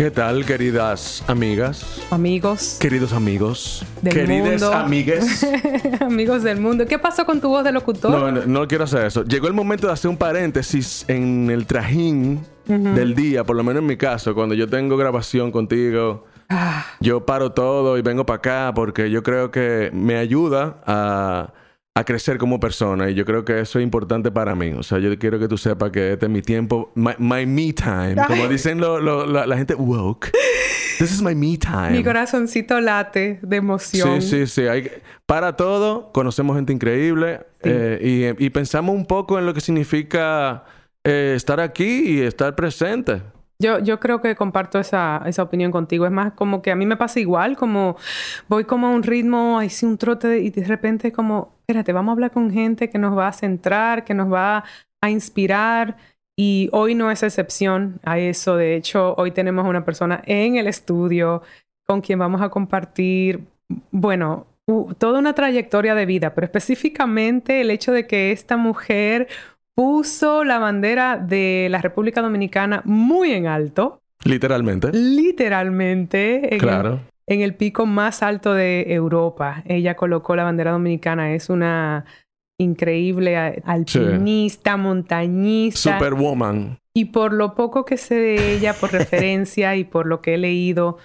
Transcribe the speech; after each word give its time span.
¿Qué 0.00 0.10
tal, 0.10 0.46
queridas 0.46 1.22
amigas? 1.26 2.00
Amigos. 2.10 2.78
Queridos 2.80 3.12
amigos. 3.12 3.84
Del 4.00 4.14
queridas 4.14 4.62
mundo. 4.62 4.72
amigues. 4.72 5.46
Amigos 6.00 6.42
del 6.42 6.58
mundo. 6.58 6.86
¿Qué 6.86 6.98
pasó 6.98 7.26
con 7.26 7.38
tu 7.38 7.50
voz 7.50 7.64
de 7.64 7.70
locutor? 7.70 8.10
No, 8.10 8.32
no, 8.32 8.46
no 8.46 8.66
quiero 8.66 8.84
hacer 8.84 9.04
eso. 9.04 9.24
Llegó 9.24 9.46
el 9.46 9.52
momento 9.52 9.88
de 9.88 9.92
hacer 9.92 10.10
un 10.10 10.16
paréntesis 10.16 11.04
en 11.06 11.50
el 11.50 11.66
trajín 11.66 12.40
del 12.64 13.14
día, 13.14 13.44
por 13.44 13.56
lo 13.56 13.62
menos 13.62 13.82
en 13.82 13.88
mi 13.88 13.98
caso, 13.98 14.34
cuando 14.34 14.54
yo 14.54 14.66
tengo 14.70 14.96
grabación 14.96 15.52
contigo. 15.52 16.24
Ah, 16.48 16.86
Yo 17.00 17.26
paro 17.26 17.52
todo 17.52 17.98
y 17.98 18.00
vengo 18.00 18.24
para 18.24 18.38
acá 18.38 18.72
porque 18.74 19.10
yo 19.10 19.22
creo 19.22 19.50
que 19.50 19.90
me 19.92 20.16
ayuda 20.16 20.78
a, 20.86 21.52
a 21.96 22.04
crecer 22.04 22.38
como 22.38 22.60
persona 22.60 23.10
y 23.10 23.14
yo 23.14 23.24
creo 23.24 23.44
que 23.44 23.60
eso 23.60 23.78
es 23.78 23.82
importante 23.82 24.30
para 24.30 24.54
mí. 24.54 24.70
O 24.76 24.82
sea, 24.82 24.98
yo 24.98 25.16
quiero 25.18 25.38
que 25.38 25.48
tú 25.48 25.58
sepas 25.58 25.90
que 25.90 26.12
este 26.12 26.26
es 26.26 26.32
mi 26.32 26.40
tiempo, 26.40 26.92
my, 26.94 27.12
my 27.18 27.44
me 27.46 27.72
time, 27.72 28.14
como 28.26 28.46
dicen 28.48 28.80
lo- 28.80 29.00
lo- 29.00 29.26
la, 29.26 29.46
la 29.46 29.56
gente 29.56 29.74
woke. 29.74 30.30
This 30.98 31.12
is 31.12 31.22
my 31.22 31.34
me 31.34 31.56
time. 31.56 31.90
mi 31.90 32.04
corazoncito 32.04 32.78
late 32.80 33.40
de 33.42 33.56
emoción. 33.56 34.20
Sí, 34.20 34.28
sí, 34.28 34.46
sí. 34.46 34.62
Hay, 34.68 34.90
para 35.26 35.56
todo, 35.56 36.12
conocemos 36.12 36.56
gente 36.56 36.72
increíble 36.72 37.40
eh, 37.62 38.34
y, 38.38 38.44
y 38.44 38.50
pensamos 38.50 38.94
un 38.94 39.06
poco 39.06 39.38
en 39.38 39.46
lo 39.46 39.54
que 39.54 39.60
significa 39.60 40.64
eh, 41.04 41.32
estar 41.34 41.58
aquí 41.58 42.02
y 42.18 42.20
estar 42.20 42.54
presente. 42.54 43.22
Yo, 43.58 43.78
yo 43.78 43.98
creo 44.00 44.22
que 44.22 44.34
comparto 44.36 44.78
esa, 44.78 45.22
esa 45.26 45.42
opinión 45.42 45.70
contigo. 45.70 46.06
Es 46.06 46.12
más, 46.12 46.32
como 46.32 46.62
que 46.62 46.70
a 46.70 46.76
mí 46.76 46.86
me 46.86 46.96
pasa 46.96 47.18
igual, 47.20 47.56
como 47.56 47.96
voy 48.48 48.64
como 48.64 48.86
a 48.86 48.90
un 48.90 49.02
ritmo, 49.02 49.58
ahí 49.58 49.68
sí 49.70 49.84
un 49.86 49.98
trote 49.98 50.38
y 50.40 50.50
de 50.50 50.64
repente 50.64 51.12
como, 51.12 51.59
espérate, 51.70 51.92
vamos 51.92 52.10
a 52.10 52.14
hablar 52.14 52.32
con 52.32 52.50
gente 52.50 52.90
que 52.90 52.98
nos 52.98 53.16
va 53.16 53.28
a 53.28 53.32
centrar, 53.32 54.04
que 54.04 54.12
nos 54.12 54.32
va 54.32 54.64
a 55.00 55.10
inspirar. 55.10 55.96
Y 56.36 56.68
hoy 56.72 56.94
no 56.94 57.10
es 57.10 57.22
excepción 57.22 58.00
a 58.02 58.18
eso. 58.18 58.56
De 58.56 58.74
hecho, 58.74 59.14
hoy 59.16 59.30
tenemos 59.30 59.64
a 59.64 59.68
una 59.68 59.84
persona 59.84 60.20
en 60.26 60.56
el 60.56 60.66
estudio 60.66 61.42
con 61.86 62.00
quien 62.00 62.18
vamos 62.18 62.40
a 62.42 62.48
compartir, 62.48 63.44
bueno, 63.92 64.46
toda 64.98 65.18
una 65.18 65.34
trayectoria 65.34 65.94
de 65.94 66.06
vida, 66.06 66.34
pero 66.34 66.44
específicamente 66.44 67.60
el 67.60 67.70
hecho 67.70 67.92
de 67.92 68.06
que 68.06 68.32
esta 68.32 68.56
mujer 68.56 69.28
puso 69.76 70.44
la 70.44 70.58
bandera 70.58 71.18
de 71.18 71.68
la 71.70 71.80
República 71.80 72.20
Dominicana 72.20 72.82
muy 72.84 73.32
en 73.32 73.46
alto, 73.46 74.00
Literalmente. 74.24 74.90
literalmente 74.92 76.54
en, 76.54 76.60
Claro. 76.60 77.00
En 77.30 77.42
el 77.42 77.54
pico 77.54 77.86
más 77.86 78.24
alto 78.24 78.54
de 78.54 78.92
Europa. 78.92 79.62
Ella 79.64 79.94
colocó 79.94 80.34
la 80.34 80.42
bandera 80.42 80.72
dominicana, 80.72 81.32
es 81.32 81.48
una 81.48 82.04
increíble 82.58 83.62
alpinista, 83.64 84.76
montañista. 84.76 85.94
Superwoman. 85.94 86.78
Y 86.92 87.06
por 87.06 87.32
lo 87.32 87.54
poco 87.54 87.84
que 87.84 87.96
sé 87.96 88.16
de 88.16 88.52
ella, 88.52 88.74
por 88.74 88.90
referencia 88.92 89.76
y 89.76 89.84
por 89.84 90.06
lo 90.06 90.20
que 90.20 90.34
he 90.34 90.38
leído, 90.38 90.98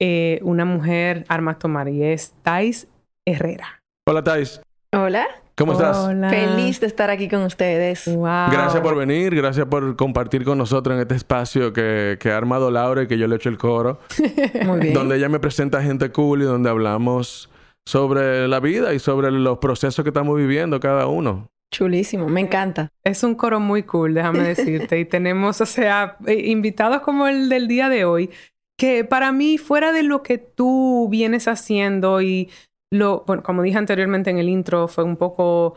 eh, 0.00 0.40
una 0.42 0.64
mujer 0.64 1.26
armas 1.28 1.58
tomar 1.58 1.90
y 1.90 2.02
es 2.02 2.32
Thais 2.42 2.88
Herrera. 3.26 3.82
Hola, 4.06 4.24
Thais. 4.24 4.62
Hola, 4.94 5.26
¿Cómo 5.58 5.72
estás? 5.72 5.96
Hola. 5.96 6.28
feliz 6.28 6.80
de 6.80 6.86
estar 6.86 7.08
aquí 7.08 7.30
con 7.30 7.42
ustedes. 7.42 8.04
Wow. 8.14 8.50
Gracias 8.52 8.82
por 8.82 8.94
venir, 8.94 9.34
gracias 9.34 9.64
por 9.66 9.96
compartir 9.96 10.44
con 10.44 10.58
nosotros 10.58 10.94
en 10.94 11.00
este 11.00 11.14
espacio 11.14 11.72
que, 11.72 12.18
que 12.20 12.30
ha 12.30 12.36
armado 12.36 12.70
Laura 12.70 13.04
y 13.04 13.06
que 13.06 13.16
yo 13.16 13.26
le 13.26 13.36
echo 13.36 13.48
el 13.48 13.56
coro, 13.56 13.98
Muy 14.66 14.80
bien. 14.80 14.92
donde 14.92 15.16
ella 15.16 15.30
me 15.30 15.40
presenta 15.40 15.82
gente 15.82 16.12
cool 16.12 16.42
y 16.42 16.44
donde 16.44 16.68
hablamos 16.68 17.48
sobre 17.86 18.46
la 18.48 18.60
vida 18.60 18.92
y 18.92 18.98
sobre 18.98 19.30
los 19.30 19.56
procesos 19.56 20.02
que 20.02 20.10
estamos 20.10 20.36
viviendo 20.36 20.78
cada 20.78 21.06
uno. 21.06 21.48
Chulísimo, 21.72 22.28
me 22.28 22.42
encanta. 22.42 22.90
Es 23.02 23.22
un 23.22 23.34
coro 23.34 23.58
muy 23.58 23.82
cool, 23.84 24.12
déjame 24.12 24.40
decirte. 24.54 24.98
y 25.00 25.06
tenemos, 25.06 25.62
o 25.62 25.66
sea, 25.66 26.18
invitados 26.28 27.00
como 27.00 27.28
el 27.28 27.48
del 27.48 27.66
día 27.66 27.88
de 27.88 28.04
hoy, 28.04 28.30
que 28.78 29.04
para 29.04 29.32
mí, 29.32 29.56
fuera 29.56 29.92
de 29.92 30.02
lo 30.02 30.22
que 30.22 30.36
tú 30.36 31.08
vienes 31.10 31.48
haciendo 31.48 32.20
y 32.20 32.50
lo, 32.90 33.24
bueno, 33.26 33.42
como 33.42 33.62
dije 33.62 33.78
anteriormente 33.78 34.30
en 34.30 34.38
el 34.38 34.48
intro, 34.48 34.88
fue 34.88 35.04
un 35.04 35.16
poco, 35.16 35.74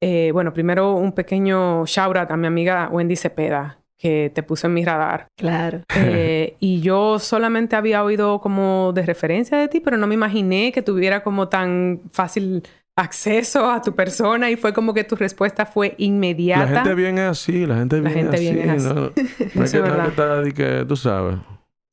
eh, 0.00 0.30
bueno, 0.32 0.52
primero 0.52 0.94
un 0.94 1.12
pequeño 1.12 1.84
shout 1.86 2.16
out 2.16 2.30
a 2.30 2.36
mi 2.36 2.46
amiga 2.46 2.88
Wendy 2.90 3.16
Cepeda, 3.16 3.78
que 3.98 4.30
te 4.34 4.42
puso 4.42 4.66
en 4.66 4.74
mi 4.74 4.84
radar. 4.84 5.28
Claro. 5.36 5.82
Eh, 5.94 6.56
y 6.60 6.80
yo 6.80 7.18
solamente 7.18 7.76
había 7.76 8.02
oído 8.04 8.40
como 8.40 8.92
de 8.94 9.02
referencia 9.02 9.58
de 9.58 9.68
ti, 9.68 9.80
pero 9.80 9.96
no 9.96 10.06
me 10.06 10.14
imaginé 10.14 10.72
que 10.72 10.82
tuviera 10.82 11.22
como 11.22 11.48
tan 11.48 12.02
fácil 12.10 12.62
acceso 12.96 13.70
a 13.70 13.80
tu 13.82 13.94
persona 13.94 14.50
y 14.50 14.56
fue 14.56 14.72
como 14.74 14.92
que 14.94 15.04
tu 15.04 15.16
respuesta 15.16 15.64
fue 15.66 15.94
inmediata. 15.98 16.60
La 16.60 16.68
gente 16.68 16.94
bien 16.94 17.18
es 17.18 17.24
así, 17.30 17.66
la 17.66 17.76
gente 17.76 18.00
La 18.02 18.10
bien 18.10 18.12
gente 18.12 18.36
es 18.36 18.42
así. 18.42 18.52
bien 18.52 18.70
es 18.70 18.84
así. 18.84 18.94
No, 18.94 19.12
no 19.54 19.64
es 19.64 19.72
que, 19.72 19.80
no 19.80 19.86
es 19.86 19.90
verdad. 19.90 20.02
que 20.02 20.08
está 20.08 20.40
de 20.42 20.52
que 20.52 20.84
tú 20.86 20.96
sabes. 20.96 21.36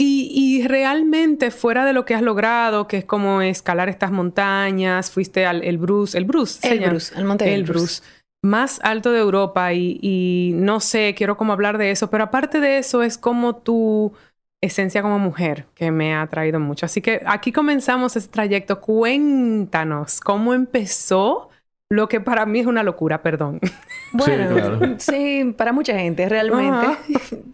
Y, 0.01 0.31
y 0.33 0.65
realmente 0.65 1.51
fuera 1.51 1.83
de 1.83 1.91
lo 1.91 2.05
que 2.05 2.15
has 2.15 2.21
logrado, 2.21 2.87
que 2.87 2.97
es 2.97 3.05
como 3.05 3.41
escalar 3.41 3.89
estas 3.89 4.11
montañas, 4.11 5.11
fuiste 5.11 5.45
al 5.45 5.61
el 5.61 5.77
Bruce, 5.77 6.17
el 6.17 6.23
Bruce, 6.23 6.65
El? 6.65 6.89
Bruce, 6.89 7.13
el 7.17 7.25
monte 7.25 7.53
el 7.53 7.65
Bruce, 7.65 8.01
más 8.41 8.79
alto 8.81 9.11
de 9.11 9.19
Europa 9.19 9.73
y, 9.73 9.99
y 10.01 10.51
no 10.55 10.79
sé, 10.79 11.13
quiero 11.15 11.35
como 11.35 11.51
hablar 11.51 11.77
de 11.77 11.91
eso, 11.91 12.09
pero 12.09 12.23
aparte 12.23 12.61
de 12.61 12.77
eso 12.77 13.03
es 13.03 13.17
como 13.17 13.57
tu 13.57 14.13
esencia 14.61 15.01
como 15.01 15.19
mujer 15.19 15.65
que 15.75 15.91
me 15.91 16.15
ha 16.15 16.25
traído 16.27 16.59
mucho. 16.59 16.85
Así 16.85 17.01
que 17.01 17.21
aquí 17.25 17.51
comenzamos 17.51 18.15
ese 18.15 18.29
trayecto. 18.29 18.81
Cuéntanos 18.81 20.19
cómo 20.19 20.53
empezó 20.53 21.49
lo 21.89 22.07
que 22.07 22.21
para 22.21 22.45
mí 22.45 22.59
es 22.59 22.67
una 22.67 22.83
locura, 22.83 23.21
perdón. 23.21 23.59
Bueno, 24.11 24.55
claro. 24.55 24.95
sí, 24.97 25.53
para 25.57 25.71
mucha 25.73 25.97
gente, 25.97 26.27
realmente. 26.29 26.87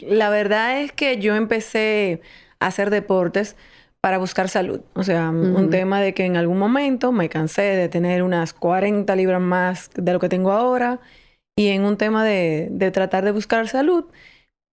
La 0.00 0.30
verdad 0.30 0.80
es 0.80 0.92
que 0.92 1.18
yo 1.18 1.34
empecé 1.34 2.22
a 2.60 2.68
hacer 2.68 2.90
deportes 2.90 3.56
para 4.00 4.18
buscar 4.18 4.48
salud. 4.48 4.80
O 4.94 5.02
sea, 5.02 5.30
un 5.30 5.68
tema 5.68 6.00
de 6.00 6.14
que 6.14 6.24
en 6.24 6.36
algún 6.36 6.58
momento 6.58 7.12
me 7.12 7.28
cansé 7.28 7.62
de 7.62 7.88
tener 7.88 8.22
unas 8.22 8.52
40 8.52 9.14
libras 9.16 9.40
más 9.40 9.90
de 9.94 10.12
lo 10.12 10.20
que 10.20 10.28
tengo 10.28 10.52
ahora. 10.52 11.00
Y 11.56 11.68
en 11.68 11.84
un 11.84 11.96
tema 11.96 12.24
de, 12.24 12.68
de 12.70 12.90
tratar 12.90 13.24
de 13.24 13.32
buscar 13.32 13.66
salud, 13.68 14.04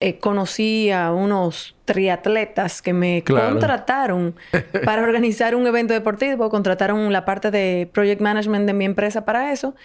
eh, 0.08 0.20
conocí 0.20 0.92
a 0.92 1.12
unos 1.14 1.76
triatletas 1.86 2.82
que 2.82 2.94
me 2.94 3.24
Claro. 3.24 3.52
contrataron 3.52 4.36
para 4.86 5.04
organizar 5.04 5.56
un 5.56 5.68
evento 5.68 5.94
deportivo. 5.94 6.50
Contrataron 6.50 7.12
la 7.14 7.26
parte 7.26 7.52
de 7.52 7.90
project 7.94 8.22
management 8.22 8.66
de 8.68 8.74
mi 8.74 8.86
empresa 8.86 9.26
para 9.26 9.52
eso. 9.52 9.76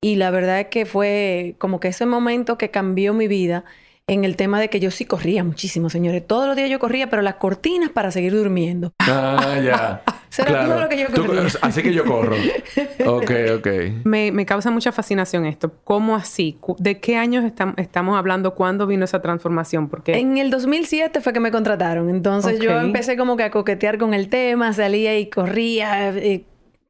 Y 0.00 0.16
la 0.16 0.30
verdad 0.30 0.60
es 0.60 0.66
que 0.68 0.86
fue 0.86 1.56
como 1.58 1.80
que 1.80 1.88
ese 1.88 2.06
momento 2.06 2.56
que 2.58 2.70
cambió 2.70 3.14
mi 3.14 3.28
vida 3.28 3.64
en 4.08 4.24
el 4.24 4.36
tema 4.36 4.58
de 4.60 4.68
que 4.68 4.80
yo 4.80 4.90
sí 4.90 5.04
corría 5.04 5.44
muchísimo, 5.44 5.90
señores. 5.90 6.26
Todos 6.26 6.46
los 6.48 6.56
días 6.56 6.68
yo 6.70 6.78
corría, 6.78 7.08
pero 7.10 7.22
las 7.22 7.34
cortinas 7.34 7.90
para 7.90 8.10
seguir 8.10 8.32
durmiendo. 8.34 8.92
Ah, 9.00 9.56
ya. 9.62 10.02
Eso 10.30 10.42
era 10.42 10.66
todo 10.66 10.80
lo 10.80 10.88
que 10.90 10.98
yo 10.98 11.06
Tú- 11.08 11.24
corría. 11.26 11.46
así 11.62 11.82
que 11.82 11.92
yo 11.92 12.04
corro. 12.04 12.36
Ok, 13.06 13.30
ok. 13.56 13.66
Me, 14.04 14.30
me 14.32 14.44
causa 14.44 14.70
mucha 14.70 14.92
fascinación 14.92 15.46
esto. 15.46 15.72
¿Cómo 15.84 16.14
así? 16.16 16.58
¿De 16.78 17.00
qué 17.00 17.16
años 17.16 17.44
estam- 17.44 17.74
estamos 17.78 18.18
hablando? 18.18 18.54
¿Cuándo 18.54 18.86
vino 18.86 19.04
esa 19.04 19.22
transformación? 19.22 19.88
Porque 19.88 20.18
En 20.18 20.36
el 20.36 20.50
2007 20.50 21.20
fue 21.22 21.32
que 21.32 21.40
me 21.40 21.50
contrataron. 21.50 22.10
Entonces 22.10 22.58
yo 22.60 22.78
empecé 22.78 23.16
como 23.16 23.36
que 23.36 23.44
a 23.44 23.50
coquetear 23.50 23.96
con 23.98 24.12
el 24.14 24.28
tema, 24.28 24.72
salía 24.74 25.18
y 25.18 25.30
corría, 25.30 26.10
eh, 26.10 26.44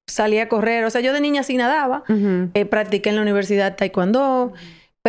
salía 0.07 0.45
a 0.45 0.49
correr. 0.49 0.85
O 0.85 0.91
sea, 0.91 1.01
yo 1.01 1.13
de 1.13 1.21
niña 1.21 1.43
sí 1.45 1.57
nadaba. 1.57 2.03
Eh, 2.55 2.65
practiqué 2.65 3.11
en 3.11 3.17
la 3.17 3.23
universidad 3.23 3.77
taekwondo, 3.77 4.53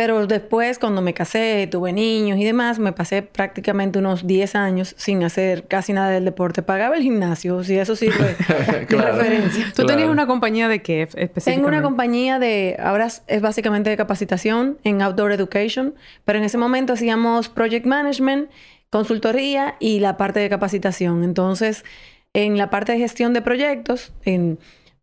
pero 0.02 0.26
después 0.26 0.78
cuando 0.78 1.02
me 1.02 1.12
casé, 1.12 1.68
tuve 1.70 1.92
niños 1.92 2.38
y 2.38 2.44
demás, 2.44 2.78
me 2.78 2.92
pasé 2.92 3.20
prácticamente 3.20 3.98
unos 3.98 4.26
10 4.26 4.54
años 4.54 4.94
sin 4.96 5.22
hacer 5.24 5.66
casi 5.66 5.92
nada 5.92 6.08
del 6.08 6.24
deporte. 6.24 6.62
Pagaba 6.62 6.96
el 6.96 7.02
gimnasio, 7.02 7.62
si 7.64 7.76
eso 7.78 7.94
sirve 7.96 8.34
de 8.34 8.86
Claro. 8.88 9.18
referencia. 9.18 9.66
¿Tú 9.76 9.84
tenías 9.84 10.08
una 10.08 10.26
compañía 10.26 10.68
de 10.68 10.80
qué 10.80 11.06
Tengo 11.06 11.22
específicamente? 11.22 11.68
una 11.68 11.82
compañía 11.82 12.38
de, 12.38 12.78
ahora 12.82 13.04
es- 13.06 13.22
es 13.26 13.42
básicamente 13.42 13.90
de 13.90 13.98
capacitación 13.98 14.78
en 14.84 15.02
Outdoor 15.02 15.32
Education, 15.32 15.94
pero 16.24 16.38
en 16.38 16.44
ese 16.46 16.56
momento 16.56 16.94
hacíamos 16.94 17.50
Project 17.50 17.84
Management, 17.84 18.48
consultoría 18.88 19.76
y 19.80 20.00
la 20.00 20.16
parte 20.16 20.40
de 20.40 20.48
capacitación. 20.48 21.24
Entonces, 21.24 21.84
en 22.32 22.56
la 22.56 22.70
parte 22.70 22.92
de 22.92 22.98
gestión 23.00 23.34
de 23.34 23.42
proyectos, 23.42 24.14
en- 24.24 24.58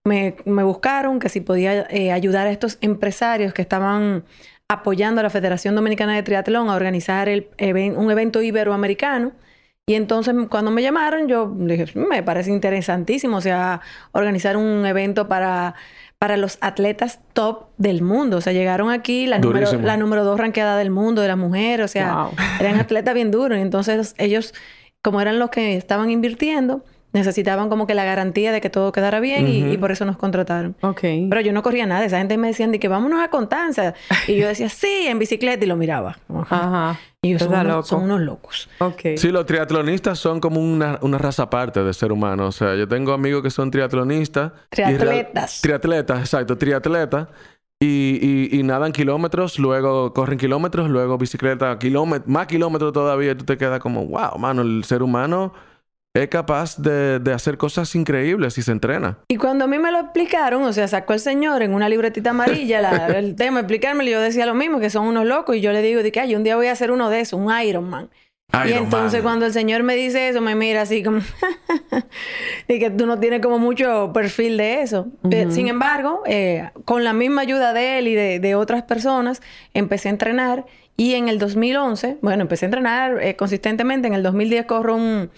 me, 0.06 0.38
me 0.46 0.64
buscaron 0.64 1.20
que 1.20 1.28
si 1.30 1.42
podía 1.42 1.86
eh, 1.90 2.12
ayudar 2.14 2.48
a 2.48 2.52
estos 2.52 2.78
empresarios 2.82 3.54
que 3.54 3.62
estaban 3.62 4.24
apoyando 4.70 5.22
a 5.22 5.24
la 5.24 5.30
Federación 5.30 5.76
Dominicana 5.76 6.16
de 6.16 6.24
Triatlón 6.24 6.70
a 6.70 6.76
organizar 6.76 7.30
el 7.30 7.48
un 7.96 8.12
evento 8.12 8.42
iberoamericano 8.42 9.32
Y 9.90 9.94
entonces 9.96 10.36
cuando 10.50 10.70
me 10.72 10.82
llamaron, 10.82 11.30
yo 11.30 11.50
dije, 11.56 11.86
me 11.96 12.22
parece 12.22 12.52
interesantísimo, 12.52 13.38
o 13.38 13.42
sea, 13.42 13.80
organizar 14.12 14.58
un 14.58 14.86
evento 14.86 15.30
para, 15.30 15.76
para 16.20 16.36
los 16.36 16.58
atletas 16.60 17.22
top 17.32 17.68
del 17.78 18.02
mundo. 18.02 18.38
O 18.38 18.42
sea, 18.42 18.52
llegaron 18.52 18.90
aquí 18.90 19.28
la 19.28 19.40
número, 19.40 19.72
la 19.82 19.96
número 19.96 20.26
dos 20.26 20.38
ranqueada 20.38 20.78
del 20.78 20.90
mundo 20.90 21.22
de 21.22 21.30
la 21.30 21.38
mujer, 21.38 21.82
o 21.82 21.88
sea, 21.88 22.24
Wow. 22.24 22.32
eran 22.60 22.80
atletas 22.82 23.14
bien 23.14 23.32
duros. 23.32 23.58
Y 23.58 23.62
entonces 23.62 24.14
ellos, 24.18 24.54
como 25.02 25.22
eran 25.22 25.40
los 25.40 25.50
que 25.52 25.78
estaban 25.78 26.12
invirtiendo, 26.12 26.84
necesitaban 27.18 27.70
como 27.70 27.88
que 27.88 27.94
la 27.94 28.04
garantía 28.06 28.52
de 28.52 28.62
que 28.62 28.70
todo 28.70 28.92
quedara 28.92 29.20
bien 29.20 29.48
y- 29.48 29.78
por 29.78 29.92
eso 29.92 30.06
nos 30.06 30.18
contrataron. 30.18 30.76
Ok. 30.82 31.02
Pero 31.02 31.42
yo 31.42 31.52
no 31.54 31.62
corría 31.64 31.86
nada. 31.86 32.06
Esa 32.06 32.18
gente 32.20 32.38
me 32.38 32.48
decían 32.48 32.72
de 32.72 32.80
que 32.80 32.88
vámonos 32.88 33.22
a 33.22 33.30
Constanza. 33.30 33.94
Y 34.28 34.36
yo 34.38 34.48
decía, 34.48 34.70
sí, 34.70 35.06
en 35.08 35.20
bicicleta 35.20 35.64
y 35.66 35.68
lo 35.68 35.76
miraba. 35.76 36.18
Ajá. 36.50 37.00
Y 37.22 37.32
yo, 37.32 37.40
son 37.40 37.50
unos, 37.50 37.66
loco. 37.66 37.84
son 37.84 38.04
unos 38.04 38.22
locos. 38.22 38.70
Ok. 38.80 39.02
Sí, 39.18 39.30
los 39.32 39.46
triatlonistas 39.46 40.20
son 40.20 40.40
como 40.40 40.60
una, 40.62 41.00
una 41.02 41.18
raza 41.18 41.44
aparte 41.44 41.84
de 41.84 41.94
ser 41.94 42.12
humano. 42.12 42.48
O 42.48 42.52
sea, 42.52 42.76
yo 42.76 42.88
tengo 42.88 43.12
amigos 43.14 43.42
que 43.44 43.50
son 43.50 43.70
triatlonistas. 43.72 44.52
Triatletas. 44.70 45.62
triatletas, 45.62 46.20
exacto, 46.20 46.58
triatletas. 46.58 47.28
Y, 47.80 48.18
y, 48.54 48.60
y 48.60 48.64
nadan 48.64 48.92
kilómetros, 48.92 49.60
luego 49.60 50.12
corren 50.12 50.40
kilómetros, 50.40 50.90
luego 50.90 51.18
bicicleta, 51.20 51.78
kilómetros, 51.78 52.28
más 52.28 52.48
kilómetros 52.48 52.92
todavía. 52.92 53.32
Y 53.34 53.36
tú 53.36 53.46
te 53.46 53.56
quedas 53.58 53.80
como, 53.80 54.06
wow, 54.08 54.38
mano, 54.40 54.64
el 54.64 54.84
ser 54.84 55.04
humano 55.04 55.54
es 56.14 56.28
capaz 56.30 56.78
de, 56.78 57.20
de 57.20 57.32
hacer 57.34 57.58
cosas 57.58 57.94
increíbles 57.94 58.56
si 58.56 58.62
se 58.64 58.72
entrena. 58.72 59.20
Y 59.28 59.36
cuando 59.38 59.66
a 59.66 59.68
mí 59.68 59.78
me 59.78 59.92
lo 59.92 60.00
explicaron, 60.00 60.64
o 60.64 60.74
sea, 60.74 60.88
sacó 60.88 61.14
el 61.14 61.20
señor 61.20 61.62
en 61.62 61.74
una 61.74 61.90
libretita 61.90 62.32
amarilla 62.32 62.82
la- 62.82 63.08
el 63.20 63.36
tema, 63.36 63.60
explicármelo, 63.60 64.10
y 64.10 64.14
yo 64.14 64.22
decía 64.22 64.46
lo 64.48 64.56
mismo, 64.56 64.80
que 64.80 64.90
son 64.90 65.06
unos 65.06 65.26
locos. 65.26 65.56
Y 65.56 65.62
yo 65.62 65.72
le 65.72 65.82
digo, 65.82 66.02
de 66.02 66.12
que, 66.12 66.20
ay, 66.20 66.36
un 66.36 66.44
día 66.44 66.56
voy 66.56 66.68
a 66.68 66.72
hacer 66.72 66.90
uno 66.92 67.10
de 67.12 67.20
esos, 67.20 67.40
un 67.40 67.52
Ironman. 67.62 68.10
y 68.52 68.70
Iron 68.70 68.86
entonces 68.86 69.20
Man. 69.20 69.24
cuando 69.24 69.46
el 69.46 69.54
señor 69.54 69.84
me 69.84 69.96
dice 69.96 70.30
eso, 70.30 70.42
me 70.42 70.56
mira 70.56 70.82
así 70.82 71.04
como... 71.04 71.20
y 72.68 72.80
que 72.80 72.90
tú 72.90 73.06
no 73.06 73.20
tienes 73.20 73.42
como 73.42 73.60
mucho 73.60 74.12
perfil 74.14 74.58
de 74.58 74.82
eso. 74.82 75.08
Eh, 75.30 75.48
sin 75.52 75.68
embargo, 75.68 76.24
eh, 76.26 76.70
con 76.86 77.04
la 77.04 77.14
misma 77.14 77.42
ayuda 77.42 77.74
de 77.74 78.00
él 78.00 78.08
y 78.08 78.16
de, 78.16 78.40
de 78.40 78.56
otras 78.56 78.84
personas, 78.84 79.42
empecé 79.76 80.08
a 80.10 80.12
entrenar. 80.12 80.66
Y 80.96 81.14
en 81.14 81.30
el 81.30 81.38
2011, 81.38 82.18
bueno, 82.24 82.42
empecé 82.42 82.66
a 82.66 82.68
entrenar 82.70 83.22
eh, 83.22 83.36
consistentemente. 83.36 84.08
En 84.08 84.16
el 84.16 84.24
2010 84.24 84.66
corro 84.66 84.96
un, 84.96 85.30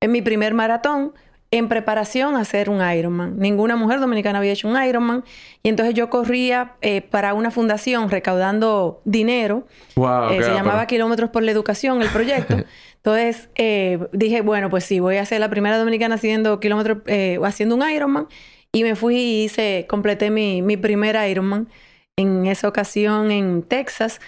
en 0.00 0.12
mi 0.12 0.22
primer 0.22 0.54
maratón 0.54 1.12
en 1.52 1.68
preparación 1.68 2.34
a 2.34 2.40
hacer 2.40 2.68
un 2.68 2.86
Ironman. 2.86 3.38
Ninguna 3.38 3.76
mujer 3.76 4.00
dominicana 4.00 4.38
había 4.38 4.52
hecho 4.52 4.68
un 4.68 4.82
Ironman. 4.82 5.24
Y 5.62 5.68
entonces 5.68 5.94
yo 5.94 6.10
corría 6.10 6.74
eh, 6.82 7.02
para 7.02 7.34
una 7.34 7.50
fundación 7.50 8.10
recaudando 8.10 9.00
dinero. 9.04 9.66
Wow, 9.94 10.30
Eh, 10.30 10.42
se 10.42 10.52
llamaba 10.52 10.86
Kilómetros 10.86 11.30
por 11.30 11.42
la 11.42 11.52
Educación, 11.52 12.02
el 12.02 12.08
proyecto. 12.08 12.56
Entonces 12.96 13.48
eh, 13.54 14.00
dije, 14.12 14.40
bueno, 14.40 14.68
pues 14.68 14.84
sí, 14.84 14.98
voy 14.98 15.18
a 15.18 15.24
ser 15.24 15.38
la 15.38 15.48
primera 15.48 15.78
dominicana 15.78 16.16
haciendo 16.16 16.58
kilómetros, 16.58 16.98
eh, 17.06 17.38
haciendo 17.44 17.76
un 17.76 17.88
Ironman. 17.88 18.26
Y 18.72 18.82
me 18.82 18.96
fui 18.96 19.16
y 19.16 19.44
hice, 19.44 19.86
completé 19.88 20.30
mi, 20.30 20.60
mi 20.60 20.76
primer 20.76 21.16
Ironman 21.30 21.68
en 22.18 22.46
esa 22.46 22.66
ocasión 22.66 23.30
en 23.30 23.62
Texas. 23.62 24.20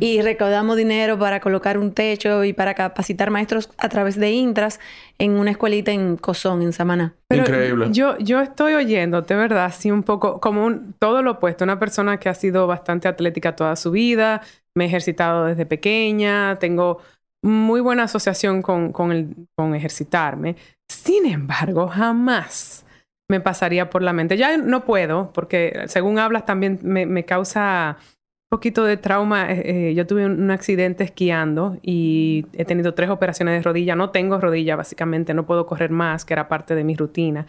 Y 0.00 0.22
recaudamos 0.22 0.76
dinero 0.76 1.18
para 1.18 1.40
colocar 1.40 1.76
un 1.76 1.92
techo 1.92 2.42
y 2.42 2.54
para 2.54 2.74
capacitar 2.74 3.30
maestros 3.30 3.70
a 3.76 3.88
través 3.90 4.18
de 4.18 4.30
Intras 4.30 4.80
en 5.18 5.32
una 5.32 5.50
escuelita 5.50 5.92
en 5.92 6.16
Cozón, 6.16 6.62
en 6.62 6.72
Samaná. 6.72 7.14
Pero 7.28 7.42
Increíble. 7.42 7.88
Yo, 7.90 8.16
yo 8.18 8.40
estoy 8.40 8.72
oyéndote, 8.72 9.34
¿verdad? 9.34 9.66
Así 9.66 9.90
un 9.90 10.02
poco 10.02 10.40
como 10.40 10.64
un, 10.64 10.94
todo 10.98 11.22
lo 11.22 11.32
opuesto. 11.32 11.64
Una 11.64 11.78
persona 11.78 12.18
que 12.18 12.30
ha 12.30 12.34
sido 12.34 12.66
bastante 12.66 13.08
atlética 13.08 13.54
toda 13.54 13.76
su 13.76 13.90
vida, 13.90 14.40
me 14.74 14.84
he 14.84 14.86
ejercitado 14.86 15.44
desde 15.44 15.66
pequeña, 15.66 16.58
tengo 16.58 17.00
muy 17.42 17.82
buena 17.82 18.04
asociación 18.04 18.62
con, 18.62 18.90
con, 18.90 19.12
el, 19.12 19.34
con 19.54 19.74
ejercitarme. 19.74 20.56
Sin 20.88 21.26
embargo, 21.26 21.88
jamás 21.88 22.86
me 23.30 23.40
pasaría 23.40 23.90
por 23.90 24.02
la 24.02 24.12
mente. 24.12 24.36
Ya 24.36 24.56
no 24.56 24.84
puedo, 24.84 25.32
porque 25.32 25.84
según 25.86 26.18
hablas 26.18 26.44
también 26.46 26.78
me, 26.82 27.06
me 27.06 27.24
causa 27.24 27.96
un 28.00 28.56
poquito 28.58 28.84
de 28.84 28.96
trauma. 28.96 29.50
Eh, 29.52 29.90
eh, 29.90 29.94
yo 29.94 30.06
tuve 30.06 30.26
un, 30.26 30.42
un 30.42 30.50
accidente 30.50 31.04
esquiando 31.04 31.78
y 31.82 32.46
he 32.52 32.64
tenido 32.64 32.94
tres 32.94 33.10
operaciones 33.10 33.54
de 33.58 33.62
rodilla. 33.62 33.96
No 33.96 34.10
tengo 34.10 34.40
rodilla, 34.40 34.76
básicamente. 34.76 35.34
No 35.34 35.46
puedo 35.46 35.66
correr 35.66 35.90
más, 35.90 36.24
que 36.24 36.34
era 36.34 36.48
parte 36.48 36.74
de 36.74 36.84
mi 36.84 36.94
rutina. 36.96 37.46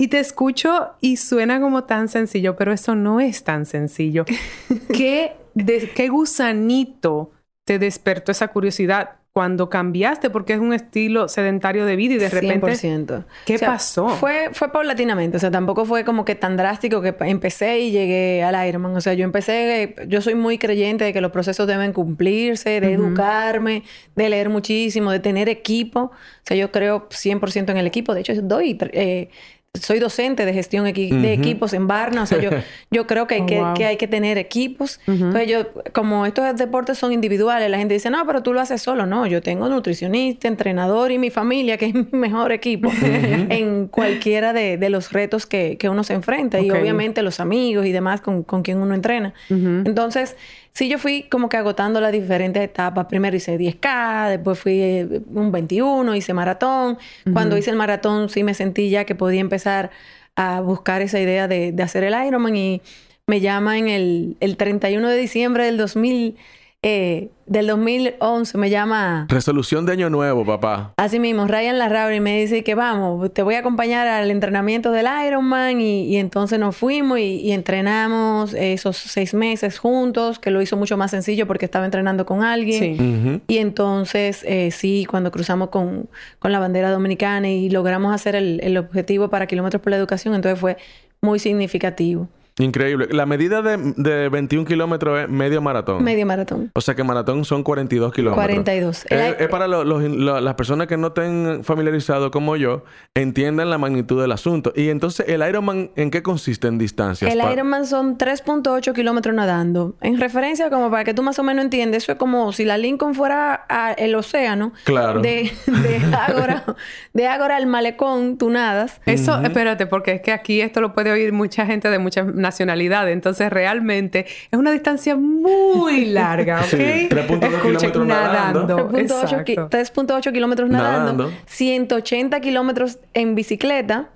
Y 0.00 0.08
te 0.08 0.20
escucho 0.20 0.92
y 1.00 1.16
suena 1.16 1.60
como 1.60 1.84
tan 1.84 2.08
sencillo, 2.08 2.54
pero 2.56 2.72
eso 2.72 2.94
no 2.94 3.18
es 3.20 3.42
tan 3.44 3.66
sencillo. 3.66 4.24
¿Qué, 4.94 5.32
de- 5.54 5.90
qué 5.94 6.08
gusanito 6.08 7.32
te 7.64 7.78
despertó 7.78 8.32
esa 8.32 8.48
curiosidad 8.48 9.17
cuando 9.38 9.70
cambiaste? 9.70 10.30
Porque 10.30 10.54
es 10.54 10.58
un 10.58 10.72
estilo 10.72 11.28
sedentario 11.28 11.86
de 11.86 11.94
vida 11.94 12.14
y 12.14 12.18
de 12.18 12.28
repente... 12.28 12.72
100%. 12.72 13.24
¿Qué 13.44 13.54
O 13.54 13.58
sea, 13.58 13.68
pasó? 13.68 14.08
Fue, 14.08 14.50
fue 14.52 14.72
paulatinamente, 14.72 15.36
o 15.36 15.40
sea, 15.40 15.52
tampoco 15.52 15.84
fue 15.84 16.04
como 16.04 16.24
que 16.24 16.34
tan 16.34 16.56
drástico 16.56 17.00
que 17.00 17.14
empecé 17.20 17.78
y 17.78 17.92
llegué 17.92 18.42
al 18.42 18.68
Ironman. 18.68 18.96
O 18.96 19.00
sea, 19.00 19.14
yo 19.14 19.22
empecé, 19.22 19.94
yo 20.08 20.20
soy 20.22 20.34
muy 20.34 20.58
creyente 20.58 21.04
de 21.04 21.12
que 21.12 21.20
los 21.20 21.30
procesos 21.30 21.68
deben 21.68 21.92
cumplirse, 21.92 22.80
de 22.80 22.94
educarme, 22.94 23.84
de 24.16 24.28
leer 24.28 24.48
muchísimo, 24.48 25.12
de 25.12 25.20
tener 25.20 25.48
equipo. 25.48 26.00
O 26.00 26.12
sea, 26.42 26.56
yo 26.56 26.72
creo 26.72 27.08
100% 27.08 27.70
en 27.70 27.76
el 27.76 27.86
equipo. 27.86 28.14
De 28.14 28.22
hecho, 28.22 28.34
doy... 28.42 28.76
eh, 28.92 29.28
soy 29.74 29.98
docente 30.00 30.44
de 30.44 30.52
gestión 30.52 30.86
equi- 30.86 31.10
de 31.20 31.32
equipos 31.34 31.72
en 31.72 31.86
Barna, 31.86 32.22
o 32.22 32.26
sea, 32.26 32.40
yo, 32.40 32.50
yo 32.90 33.06
creo 33.06 33.26
que 33.26 33.36
hay, 33.36 33.40
Oh, 33.42 33.46
que, 33.46 33.60
wow. 33.60 33.74
que 33.74 33.84
hay 33.84 33.96
que 33.96 34.08
tener 34.08 34.36
equipos. 34.38 34.98
Entonces, 35.06 35.46
yo, 35.46 35.66
como 35.92 36.26
estos 36.26 36.56
deportes 36.56 36.98
son 36.98 37.12
individuales, 37.12 37.70
la 37.70 37.78
gente 37.78 37.94
dice, 37.94 38.10
no, 38.10 38.26
pero 38.26 38.42
tú 38.42 38.52
lo 38.52 38.60
haces 38.60 38.82
solo. 38.82 39.06
No, 39.06 39.26
yo 39.26 39.40
tengo 39.40 39.68
nutricionista, 39.68 40.48
entrenador 40.48 41.12
y 41.12 41.18
mi 41.18 41.30
familia, 41.30 41.76
que 41.76 41.86
es 41.86 41.94
mi 41.94 42.06
mejor 42.12 42.50
equipo 42.52 42.90
en 43.02 43.86
cualquiera 43.88 44.52
de, 44.52 44.78
de 44.78 44.90
los 44.90 45.12
retos 45.12 45.46
que, 45.46 45.76
que 45.78 45.88
uno 45.88 46.02
se 46.02 46.14
enfrenta. 46.14 46.58
Y 46.60 46.70
obviamente 46.70 47.22
los 47.22 47.38
amigos 47.38 47.86
y 47.86 47.92
demás 47.92 48.20
con, 48.20 48.42
con 48.42 48.62
quien 48.62 48.78
uno 48.78 48.94
entrena. 48.94 49.32
Entonces, 49.50 50.36
sí, 50.72 50.88
yo 50.88 50.98
fui 50.98 51.24
como 51.24 51.48
que 51.48 51.56
agotando 51.56 52.00
las 52.00 52.12
diferentes 52.12 52.62
etapas. 52.62 53.06
Primero 53.06 53.36
hice 53.36 53.58
10K, 53.58 54.30
después 54.30 54.58
fui 54.58 54.80
eh, 54.80 55.20
un 55.34 55.52
21, 55.52 56.14
hice 56.14 56.34
maratón. 56.34 56.98
Cuando 57.32 57.56
hice 57.56 57.70
el 57.70 57.76
maratón, 57.76 58.28
sí 58.28 58.42
me 58.42 58.54
sentí 58.54 58.90
ya 58.90 59.04
que 59.04 59.14
podía 59.14 59.40
empezar 59.40 59.90
a 60.36 60.60
buscar 60.60 61.02
esa 61.02 61.20
idea 61.20 61.48
de, 61.48 61.72
de 61.72 61.82
hacer 61.82 62.04
el 62.04 62.14
Ironman 62.26 62.56
y 62.56 62.82
me 63.28 63.40
llama 63.40 63.78
en 63.78 63.88
el, 63.88 64.36
el 64.40 64.56
31 64.56 65.06
de 65.06 65.16
diciembre 65.16 65.64
del 65.64 65.76
2000, 65.76 66.36
eh, 66.82 67.30
del 67.46 67.66
2011, 67.66 68.56
me 68.56 68.70
llama... 68.70 69.26
Resolución 69.28 69.84
de 69.84 69.92
año 69.92 70.10
nuevo, 70.10 70.44
papá. 70.44 70.92
Así 70.96 71.18
mismo, 71.18 71.48
Ryan 71.48 71.78
Larrauri 71.78 72.20
me 72.20 72.38
dice 72.38 72.62
que 72.62 72.76
vamos, 72.76 73.32
te 73.32 73.42
voy 73.42 73.56
a 73.56 73.60
acompañar 73.60 74.06
al 74.06 74.30
entrenamiento 74.30 74.92
del 74.92 75.08
Ironman 75.26 75.80
y, 75.80 76.04
y 76.04 76.18
entonces 76.18 76.60
nos 76.60 76.76
fuimos 76.76 77.18
y, 77.18 77.40
y 77.40 77.50
entrenamos 77.52 78.54
esos 78.54 78.96
seis 78.96 79.34
meses 79.34 79.78
juntos, 79.78 80.38
que 80.38 80.52
lo 80.52 80.62
hizo 80.62 80.76
mucho 80.76 80.96
más 80.96 81.10
sencillo 81.10 81.48
porque 81.48 81.64
estaba 81.64 81.84
entrenando 81.84 82.24
con 82.26 82.44
alguien. 82.44 82.96
Sí. 82.96 83.42
Y 83.48 83.58
entonces, 83.58 84.44
eh, 84.46 84.70
sí, 84.70 85.04
cuando 85.10 85.32
cruzamos 85.32 85.70
con, 85.70 86.08
con 86.38 86.52
la 86.52 86.60
bandera 86.60 86.90
dominicana 86.90 87.48
y 87.48 87.70
logramos 87.70 88.14
hacer 88.14 88.36
el, 88.36 88.60
el 88.62 88.76
objetivo 88.76 89.30
para 89.30 89.46
kilómetros 89.46 89.82
por 89.82 89.90
la 89.90 89.96
educación, 89.96 90.34
entonces 90.34 90.60
fue 90.60 90.76
muy 91.20 91.40
significativo. 91.40 92.28
Increíble. 92.58 93.08
La 93.10 93.26
medida 93.26 93.62
de, 93.62 93.76
de 93.96 94.28
21 94.28 94.66
kilómetros 94.66 95.20
es 95.20 95.28
medio 95.28 95.60
maratón. 95.62 96.02
Medio 96.02 96.26
maratón. 96.26 96.70
O 96.74 96.80
sea 96.80 96.94
que 96.94 97.04
maratón 97.04 97.44
son 97.44 97.62
42 97.62 98.12
kilómetros. 98.12 98.44
42. 98.44 99.06
El 99.10 99.18
Es, 99.18 99.30
i- 99.40 99.42
es 99.44 99.48
para 99.48 99.68
lo- 99.68 99.84
los- 99.84 100.02
lo- 100.02 100.40
las 100.40 100.54
personas 100.54 100.86
que 100.86 100.96
no 100.96 101.08
estén 101.08 101.60
familiarizados 101.64 102.30
como 102.30 102.56
yo, 102.56 102.84
entiendan 103.14 103.70
la 103.70 103.78
magnitud 103.78 104.20
del 104.20 104.32
asunto. 104.32 104.72
Y 104.74 104.88
entonces, 104.88 105.28
¿el 105.28 105.46
Ironman 105.48 105.90
en 105.96 106.10
qué 106.10 106.22
consiste 106.22 106.66
en 106.68 106.78
distancias? 106.78 107.32
El 107.32 107.38
Pa- 107.40 107.52
Ironman 107.52 107.86
son 107.86 108.18
3.8 108.18 108.92
kilómetros 108.92 109.34
nadando. 109.34 109.94
En 110.00 110.18
referencia, 110.18 110.70
como 110.70 110.90
para 110.90 111.04
que 111.04 111.14
tú 111.14 111.22
más 111.22 111.38
o 111.38 111.42
menos 111.42 111.64
entiendas, 111.64 112.02
eso 112.04 112.12
es 112.12 112.18
como 112.18 112.52
si 112.52 112.64
la 112.64 112.78
Lincoln 112.78 113.14
fuera 113.14 113.64
a- 113.68 113.92
el 113.92 114.14
océano. 114.14 114.72
Claro. 114.84 115.20
De, 115.20 115.50
de 115.66 116.00
Ágora, 116.16 116.64
de 117.14 117.26
Ágora 117.28 117.56
al 117.56 117.66
malecón, 117.66 118.36
tú 118.38 118.50
nadas. 118.50 119.00
Eso, 119.06 119.40
espérate, 119.40 119.86
porque 119.86 120.12
es 120.12 120.20
que 120.22 120.32
aquí 120.32 120.60
esto 120.60 120.80
lo 120.80 120.92
puede 120.92 121.10
oír 121.12 121.32
mucha 121.32 121.66
gente 121.66 121.88
de 121.90 121.98
muchas 121.98 122.26
nacionalidades. 122.48 123.12
Entonces, 123.12 123.50
realmente 123.50 124.26
es 124.50 124.58
una 124.58 124.70
distancia 124.72 125.16
muy 125.16 126.04
larga, 126.20 126.60
¿ok? 126.60 126.64
Sí, 126.66 126.76
3.2 127.10 127.62
kilómetros 127.62 128.06
nadando. 128.06 128.88
3.8 128.90 129.44
ki- 129.44 129.52
Exacto. 129.52 130.04
3.8 130.16 130.32
kilómetros 130.32 130.70
nadando, 130.70 131.24
Nadando. 131.24 131.30
180 131.46 132.40
kilómetros 132.40 132.98
en 133.14 133.34
bicicleta, 133.34 134.08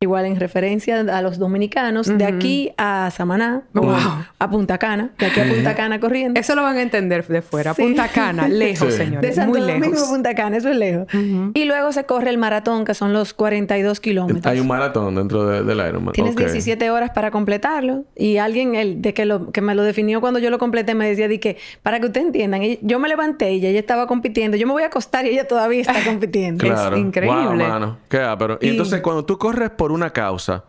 igual 0.00 0.26
en 0.26 0.38
referencia 0.38 1.00
a 1.00 1.22
los 1.22 1.38
dominicanos, 1.38 2.06
de 2.06 2.24
aquí 2.24 2.72
a 2.76 3.10
Samaná, 3.10 3.62
o 3.74 3.80
Wow. 3.80 3.96
a 4.38 4.50
Punta 4.50 4.78
Cana, 4.78 5.10
de 5.18 5.26
aquí 5.26 5.40
a 5.40 5.48
Punta 5.48 5.74
Cana 5.74 5.98
corriendo. 6.00 6.38
Eso 6.38 6.54
lo 6.54 6.62
van 6.62 6.76
a 6.76 6.82
entender 6.82 7.26
de 7.26 7.42
fuera. 7.42 7.74
Sí. 7.74 7.82
Punta 7.82 8.08
Cana, 8.08 8.48
lejos, 8.48 8.92
Sí. 8.92 8.98
de 8.98 9.04
señores. 9.06 9.34
Santo 9.34 9.50
muy 9.50 9.60
Domingo 9.60 9.90
lejos. 9.90 10.08
Punta 10.08 10.34
Cana, 10.34 10.56
eso 10.56 10.68
es 10.68 10.76
lejos. 10.76 11.06
Y 11.54 11.64
luego 11.64 11.92
se 11.92 12.04
corre 12.04 12.30
el 12.30 12.38
maratón, 12.38 12.84
que 12.84 12.94
son 12.94 13.12
los 13.12 13.32
42 13.34 14.00
kilómetros. 14.00 14.46
Hay 14.46 14.60
un 14.60 14.66
maratón 14.68 15.14
dentro 15.14 15.46
de- 15.46 15.62
del 15.62 15.78
Ironman. 15.88 16.12
Tienes 16.12 16.32
Ok. 16.34 16.40
17 16.40 16.90
horas 16.90 17.10
para 17.10 17.30
completarlo 17.30 17.69
completarlo. 17.70 18.04
Y 18.16 18.38
alguien 18.38 18.74
el, 18.74 19.02
de 19.02 19.14
que, 19.14 19.24
lo, 19.24 19.50
que 19.50 19.60
me 19.60 19.74
lo 19.74 19.82
definió 19.82 20.20
cuando 20.20 20.38
yo 20.38 20.50
lo 20.50 20.58
completé 20.58 20.94
me 20.94 21.08
decía, 21.08 21.28
di 21.28 21.38
que, 21.38 21.56
para 21.82 22.00
que 22.00 22.06
ustedes 22.06 22.26
entiendan, 22.26 22.62
yo 22.82 22.98
me 22.98 23.08
levanté 23.08 23.52
y 23.52 23.66
ella 23.66 23.78
estaba 23.78 24.06
compitiendo. 24.06 24.56
Yo 24.56 24.66
me 24.66 24.72
voy 24.72 24.82
a 24.82 24.86
acostar 24.86 25.26
y 25.26 25.30
ella 25.30 25.46
todavía 25.46 25.80
está 25.80 25.94
compitiendo. 26.04 26.64
Es 26.66 26.98
increíble. 26.98 27.64
Qué 28.08 28.20
pero 28.38 28.58
Y, 28.60 28.68
entonces 28.68 29.00
cuando 29.00 29.24
tú 29.24 29.38
corres 29.38 29.70
por 29.70 29.92
una 29.92 30.10
causa, 30.10 30.64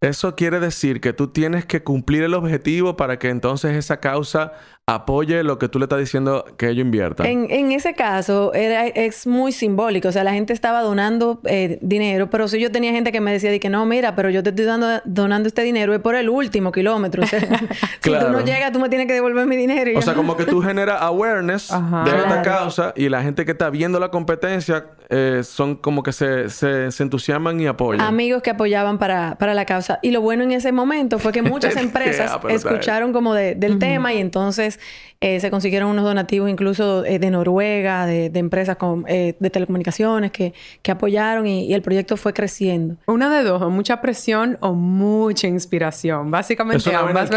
eso 0.00 0.34
quiere 0.36 0.58
decir 0.58 1.02
que 1.02 1.12
tú 1.12 1.28
tienes 1.28 1.66
que 1.66 1.82
cumplir 1.82 2.22
el 2.22 2.32
objetivo 2.32 2.96
para 2.96 3.18
que 3.18 3.28
entonces 3.28 3.76
esa 3.76 4.00
causa 4.00 4.52
apoye 4.94 5.42
lo 5.42 5.58
que 5.58 5.68
tú 5.68 5.78
le 5.78 5.84
estás 5.84 5.98
diciendo 5.98 6.44
que 6.56 6.68
ellos 6.68 6.84
inviertan. 6.84 7.26
En, 7.26 7.72
ese 7.72 7.94
caso, 7.94 8.52
era, 8.54 8.86
es 8.86 9.26
muy 9.26 9.52
simbólico. 9.52 10.08
O 10.08 10.12
sea, 10.12 10.24
la 10.24 10.32
gente 10.32 10.52
estaba 10.52 10.82
donando 10.82 11.40
eh, 11.44 11.78
dinero, 11.80 12.30
pero 12.30 12.48
si 12.48 12.60
yo 12.60 12.70
tenía 12.72 12.92
gente 12.92 13.12
que 13.12 13.20
me 13.20 13.32
decía 13.32 13.50
de 13.50 13.60
que 13.60 13.68
no, 13.68 13.86
mira, 13.86 14.16
pero 14.16 14.30
yo 14.30 14.42
te 14.42 14.50
estoy 14.50 14.64
dando, 14.64 15.00
donando 15.04 15.46
este 15.48 15.62
dinero 15.62 15.94
es 15.94 16.00
por 16.00 16.14
el 16.14 16.28
último 16.28 16.72
kilómetro. 16.72 17.24
si 18.00 18.10
tú 18.10 18.28
no 18.30 18.44
llegas, 18.44 18.72
tú 18.72 18.80
me 18.80 18.88
tienes 18.88 19.06
que 19.06 19.14
devolver 19.14 19.46
mi 19.46 19.56
dinero. 19.56 19.98
o 19.98 20.02
sea, 20.02 20.14
como 20.14 20.36
que 20.36 20.44
tú 20.44 20.60
generas 20.62 21.00
awareness 21.00 21.68
de 22.04 22.16
esta 22.16 22.42
causa 22.42 22.92
y 22.96 23.08
la 23.08 23.22
gente 23.22 23.44
que 23.44 23.52
está 23.52 23.70
viendo 23.70 24.00
la 24.00 24.10
competencia 24.10 24.86
eh, 25.08 25.42
son 25.44 25.76
como 25.76 26.02
que 26.02 26.12
se, 26.12 26.50
se, 26.50 26.86
entusiasman 27.02 27.60
y 27.60 27.66
apoyan. 27.66 28.00
Amigos 28.00 28.42
que 28.42 28.50
apoyaban 28.50 28.98
para, 28.98 29.36
para 29.36 29.54
la 29.54 29.64
causa. 29.64 29.98
Y 30.02 30.10
lo 30.10 30.20
bueno 30.20 30.42
en 30.44 30.52
ese 30.52 30.72
momento 30.72 31.18
fue 31.18 31.32
que 31.32 31.42
muchas 31.50 31.76
empresas 31.76 32.38
escucharon 32.48 33.12
como 33.12 33.34
del 33.34 33.78
tema 33.78 34.12
y 34.12 34.18
entonces 34.18 34.79
eh, 35.22 35.38
se 35.38 35.50
consiguieron 35.50 35.90
unos 35.90 36.04
donativos 36.04 36.48
incluso 36.48 37.04
eh, 37.04 37.18
de 37.18 37.30
Noruega, 37.30 38.06
de, 38.06 38.30
empresas 38.36 38.76
con, 38.76 39.04
eh, 39.06 39.36
de 39.38 39.50
telecomunicaciones 39.50 40.30
que, 40.30 40.54
que 40.80 40.90
apoyaron 40.90 41.46
y, 41.46 41.74
el 41.74 41.82
proyecto 41.82 42.16
fue 42.16 42.32
creciendo. 42.32 42.96
Una 43.04 43.28
de 43.28 43.44
dos, 43.44 43.60
o 43.60 43.68
mucha 43.68 44.00
presión 44.00 44.56
o 44.60 44.72
mucha 44.72 45.46
inspiración. 45.46 46.30
Básicamente 46.30 46.78
Eso 46.78 46.90
es 46.90 47.30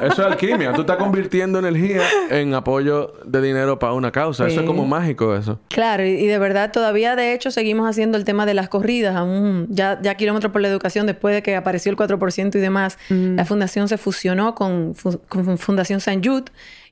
Eso 0.00 0.22
es 0.22 0.32
alquimia. 0.32 0.72
Tú 0.72 0.80
estás 0.80 0.96
convirtiendo 0.96 1.58
energía 1.58 2.00
en 2.30 2.54
apoyo 2.54 3.12
de 3.26 3.42
dinero 3.42 3.78
para 3.78 3.92
una 3.92 4.10
causa. 4.10 4.46
Eso 4.46 4.60
es 4.60 4.66
como 4.66 4.86
mágico 4.86 5.36
eso. 5.36 5.60
Claro, 5.68 6.06
y, 6.06 6.26
de 6.26 6.38
verdad 6.38 6.72
todavía 6.72 7.16
de 7.16 7.34
hecho 7.34 7.50
seguimos 7.50 7.86
haciendo 7.86 8.16
el 8.16 8.24
tema 8.24 8.46
de 8.46 8.54
las 8.54 8.70
corridas, 8.70 9.14
aún 9.14 9.66
ya, 9.68 10.00
ya 10.00 10.14
kilómetros 10.14 10.52
por 10.52 10.62
la 10.62 10.68
educación 10.68 11.06
después 11.06 11.34
de 11.34 11.42
que 11.42 11.54
apareció 11.54 11.90
el 11.90 11.98
4% 11.98 12.54
y 12.54 12.60
demás. 12.60 12.96
Mm. 13.10 13.36
La 13.36 13.44
fundación 13.44 13.88
se 13.88 13.98
fusionó 13.98 14.54
con, 14.54 14.94
con 15.28 15.58
Fundación 15.58 16.00
San 16.00 16.24
Jude 16.24 16.46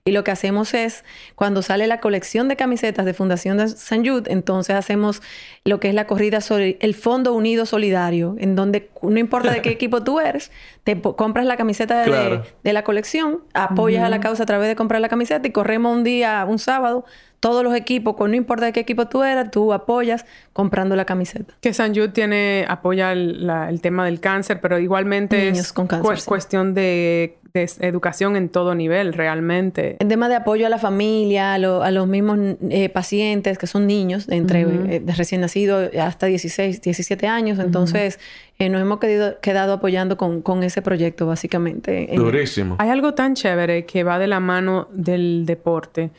y 0.06 0.12
lo 0.12 0.22
que 0.22 0.32
hacemos 0.32 0.74
es, 0.74 1.02
cuando 1.34 1.62
sale 1.62 1.86
la 1.86 1.98
colección 1.98 2.46
de 2.46 2.56
camisetas 2.56 3.06
de 3.06 3.14
Fundación 3.14 3.56
de 3.56 3.68
San 3.68 4.04
Jude, 4.04 4.30
entonces 4.30 4.76
hacemos 4.76 5.22
lo 5.64 5.80
que 5.80 5.88
es 5.88 5.94
la 5.94 6.06
corrida 6.06 6.42
sobre 6.42 6.76
el 6.82 6.94
Fondo 6.94 7.32
Unido 7.32 7.64
Solidario, 7.64 8.36
en 8.38 8.54
donde 8.54 8.90
no 9.00 9.18
importa 9.18 9.50
de 9.50 9.62
qué 9.62 9.70
equipo 9.70 10.04
tú 10.04 10.20
eres, 10.20 10.52
te 10.84 11.00
compras 11.00 11.46
la 11.46 11.56
camiseta 11.56 12.02
de, 12.02 12.72
la 12.72 12.84
colección, 12.84 13.44
apoyas 13.54 14.04
a 14.04 14.10
la 14.10 14.20
causa 14.20 14.42
a 14.42 14.46
través 14.46 14.68
de 14.68 14.76
comprar 14.76 15.00
la 15.00 15.08
camiseta 15.08 15.48
y 15.48 15.52
corremos 15.52 15.96
un 15.96 16.04
día, 16.04 16.44
un 16.46 16.58
sábado, 16.58 17.06
todos 17.40 17.64
los 17.64 17.74
equipos, 17.74 18.14
con 18.14 18.30
no 18.30 18.36
importa 18.36 18.66
de 18.66 18.74
qué 18.74 18.80
equipo 18.80 19.08
tú 19.08 19.22
eras, 19.22 19.50
tú 19.50 19.72
apoyas 19.72 20.26
comprando 20.52 20.96
la 20.96 21.06
camiseta. 21.06 21.54
Que 21.62 21.72
San 21.72 21.94
Jude 21.94 22.08
tiene, 22.08 22.66
apoya 22.68 23.12
el, 23.12 23.80
tema 23.80 24.04
del 24.04 24.20
cáncer, 24.20 24.60
pero 24.60 24.78
igualmente 24.78 25.48
es 25.48 25.72
con 25.72 25.86
cuestión 25.86 26.74
de, 26.74 27.38
educación 27.54 28.36
en 28.36 28.48
todo 28.48 28.74
nivel, 28.74 29.12
realmente. 29.12 29.96
El 30.00 30.08
tema 30.08 30.28
de 30.28 30.34
apoyo 30.34 30.66
a 30.66 30.68
la 30.68 30.78
familia, 30.78 31.54
a, 31.54 31.58
los 31.58 32.08
mismos 32.08 32.38
eh, 32.68 32.88
pacientes 32.88 33.58
que 33.58 33.66
son 33.66 33.86
niños, 33.86 34.26
de 34.26 34.36
entre 34.36 34.62
eh, 34.62 35.02
recién 35.16 35.40
nacidos 35.40 35.94
hasta 35.96 36.26
16, 36.26 36.82
17 36.82 37.26
años. 37.28 37.58
Entonces, 37.60 38.18
eh, 38.58 38.68
nos 38.68 38.82
hemos 38.82 38.98
quedado 38.98 39.74
apoyando 39.74 40.16
con, 40.16 40.42
con, 40.42 40.64
ese 40.64 40.82
proyecto, 40.82 41.26
básicamente. 41.26 42.08
Durísimo. 42.14 42.76
Hay 42.78 42.90
algo 42.90 43.14
tan 43.14 43.34
chévere 43.34 43.86
que 43.86 44.02
va 44.02 44.18
de 44.18 44.26
la 44.26 44.40
mano 44.40 44.88
del 44.92 45.46
deporte 45.46 46.10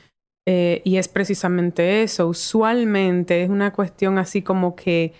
eh, 0.47 0.81
y 0.83 0.97
es 0.97 1.07
precisamente 1.07 2.03
eso. 2.03 2.27
Usualmente 2.27 3.43
es 3.43 3.49
una 3.49 3.73
cuestión 3.73 4.17
así 4.17 4.41
como 4.41 4.75
que 4.75 5.13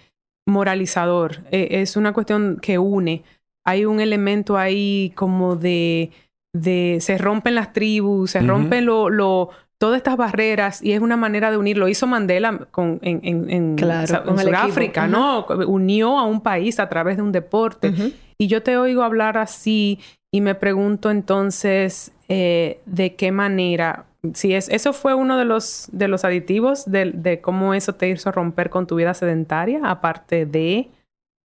moralizador. 0.47 1.43
Eh, 1.51 1.67
es 1.81 1.97
una 1.97 2.13
cuestión 2.13 2.59
que 2.61 2.77
une. 2.77 3.23
Hay 3.65 3.85
un 3.85 3.99
elemento 3.99 4.57
ahí 4.57 5.11
como 5.15 5.55
de, 5.55 6.11
de 6.53 6.97
se 7.01 7.17
rompen 7.17 7.55
las 7.55 7.73
tribus, 7.73 8.31
se 8.31 8.41
rompen 8.41 8.85
lo, 8.85 9.09
lo, 9.09 9.49
todas 9.77 9.97
estas 9.97 10.17
barreras 10.17 10.83
y 10.83 10.93
es 10.93 11.01
una 11.01 11.17
manera 11.17 11.51
de 11.51 11.57
unir. 11.57 11.77
Lo 11.77 11.87
hizo 11.87 12.07
Mandela 12.07 12.67
con, 12.71 12.99
en, 13.01 13.21
en, 13.23 13.49
en, 13.49 13.77
Sudáfrica, 13.77 15.07
¿no? 15.07 15.45
Unió 15.67 16.19
a 16.19 16.23
un 16.25 16.41
país 16.41 16.79
a 16.79 16.87
través 16.89 17.17
de 17.17 17.23
un 17.23 17.31
deporte. 17.31 17.93
Y 18.37 18.47
yo 18.47 18.61
te 18.63 18.77
oigo 18.77 19.03
hablar 19.03 19.37
así 19.37 19.99
y 20.31 20.41
me 20.41 20.55
pregunto 20.55 21.09
entonces 21.09 22.11
eh, 22.27 22.81
de 22.85 23.15
qué 23.15 23.31
manera 23.31 24.05
Sí, 24.33 24.53
es, 24.53 24.69
eso 24.69 24.93
fue 24.93 25.13
uno 25.13 25.37
de 25.37 25.45
los, 25.45 25.87
de 25.91 26.07
los 26.07 26.25
aditivos 26.25 26.89
de, 26.89 27.11
de, 27.11 27.41
cómo 27.41 27.73
eso 27.73 27.93
te 27.93 28.09
hizo 28.09 28.31
romper 28.31 28.69
con 28.69 28.87
tu 28.87 28.95
vida 28.95 29.13
sedentaria, 29.13 29.81
aparte 29.83 30.45
de... 30.45 30.89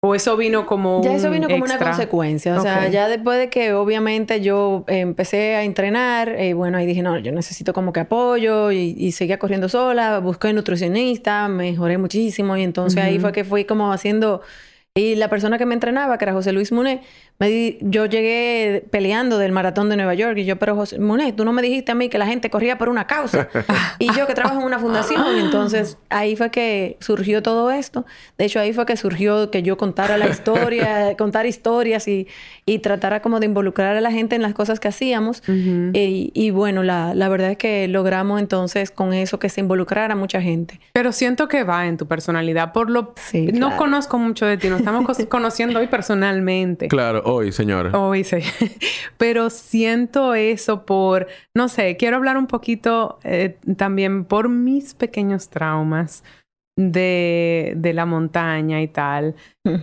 ¿O 0.03 0.15
eso 0.15 0.35
vino 0.39 0.65
como 0.65 1.03
Ya 1.05 1.15
eso 1.15 1.31
vino 1.31 1.47
como 1.47 1.65
una 1.65 1.79
consecuencia. 1.79 2.59
O 2.59 2.63
sea, 2.63 2.89
ya 2.89 3.07
después 3.07 3.39
de 3.39 3.51
que 3.51 3.75
obviamente 3.75 4.41
yo 4.41 4.85
empecé 4.87 5.57
a 5.57 5.63
entrenar, 5.63 6.31
eh, 6.31 6.55
bueno, 6.55 6.79
ahí 6.79 6.87
dije, 6.87 7.03
no, 7.03 7.19
yo 7.19 7.33
necesito 7.33 7.75
como 7.75 7.93
que 7.93 8.01
apoyo 8.01 8.73
y, 8.73 8.95
y 8.97 9.13
seguía 9.13 9.39
corriendo 9.39 9.69
sola, 9.69 10.19
busqué 10.21 10.55
nutricionista, 10.55 11.49
mejoré 11.49 11.99
muchísimo 11.99 12.57
y 12.57 12.63
entonces 12.63 13.03
ahí 13.03 13.19
fue 13.19 13.33
que 13.33 13.45
fui 13.45 13.65
como 13.65 13.93
haciendo... 13.93 14.41
Y 14.97 15.15
la 15.15 15.29
persona 15.29 15.57
que 15.57 15.67
me 15.67 15.75
entrenaba, 15.75 16.19
que 16.19 16.25
era 16.25 16.33
José 16.33 16.53
Luis 16.53 16.73
Muné, 16.73 17.03
yo 17.81 18.07
llegué 18.07 18.85
peleando 18.91 19.39
del 19.39 19.53
maratón 19.53 19.89
de 19.89 19.97
Nueva 19.97 20.15
York 20.15 20.37
y 20.39 20.45
yo, 20.45 20.59
pero 20.59 20.75
José 20.75 20.99
Monet, 20.99 21.37
tú 21.37 21.45
no 21.45 21.53
me 21.53 21.63
dijiste 21.63 21.93
a 21.93 21.95
mí 21.95 22.09
que 22.09 22.19
la 22.19 22.27
gente 22.27 22.51
corría 22.51 22.77
por 22.77 22.89
una 22.89 23.07
causa. 23.07 23.49
y 24.01 24.13
yo 24.15 24.27
que 24.27 24.35
trabajo 24.35 24.59
en 24.59 24.67
una 24.67 24.81
fundación. 24.81 25.23
entonces 25.39 25.97
ahí 26.09 26.35
fue 26.35 26.51
que 26.51 26.97
surgió 27.01 27.41
todo 27.41 27.71
esto. 27.71 28.05
De 28.37 28.47
hecho, 28.47 28.59
ahí 28.59 28.73
fue 28.73 28.85
que 28.85 28.97
surgió 28.97 29.53
que 29.53 29.63
yo 29.63 29.77
contara 29.79 30.19
la 30.19 30.29
historia, 30.29 31.15
contar 31.19 31.47
historias 31.47 32.09
y, 32.09 32.27
y 32.67 32.81
tratara 32.81 33.23
como 33.23 33.39
de 33.39 33.47
involucrar 33.47 33.97
a 33.97 34.01
la 34.01 34.11
gente 34.11 34.35
en 34.35 34.43
las 34.43 34.55
cosas 34.55 34.81
que 34.81 34.89
hacíamos. 34.89 35.43
y, 35.47 36.51
bueno, 36.51 36.83
la, 36.83 37.15
la, 37.15 37.29
verdad 37.29 37.53
es 37.53 37.57
que 37.57 37.87
logramos 37.87 38.41
entonces 38.41 38.91
con 38.91 39.15
eso 39.15 39.39
que 39.39 39.49
se 39.49 39.61
involucrara 39.61 40.17
mucha 40.17 40.43
gente. 40.43 40.81
Pero 40.93 41.13
siento 41.13 41.47
que 41.47 41.63
va 41.63 41.87
en 41.87 41.97
tu 41.97 42.07
personalidad. 42.07 42.73
Por 42.73 42.91
lo... 42.91 43.15
No 43.53 43.77
conozco 43.77 44.19
mucho 44.19 44.47
de 44.47 44.57
ti, 44.57 44.69
nos 44.69 44.80
estamos 44.81 45.19
conociendo 45.29 45.79
hoy 45.79 45.87
personalmente. 45.87 46.89
Claro 46.89 47.23
hoy, 47.25 47.53
señora. 47.53 47.97
Hoy, 47.99 48.25
sí. 48.25 48.39
Pero 49.19 49.51
siento 49.51 50.35
eso 50.35 50.85
por, 50.85 51.29
no 51.55 51.69
sé, 51.69 51.97
quiero 51.97 52.17
hablar 52.17 52.37
un 52.37 52.47
poquito 52.47 53.19
eh, 53.23 53.59
también 53.77 54.25
por 54.25 54.49
mis 54.49 54.95
pequeños 54.95 55.49
traumas 55.49 56.25
de, 56.77 57.75
de 57.77 57.93
la 57.93 58.07
montaña 58.07 58.83
y 58.83 58.89
tal. 58.89 59.35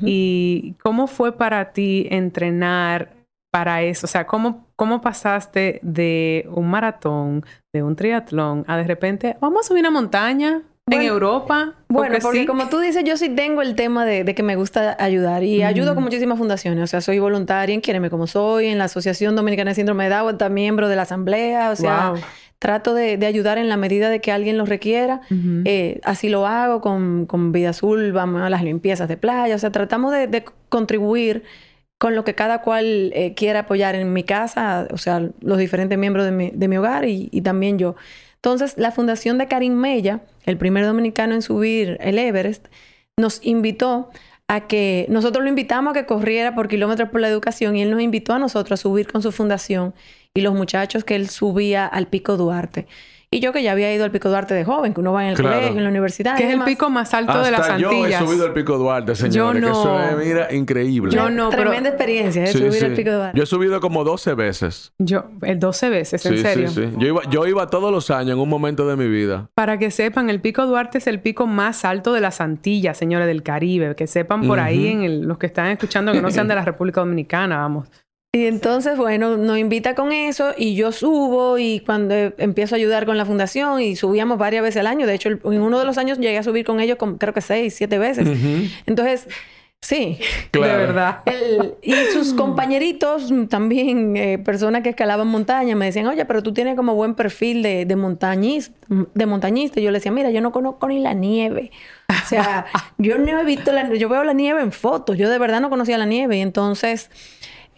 Y 0.02 0.76
cómo 0.82 1.08
fue 1.08 1.38
para 1.38 1.72
ti 1.72 2.08
entrenar 2.10 3.18
para 3.52 3.82
eso? 3.82 4.06
O 4.06 4.08
sea, 4.08 4.28
¿cómo, 4.28 4.68
¿cómo 4.76 5.02
pasaste 5.02 5.80
de 5.82 6.48
un 6.52 6.70
maratón, 6.70 7.46
de 7.74 7.84
un 7.84 7.96
triatlón, 7.96 8.66
a 8.68 8.78
de 8.78 8.84
repente, 8.84 9.38
vamos 9.40 9.66
a 9.66 9.68
subir 9.70 9.82
una 9.82 9.92
montaña? 9.92 10.64
En 10.96 11.02
Europa. 11.02 11.74
Bueno, 11.90 12.18
porque, 12.22 12.46
como 12.46 12.68
tú 12.70 12.80
dices, 12.80 13.04
yo 13.04 13.18
sí 13.18 13.30
tengo 13.30 13.62
el 13.62 13.76
tema 13.76 14.06
de, 14.06 14.24
que 14.34 14.44
me 14.44 14.56
gusta 14.56 14.96
ayudar 15.00 15.44
y 15.44 15.64
ayudo 15.64 15.96
con 15.96 16.04
muchísimas 16.04 16.38
fundaciones. 16.38 16.84
O 16.84 16.88
sea, 16.88 17.02
soy 17.02 17.20
voluntaria 17.20 17.74
en 17.74 17.82
Quiéreme 17.82 18.10
Como 18.10 18.28
Soy, 18.28 18.68
en 18.68 18.78
la 18.78 18.86
Asociación 18.86 19.36
Dominicana 19.36 19.72
de 19.72 19.76
Síndrome 19.76 20.06
de 20.06 20.16
Down, 20.16 20.38
también 20.38 20.68
miembro 20.68 20.90
de 20.90 20.96
la 20.96 21.04
Asamblea. 21.04 21.72
O 21.72 21.76
sea, 21.76 22.14
trato 22.60 22.94
de, 22.94 23.24
ayudar 23.26 23.58
en 23.58 23.70
la 23.70 23.78
medida 23.78 24.10
de 24.10 24.22
que 24.22 24.32
alguien 24.32 24.58
lo 24.58 24.66
requiera. 24.66 25.22
Eh, 25.66 26.00
así 26.04 26.30
lo 26.30 26.48
hago 26.48 26.82
con, 26.82 27.26
con, 27.26 27.52
Vida 27.52 27.70
Azul, 27.70 28.12
vamos 28.12 28.42
a 28.42 28.50
las 28.50 28.64
limpiezas 28.64 29.08
de 29.08 29.18
playa. 29.18 29.56
O 29.56 29.60
sea, 29.60 29.72
tratamos 29.72 30.12
de, 30.12 30.46
contribuir 30.70 31.44
con 31.98 32.16
lo 32.16 32.24
que 32.24 32.36
cada 32.36 32.62
cual 32.62 33.12
eh, 33.16 33.34
quiera 33.36 33.62
apoyar 33.62 33.96
en 33.96 34.14
mi 34.14 34.24
casa, 34.24 34.88
o 34.92 34.98
sea, 34.98 35.30
los 35.42 35.58
diferentes 35.58 35.98
miembros 35.98 36.26
de 36.26 36.32
mi, 36.32 36.52
de 36.52 36.68
mi 36.68 36.78
hogar 36.78 37.06
y, 37.06 37.30
y 37.32 37.42
también 37.42 37.80
yo. 37.80 37.96
Entonces, 38.48 38.78
la 38.78 38.94
fundación 38.94 39.38
de 39.38 39.50
Karim 39.50 39.74
Mella, 39.74 40.22
el 40.46 40.58
primer 40.58 40.86
dominicano 40.86 41.34
en 41.34 41.42
subir 41.42 41.98
el 42.00 42.18
Everest, 42.18 42.68
nos 43.18 43.46
invitó 43.46 44.10
a 44.48 44.68
que 44.68 45.06
nosotros 45.10 45.44
lo 45.44 45.50
invitamos 45.50 45.92
a 45.92 45.94
que 45.94 46.06
corriera 46.06 46.56
por 46.56 46.70
kilómetros 46.70 47.10
por 47.10 47.20
la 47.20 47.28
educación 47.28 47.76
y 47.76 47.82
él 47.82 47.92
nos 47.92 48.00
invitó 48.00 48.36
a 48.36 48.40
nosotros 48.40 48.80
a 48.80 48.82
subir 48.82 49.12
con 49.12 49.22
su 49.22 49.34
fundación 49.34 49.94
y 50.34 50.40
los 50.40 50.54
muchachos 50.54 51.04
que 51.04 51.18
él 51.18 51.28
subía 51.28 51.86
al 51.86 52.08
Pico 52.08 52.38
Duarte. 52.38 52.88
Y 53.30 53.42
yo 53.42 53.52
que 53.52 53.62
ya 53.62 53.74
había 53.74 53.94
ido 53.94 54.06
al 54.06 54.12
Pico 54.12 54.30
Duarte 54.30 54.54
de 54.54 54.64
joven, 54.64 54.94
que 54.94 55.02
uno 55.02 55.12
va 55.12 55.26
en 55.26 55.32
el 55.32 55.36
colegio, 55.36 55.78
en 55.78 55.84
la 55.84 55.90
universidad. 55.90 56.38
Que 56.38 56.48
es 56.48 56.54
el 56.54 56.64
pico 56.64 56.90
más 56.90 57.14
alto 57.14 57.42
de 57.44 57.52
las 57.52 57.70
Antillas. 57.70 57.92
Yo 57.92 58.26
he 58.26 58.28
subido 58.28 58.46
al 58.46 58.54
Pico 58.54 58.78
Duarte, 58.78 59.16
señor. 59.16 59.34
Yo 59.34 59.54
no. 59.54 59.68
Que 59.68 59.72
eso 59.72 60.00
es, 60.00 60.28
mira, 60.28 60.54
increíble. 60.54 61.14
Yo 61.14 61.30
no, 61.30 61.50
Tremenda 61.50 61.90
experiencia, 61.90 62.46
¿eh? 62.46 62.48
subir 62.48 62.86
al 62.86 62.94
Pico 62.94 63.12
Duarte. 63.12 63.38
Yo 63.38 63.44
he 63.44 63.46
subido 63.46 63.82
como 63.82 64.06
12 64.06 64.34
veces. 64.36 64.94
Yo, 64.98 65.26
12 65.42 65.90
veces, 65.90 66.26
en 66.26 66.38
serio. 66.38 66.70
Sí, 66.70 66.86
sí. 66.86 66.94
Yo 66.98 67.08
iba, 67.08 67.22
yo 67.30 67.46
iba 67.46 67.68
todos 67.68 67.92
los 67.92 68.10
años 68.12 68.32
en 68.32 68.40
un 68.40 68.48
momento 68.48 68.88
de 68.88 68.96
mi 68.96 69.10
vida. 69.10 69.50
Para 69.56 69.78
que 69.78 69.92
sepan, 69.92 70.30
el 70.30 70.40
Pico 70.40 70.66
Duarte 70.66 71.00
es 71.00 71.08
el 71.08 71.20
pico 71.20 71.48
más 71.48 71.84
alto 71.84 72.14
de 72.14 72.22
las 72.22 72.40
Antillas, 72.40 72.98
señores 72.98 73.28
del 73.28 73.44
Caribe. 73.44 73.94
Que 73.96 74.08
sepan 74.08 74.48
por 74.48 74.62
ahí 74.62 74.88
en 74.88 75.28
los 75.28 75.38
que 75.38 75.48
están 75.48 75.68
escuchando 75.68 76.14
que 76.14 76.22
no 76.22 76.32
sean 76.32 76.48
de 76.48 76.56
la 76.56 76.64
República 76.64 77.02
Dominicana, 77.02 77.58
vamos. 77.58 77.90
Y 78.38 78.46
entonces, 78.46 78.98
bueno, 78.98 79.36
nos 79.36 79.58
invita 79.58 79.96
con 79.96 80.12
eso 80.12 80.54
y 80.56 80.76
yo 80.76 80.92
subo 80.92 81.58
y 81.58 81.80
cuando 81.80 82.14
empiezo 82.38 82.76
a 82.76 82.78
ayudar 82.78 83.08
con 83.08 83.18
la 83.18 83.26
fundación 83.26 83.82
y 83.82 83.96
subíamos 83.96 84.38
varias 84.38 84.62
veces 84.62 84.82
al 84.82 84.88
año. 84.88 85.08
De 85.08 85.16
hecho, 85.16 85.30
en 85.30 85.62
uno 85.62 85.80
de 85.80 85.86
los 85.86 85.98
años 85.98 86.20
llegué 86.20 86.38
a 86.38 86.44
subir 86.44 86.64
con 86.64 86.80
ellos 86.80 86.98
con, 86.98 87.18
creo 87.18 87.34
que 87.34 87.42
seis, 87.42 87.74
siete 87.76 87.98
veces. 87.98 88.28
Entonces, 88.86 89.28
Sí, 89.80 90.18
de 90.52 90.60
verdad. 90.60 91.22
y 91.82 91.94
sus 92.12 92.34
compañeritos, 92.34 93.32
también 93.48 94.18
eh, 94.18 94.40
personas 94.40 94.82
que 94.82 94.90
escalaban 94.90 95.28
montañas, 95.28 95.78
me 95.78 95.86
decían, 95.86 96.08
oye, 96.08 96.26
pero 96.26 96.42
tú 96.42 96.52
tienes 96.52 96.76
como 96.76 96.96
buen 96.96 97.14
perfil 97.14 97.62
de, 97.62 97.86
de, 97.86 97.96
montañista, 97.96 98.76
de 98.90 99.26
montañista. 99.28 99.80
yo 99.80 99.92
le 99.92 100.00
decía, 100.00 100.12
mira, 100.12 100.32
yo 100.32 100.42
no 100.42 100.52
conozco 100.52 100.88
ni 100.88 101.00
la 101.00 101.14
nieve. 101.14 101.72
O 102.10 102.28
sea, 102.28 102.66
yo 102.98 103.18
no 103.18 103.40
he 103.40 103.46
visto 103.46 103.72
la 103.72 103.94
yo 103.94 104.10
veo 104.10 104.24
la 104.24 104.34
nieve 104.34 104.62
en 104.62 104.72
fotos, 104.72 105.18
yo 105.18 105.30
de 105.30 105.38
verdad 105.38 105.62
no 105.62 105.70
conocía 105.70 105.98
la 105.98 106.06
nieve. 106.06 106.38
Y 106.38 106.42
entonces, 106.42 107.10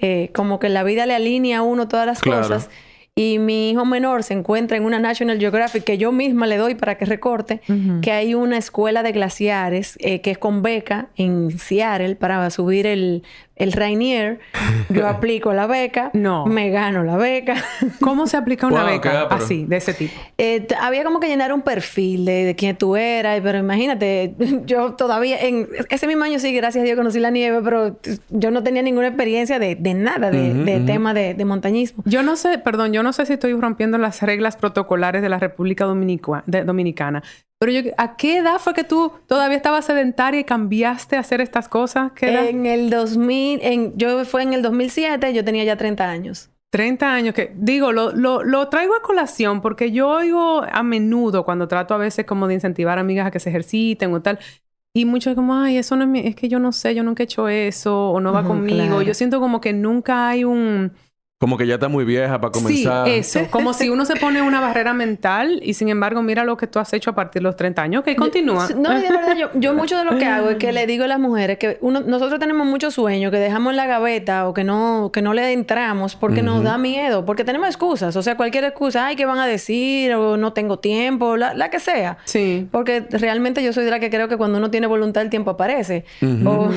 eh, 0.01 0.31
como 0.33 0.59
que 0.59 0.69
la 0.69 0.83
vida 0.83 1.05
le 1.05 1.15
alinea 1.15 1.59
a 1.59 1.61
uno 1.61 1.87
todas 1.87 2.05
las 2.05 2.21
cosas. 2.21 2.69
Y 3.15 3.37
mi 3.37 3.71
hijo 3.71 3.83
menor 3.83 4.23
se 4.23 4.33
encuentra 4.33 4.77
en 4.77 4.85
una 4.85 4.97
National 4.97 5.39
Geographic 5.39 5.83
que 5.83 5.97
yo 5.97 6.13
misma 6.13 6.47
le 6.47 6.55
doy 6.55 6.75
para 6.75 6.97
que 6.97 7.03
recorte, 7.03 7.59
que 8.01 8.13
hay 8.13 8.33
una 8.33 8.57
escuela 8.57 9.03
de 9.03 9.11
glaciares 9.11 9.97
eh, 9.99 10.21
que 10.21 10.31
es 10.31 10.37
con 10.37 10.61
beca 10.61 11.09
en 11.17 11.59
Seattle 11.59 12.15
para 12.15 12.49
subir 12.49 12.87
el, 12.87 13.23
el 13.59 13.73
Rainier, 13.73 14.39
yo 14.87 15.07
aplico 15.07 15.53
la 15.53 15.67
beca, 15.67 16.09
no. 16.13 16.45
me 16.45 16.71
gano 16.71 17.03
la 17.03 17.17
beca. 17.17 17.55
¿Cómo 17.99 18.25
se 18.25 18.37
aplica 18.37 18.65
una 18.65 18.83
beca 18.83 19.23
así, 19.23 19.65
de 19.65 19.77
ese 19.77 19.93
tipo? 19.93 20.13
Eh, 20.37 20.65
había 20.79 21.03
como 21.03 21.19
que 21.19 21.27
llenar 21.27 21.53
un 21.53 21.61
perfil 21.61 22.25
de, 22.25 22.55
quién 22.57 22.77
tú 22.77 22.95
eras, 22.95 23.39
pero 23.43 23.59
imagínate, 23.59 24.33
yo 24.65 24.93
todavía, 24.93 25.41
en 25.41 25.67
ese 25.89 26.07
mismo 26.07 26.23
año 26.23 26.39
sí, 26.39 26.53
gracias 26.53 26.81
a 26.81 26.85
Dios 26.85 26.97
conocí 26.97 27.19
la 27.19 27.31
nieve, 27.31 27.59
pero 27.61 27.99
yo 28.29 28.49
no 28.49 28.63
tenía 28.63 28.81
ninguna 28.81 29.07
experiencia 29.07 29.59
de, 29.59 29.75
nada, 29.93 30.31
de, 30.31 30.81
tema 30.85 31.13
de, 31.13 31.45
montañismo. 31.45 32.03
Yo 32.05 32.23
no 32.23 32.37
sé, 32.37 32.59
perdón, 32.59 32.93
yo 32.93 33.03
no 33.03 33.11
sé 33.11 33.25
si 33.25 33.33
estoy 33.33 33.53
rompiendo 33.53 33.97
las 33.97 34.21
reglas 34.21 34.55
protocolares 34.55 35.21
de 35.21 35.29
la 35.29 35.39
República 35.39 35.85
Dominicana, 35.85 37.23
pero 37.59 37.73
yo, 37.73 37.91
¿a 37.97 38.15
qué 38.15 38.37
edad 38.37 38.57
fue 38.57 38.73
que 38.73 38.85
tú 38.85 39.11
todavía 39.27 39.57
estabas 39.57 39.85
sedentaria 39.85 40.39
y 40.39 40.43
cambiaste 40.45 41.17
a 41.17 41.19
hacer 41.19 41.41
estas 41.41 41.67
cosas? 41.67 42.13
¿Qué 42.13 42.49
En 42.49 42.65
el 42.65 42.89
2000, 42.89 43.59
en, 43.61 43.97
yo 43.97 44.23
fue 44.23 44.43
en 44.43 44.53
el 44.53 44.61
2007, 44.61 45.33
yo 45.33 45.43
tenía 45.43 45.65
ya 45.65 45.75
30 45.75 46.09
años. 46.09 46.49
30 46.69 47.13
años, 47.13 47.35
que 47.35 47.51
digo, 47.55 47.91
lo, 47.91 48.11
lo, 48.11 48.43
lo, 48.43 48.69
traigo 48.69 48.95
a 48.95 49.01
colación 49.01 49.59
porque 49.59 49.91
yo 49.91 50.07
oigo 50.07 50.63
a 50.63 50.83
menudo 50.83 51.43
cuando 51.43 51.67
trato 51.67 51.93
a 51.95 51.97
veces 51.97 52.25
como 52.25 52.47
de 52.47 52.53
incentivar 52.53 52.97
a 52.97 53.01
amigas 53.01 53.27
a 53.27 53.31
que 53.31 53.39
se 53.39 53.49
ejerciten 53.49 54.13
o 54.13 54.21
tal. 54.21 54.39
Y 54.93 55.05
muchos 55.05 55.35
como, 55.35 55.55
ay, 55.55 55.77
eso 55.77 55.95
no 55.97 56.03
es 56.03 56.09
mi, 56.09 56.19
es 56.19 56.35
que 56.35 56.47
yo 56.47 56.59
no 56.59 56.71
sé, 56.71 56.95
yo 56.95 57.03
nunca 57.03 57.23
he 57.23 57.25
hecho 57.25 57.49
eso 57.49 58.11
o 58.11 58.21
no 58.21 58.31
va 58.31 58.43
conmigo. 58.43 59.01
Yo 59.01 59.13
siento 59.13 59.39
como 59.39 59.59
que 59.59 59.73
nunca 59.73 60.29
hay 60.29 60.43
un 60.43 60.93
como 61.39 61.57
que 61.57 61.65
ya 61.65 61.75
está 61.75 61.87
muy 61.87 62.03
vieja 62.03 62.39
para 62.41 62.51
comenzar. 62.51 63.07
Sí, 63.07 63.13
eso. 63.13 63.39
Como 63.49 63.71
si 63.71 63.87
uno 63.87 64.03
se 64.03 64.17
pone 64.17 64.41
una 64.41 64.59
barrera 64.59 64.93
mental 64.93 65.61
y 65.63 65.73
sin 65.73 65.87
embargo 65.87 66.21
mira 66.21 66.43
lo 66.43 66.57
que 66.57 66.67
tú 66.67 66.79
has 66.79 66.91
hecho 66.91 67.11
a 67.11 67.15
partir 67.15 67.41
de 67.41 67.43
los 67.45 67.55
30 67.55 67.81
años. 67.81 68.01
Ok, 68.01 68.17
continúa. 68.17 68.67
no, 68.75 68.89
de 68.89 69.09
verdad, 69.09 69.37
yo, 69.37 69.49
yo, 69.53 69.73
mucho 69.73 69.97
de 69.97 70.03
lo 70.03 70.17
que 70.17 70.25
hago 70.25 70.49
es 70.49 70.57
que 70.57 70.73
le 70.73 70.85
digo 70.85 71.05
a 71.05 71.07
las 71.07 71.19
mujeres 71.19 71.57
que 71.57 71.77
uno, 71.79 72.01
nosotros 72.01 72.41
tenemos 72.41 72.67
muchos 72.67 72.95
sueños 72.95 73.31
que 73.31 73.37
dejamos 73.37 73.71
en 73.71 73.77
la 73.77 73.85
gaveta 73.85 74.49
o 74.49 74.53
que 74.53 74.65
no, 74.65 75.11
que 75.13 75.21
no 75.21 75.33
le 75.33 75.53
entramos 75.53 76.17
porque 76.17 76.41
nos 76.43 76.61
da 76.61 76.77
miedo, 76.77 77.25
porque 77.25 77.45
tenemos 77.45 77.69
excusas. 77.69 78.17
O 78.17 78.21
sea, 78.21 78.35
cualquier 78.35 78.65
excusa, 78.65 79.07
ay, 79.07 79.15
¿qué 79.15 79.25
van 79.25 79.39
a 79.39 79.47
decir? 79.47 80.13
O 80.15 80.35
no 80.35 80.51
tengo 80.51 80.79
tiempo, 80.79 81.37
la, 81.37 81.69
que 81.69 81.79
sea. 81.79 82.17
Sí. 82.25 82.67
Porque 82.69 83.05
realmente 83.11 83.63
yo 83.63 83.71
soy 83.71 83.85
de 83.85 83.91
la 83.91 84.01
que 84.01 84.09
creo 84.09 84.27
que 84.27 84.35
cuando 84.35 84.57
uno 84.57 84.69
tiene 84.71 84.87
voluntad 84.87 85.23
el 85.23 85.29
tiempo 85.29 85.51
aparece. 85.51 86.03
o, 86.45 86.69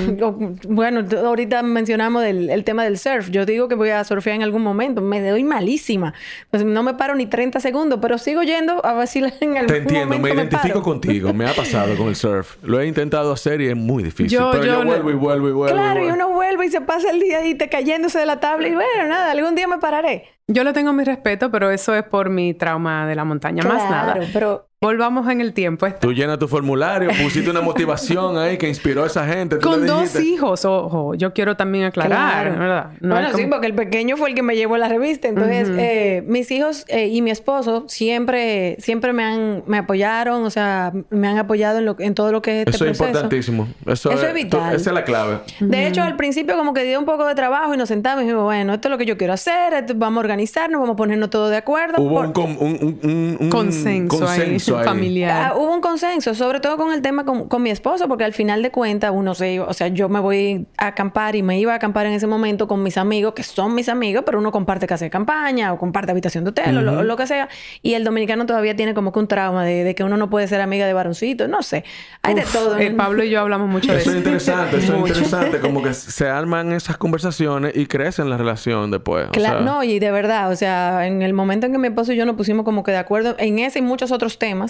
bueno, 0.68 1.04
ahorita 1.24 1.64
mencionamos 1.64 2.22
el 2.22 2.62
tema 2.62 2.84
del 2.84 2.96
surf. 2.96 3.28
Yo 3.30 3.44
digo 3.44 3.66
que 3.66 3.74
voy 3.74 3.90
a 3.90 4.04
surfear 4.04 4.36
en 4.36 4.51
algún 4.52 4.62
momento. 4.62 5.00
Me 5.00 5.20
doy 5.28 5.44
malísima. 5.44 6.14
Pues 6.50 6.64
no 6.64 6.82
me 6.82 6.94
paro 6.94 7.14
ni 7.14 7.26
30 7.26 7.60
segundos, 7.60 7.98
pero 8.00 8.18
sigo 8.18 8.42
yendo 8.42 8.84
a 8.84 8.92
ver 8.94 9.08
si 9.08 9.18
en 9.18 9.24
algún 9.24 9.66
Te 9.66 9.76
entiendo, 9.78 10.18
me 10.18 10.30
identifico 10.30 10.82
contigo. 10.82 11.32
Me 11.32 11.48
ha 11.48 11.54
pasado 11.54 11.96
con 11.96 12.08
el 12.08 12.16
surf. 12.16 12.56
Lo 12.62 12.80
he 12.80 12.86
intentado 12.86 13.32
hacer 13.32 13.60
y 13.60 13.68
es 13.68 13.76
muy 13.76 14.02
difícil. 14.02 14.38
pero 14.52 14.64
yo, 14.64 14.84
vuelvo 14.84 15.10
y 15.10 15.14
vuelvo 15.14 15.48
y 15.48 15.52
vuelvo. 15.52 15.74
Claro, 15.74 16.04
y, 16.04 16.10
uno 16.10 16.30
vuelve 16.30 16.66
y 16.66 16.70
se 16.70 16.80
pasa 16.80 17.10
el 17.10 17.20
día 17.20 17.38
ahí 17.38 17.54
te 17.54 17.68
cayéndose 17.68 18.18
de 18.18 18.26
la 18.26 18.40
tabla 18.40 18.68
y 18.68 18.74
bueno, 18.74 19.08
nada, 19.08 19.30
algún 19.30 19.54
día 19.54 19.66
me 19.66 19.78
pararé. 19.78 20.26
Yo 20.48 20.64
le 20.64 20.72
tengo 20.72 20.92
mi 20.92 21.04
respeto, 21.04 21.50
pero 21.50 21.70
eso 21.70 21.94
es 21.94 22.02
por 22.02 22.28
mi 22.28 22.52
trauma 22.54 23.06
de 23.06 23.14
la 23.14 23.24
montaña, 23.24 23.62
más 23.64 23.88
nada. 23.88 24.18
pero 24.32 24.68
Volvamos 24.82 25.28
en 25.28 25.40
el 25.40 25.52
tiempo. 25.52 25.86
Tú 26.00 26.12
llenas 26.12 26.40
tu 26.40 26.48
formulario, 26.48 27.08
pusiste 27.22 27.48
una 27.48 27.60
motivación 27.60 28.36
ahí 28.36 28.58
que 28.58 28.66
inspiró 28.66 29.04
a 29.04 29.06
esa 29.06 29.24
gente. 29.24 29.58
Con 29.58 29.86
dos 29.86 30.18
hijos, 30.18 30.64
ojo. 30.64 31.14
Yo 31.14 31.32
quiero 31.32 31.56
también 31.56 31.84
aclarar, 31.84 32.58
¿verdad? 32.58 32.90
bueno, 33.00 33.28
sí, 33.36 33.46
porque 33.48 33.68
el 33.68 33.74
pequeño 33.74 34.16
fue 34.16 34.30
el 34.30 34.34
que 34.34 34.42
me 34.42 34.56
llevó 34.56 34.74
a 34.74 34.78
la 34.78 34.88
revista. 34.88 35.28
Entonces, 35.28 35.70
eh, 35.78 36.24
mis 36.26 36.50
hijos 36.50 36.84
eh, 36.88 37.06
y 37.06 37.22
mi 37.22 37.30
esposo 37.30 37.84
siempre, 37.86 38.74
siempre 38.80 39.12
me 39.12 39.22
han, 39.22 39.62
me 39.68 39.78
apoyaron, 39.78 40.42
o 40.42 40.50
sea, 40.50 40.92
me 41.10 41.28
han 41.28 41.38
apoyado 41.38 41.78
en, 41.78 41.84
lo, 41.84 41.94
en 42.00 42.16
todo 42.16 42.32
lo 42.32 42.42
que 42.42 42.62
es 42.62 42.66
este 42.66 42.70
Eso 42.72 42.84
es 42.86 42.98
importantísimo. 42.98 43.68
Eso, 43.86 44.10
es, 44.10 44.34
vital. 44.34 44.74
esa 44.74 44.90
es 44.90 44.94
la 44.94 45.04
clave. 45.04 45.38
De 45.60 45.86
hecho, 45.86 46.02
al 46.02 46.16
principio 46.16 46.56
como 46.56 46.74
que 46.74 46.82
dio 46.82 46.98
un 46.98 47.04
poco 47.04 47.24
de 47.24 47.36
trabajo 47.36 47.72
y 47.72 47.76
nos 47.76 47.88
sentamos 47.88 48.22
y 48.22 48.26
dijimos, 48.26 48.42
bueno, 48.42 48.74
esto 48.74 48.88
es 48.88 48.90
lo 48.90 48.98
que 48.98 49.06
yo 49.06 49.16
quiero 49.16 49.32
hacer, 49.34 49.84
vamos 49.94 50.16
a 50.18 50.20
organizarnos, 50.22 50.80
vamos 50.80 50.94
a 50.94 50.96
ponernos 50.96 51.30
todo 51.30 51.50
de 51.50 51.56
acuerdo. 51.56 52.02
Hubo 52.02 52.18
un, 52.18 53.48
consenso, 53.48 54.26
ahí 54.26 54.58
familiar. 54.84 55.52
Ah, 55.52 55.54
hubo 55.56 55.72
un 55.72 55.80
consenso, 55.80 56.34
sobre 56.34 56.60
todo 56.60 56.76
con 56.76 56.92
el 56.92 57.02
tema 57.02 57.24
con, 57.24 57.62
mi 57.62 57.70
esposo, 57.70 58.08
porque 58.08 58.24
al 58.24 58.32
final 58.32 58.62
de 58.62 58.70
cuentas 58.70 59.12
uno 59.14 59.34
se 59.34 59.52
iba, 59.52 59.66
o 59.66 59.72
sea, 59.72 59.88
yo 59.88 60.08
me 60.08 60.20
voy 60.20 60.66
a 60.76 60.88
acampar 60.88 61.36
y 61.36 61.42
me 61.42 61.58
iba 61.58 61.72
a 61.72 61.76
acampar 61.76 62.06
en 62.06 62.12
ese 62.12 62.26
momento 62.26 62.66
con 62.66 62.82
mis 62.82 62.96
amigos, 62.96 63.34
que 63.34 63.42
son 63.42 63.74
mis 63.74 63.88
amigos, 63.88 64.22
pero 64.26 64.38
uno 64.38 64.50
comparte 64.52 64.86
casa 64.86 65.04
de 65.04 65.10
campaña 65.10 65.72
o 65.72 65.78
comparte 65.78 66.10
habitación 66.10 66.44
de 66.44 66.50
hotel 66.50 66.78
o, 66.78 67.02
lo, 67.02 67.16
que 67.16 67.26
sea. 67.26 67.48
Y 67.82 67.94
el 67.94 68.04
dominicano 68.04 68.46
todavía 68.46 68.74
tiene 68.76 68.94
como 68.94 69.12
que 69.12 69.18
un 69.18 69.28
trauma 69.28 69.64
de, 69.64 69.94
que 69.94 70.04
uno 70.04 70.16
no 70.16 70.30
puede 70.30 70.48
ser 70.48 70.60
amiga 70.60 70.86
de 70.86 70.92
varoncito, 70.92 71.48
no 71.48 71.62
sé. 71.62 71.84
Hay 72.22 72.34
de 72.34 72.42
todo. 72.42 72.76
El 72.76 72.96
Pablo 72.96 73.22
y 73.24 73.30
yo 73.30 73.40
hablamos 73.40 73.68
mucho 73.68 73.92
de 73.92 73.98
eso. 73.98 74.10
Eso 74.10 74.18
es 74.18 74.24
interesante, 74.24 74.78
eso 74.78 74.92
es 74.94 74.98
interesante, 74.98 75.60
como 75.60 75.82
que 75.82 75.94
se 75.94 76.28
arman 76.28 76.72
esas 76.72 76.96
conversaciones 76.96 77.76
y 77.76 77.86
crecen 77.86 78.30
la 78.30 78.36
relación 78.36 78.90
después. 78.90 79.28
Claro, 79.32 79.60
no, 79.60 79.82
y 79.82 79.98
de 79.98 80.10
verdad, 80.10 80.50
o 80.50 80.56
sea, 80.56 81.06
en 81.06 81.22
el 81.22 81.32
momento 81.32 81.66
en 81.66 81.72
que 81.72 81.78
mi 81.78 81.88
esposo 81.88 82.12
y 82.12 82.16
yo 82.16 82.26
nos 82.26 82.36
pusimos 82.36 82.64
como 82.64 82.82
que 82.82 82.92
de 82.92 82.98
acuerdo 82.98 83.34
en 83.38 83.58
ese 83.58 83.78
y 83.78 83.82
muchos 83.82 84.12
otros 84.12 84.38
temas, 84.38 84.61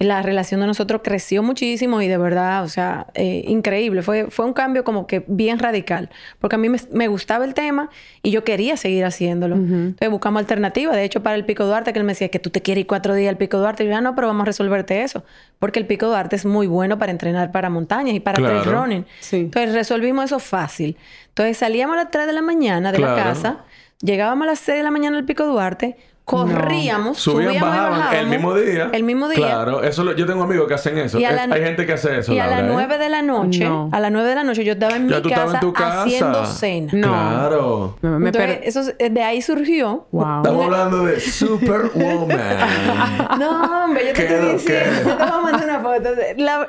la 0.00 0.22
relación 0.22 0.60
de 0.62 0.66
nosotros 0.66 1.02
creció 1.04 1.42
muchísimo 1.42 2.00
y 2.00 2.08
de 2.08 2.16
verdad, 2.16 2.64
o 2.64 2.68
sea, 2.68 3.08
eh, 3.12 3.44
increíble. 3.46 4.00
Fue, 4.00 4.30
fue 4.30 4.46
un 4.46 4.54
cambio 4.54 4.82
como 4.82 5.06
que 5.06 5.22
bien 5.28 5.58
radical, 5.58 6.08
porque 6.38 6.56
a 6.56 6.58
mí 6.58 6.70
me, 6.70 7.08
gustaba 7.08 7.44
el 7.44 7.52
tema 7.52 7.90
y 8.22 8.30
yo 8.30 8.42
quería 8.42 8.78
seguir 8.78 9.04
haciéndolo. 9.04 9.56
Entonces 9.56 10.10
buscamos 10.10 10.40
alternativas. 10.40 10.96
De 10.96 11.04
hecho, 11.04 11.22
para 11.22 11.36
el 11.36 11.44
Pico 11.44 11.66
Duarte, 11.66 11.92
que 11.92 11.98
él 11.98 12.06
me 12.06 12.12
decía 12.12 12.30
que 12.30 12.38
tú 12.38 12.48
te 12.48 12.62
quieres 12.62 12.80
ir 12.80 12.86
cuatro 12.86 13.14
días 13.14 13.28
al 13.28 13.36
Pico 13.36 13.58
Duarte, 13.58 13.84
y 13.84 13.88
yo, 13.88 13.94
ah, 13.94 14.00
no, 14.00 14.14
pero 14.14 14.26
vamos 14.26 14.42
a 14.42 14.46
resolverte 14.46 15.02
eso, 15.02 15.22
porque 15.58 15.78
el 15.78 15.86
Pico 15.86 16.06
Duarte 16.06 16.34
es 16.34 16.46
muy 16.46 16.66
bueno 16.66 16.98
para 16.98 17.12
entrenar 17.12 17.52
para 17.52 17.68
montañas 17.68 18.14
y 18.14 18.20
para 18.20 18.42
trail 18.42 18.64
running. 18.64 19.06
Entonces 19.32 19.74
resolvimos 19.74 20.24
eso 20.24 20.38
fácil. 20.38 20.96
Entonces 21.28 21.58
salíamos 21.58 21.94
a 21.98 22.04
las 22.04 22.10
3 22.10 22.26
de 22.26 22.32
la 22.32 22.42
mañana 22.42 22.90
de 22.90 23.00
la 23.00 23.14
casa, 23.14 23.64
llegábamos 24.00 24.44
a 24.44 24.52
las 24.52 24.60
6 24.60 24.78
de 24.78 24.82
la 24.82 24.90
mañana 24.90 25.18
al 25.18 25.26
Pico 25.26 25.44
Duarte, 25.44 25.98
corríamos, 26.24 27.18
subíamos 27.18 27.56
y 27.56 27.60
bajábamos. 27.60 28.14
El 28.14 28.26
mismo 28.28 28.54
día. 28.54 28.90
El 28.92 29.02
mismo 29.02 29.28
día. 29.28 29.46
Claro, 29.46 29.82
eso 29.82 30.14
yo 30.14 30.26
tengo 30.26 30.42
amigos 30.44 30.68
que 30.68 30.74
hacen 30.74 30.98
eso. 30.98 31.18
hay 31.18 31.62
gente 31.62 31.86
que 31.86 31.92
hace 31.92 32.18
eso. 32.18 32.32
Y 32.32 32.38
a 32.38 32.46
las 32.46 32.64
9 32.64 32.94
¿eh? 32.94 32.98
de 32.98 33.08
la 33.08 33.22
noche, 33.22 33.66
a 33.66 34.00
las 34.00 34.12
9 34.12 34.28
de 34.28 34.34
la 34.34 34.44
noche 34.44 34.64
yo 34.64 34.72
estaba 34.74 34.96
en 34.96 35.06
mi 35.06 35.22
casa, 35.22 36.02
haciendo 36.02 36.46
cena. 36.46 36.90
Claro. 36.90 37.96
Entonces, 38.02 38.60
eso 38.62 38.82
de 38.98 39.22
ahí 39.22 39.42
surgió. 39.42 40.06
Wow. 40.12 40.36
Estamos 40.38 40.64
hablando 40.66 41.04
de 41.04 41.20
Superwoman. 41.20 42.38
no, 43.38 43.84
hombre, 43.84 44.08
yo 44.08 44.12
te 44.12 44.22
estoy 44.22 44.52
diciendo. 44.52 45.10
Yo 45.10 45.16
te 45.16 45.24
voy 45.24 45.32
a 45.32 45.40
mandar 45.40 45.64
una 45.64 45.80
foto. 45.80 46.10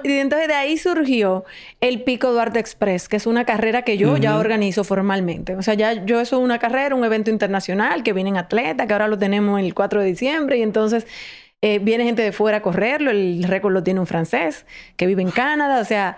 y 0.03 0.11
entonces 0.13 0.47
de 0.47 0.53
ahí 0.53 0.77
surgió 0.77 1.45
el 1.81 2.03
Pico 2.03 2.31
Duarte 2.31 2.59
Express, 2.59 3.07
que 3.07 3.17
es 3.17 3.27
una 3.27 3.45
carrera 3.45 3.83
que 3.83 3.97
yo 3.97 4.17
ya 4.17 4.37
organizo 4.37 4.83
formalmente. 4.83 5.55
O 5.55 5.61
sea, 5.61 5.73
ya 5.73 5.93
yo 6.05 6.19
eso 6.19 6.37
es 6.37 6.43
una 6.43 6.59
carrera, 6.59 6.95
un 6.95 7.03
evento 7.03 7.29
internacional 7.29 8.03
que 8.03 8.13
vienen 8.13 8.37
atletas, 8.37 8.87
que 8.87 8.93
ahora 8.93 9.07
lo 9.07 9.17
tenemos 9.17 9.40
el 9.59 9.73
4 9.73 10.01
de 10.01 10.07
diciembre 10.07 10.57
y 10.57 10.61
entonces 10.61 11.05
eh, 11.61 11.79
viene 11.79 12.03
gente 12.03 12.21
de 12.21 12.31
fuera 12.31 12.57
a 12.57 12.61
correrlo. 12.61 13.11
El 13.11 13.43
récord 13.43 13.73
lo 13.73 13.83
tiene 13.83 13.99
un 13.99 14.07
francés 14.07 14.65
que 14.97 15.05
vive 15.05 15.21
en 15.21 15.31
Canadá. 15.31 15.79
O 15.79 15.85
sea, 15.85 16.17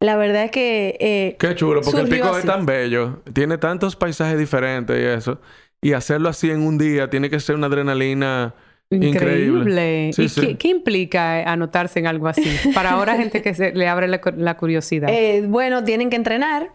la 0.00 0.16
verdad 0.16 0.44
es 0.44 0.50
que... 0.50 0.96
Eh, 1.00 1.36
Qué 1.38 1.54
chulo, 1.54 1.80
porque 1.82 2.00
el 2.00 2.08
pico 2.08 2.36
es 2.36 2.44
tan 2.44 2.66
bello. 2.66 3.22
Tiene 3.32 3.58
tantos 3.58 3.96
paisajes 3.96 4.38
diferentes 4.38 4.96
y 4.98 5.04
eso. 5.04 5.40
Y 5.82 5.92
hacerlo 5.92 6.28
así 6.28 6.50
en 6.50 6.62
un 6.62 6.78
día 6.78 7.10
tiene 7.10 7.28
que 7.28 7.40
ser 7.40 7.56
una 7.56 7.66
adrenalina 7.66 8.54
Increíble. 8.90 10.10
¿Y 10.16 10.56
Qué, 10.56 10.68
implica 10.68 11.40
eh, 11.40 11.44
anotarse 11.46 11.98
en 11.98 12.06
algo 12.06 12.28
así? 12.28 12.44
Para 12.74 12.92
ahora 12.92 13.16
gente 13.16 13.42
que 13.42 13.54
se, 13.54 13.72
le 13.72 13.88
abre 13.88 14.08
la, 14.08 14.56
curiosidad. 14.56 15.08
Eh, 15.10 15.42
bueno, 15.46 15.84
tienen 15.84 16.10
que 16.10 16.16
entrenar. 16.16 16.70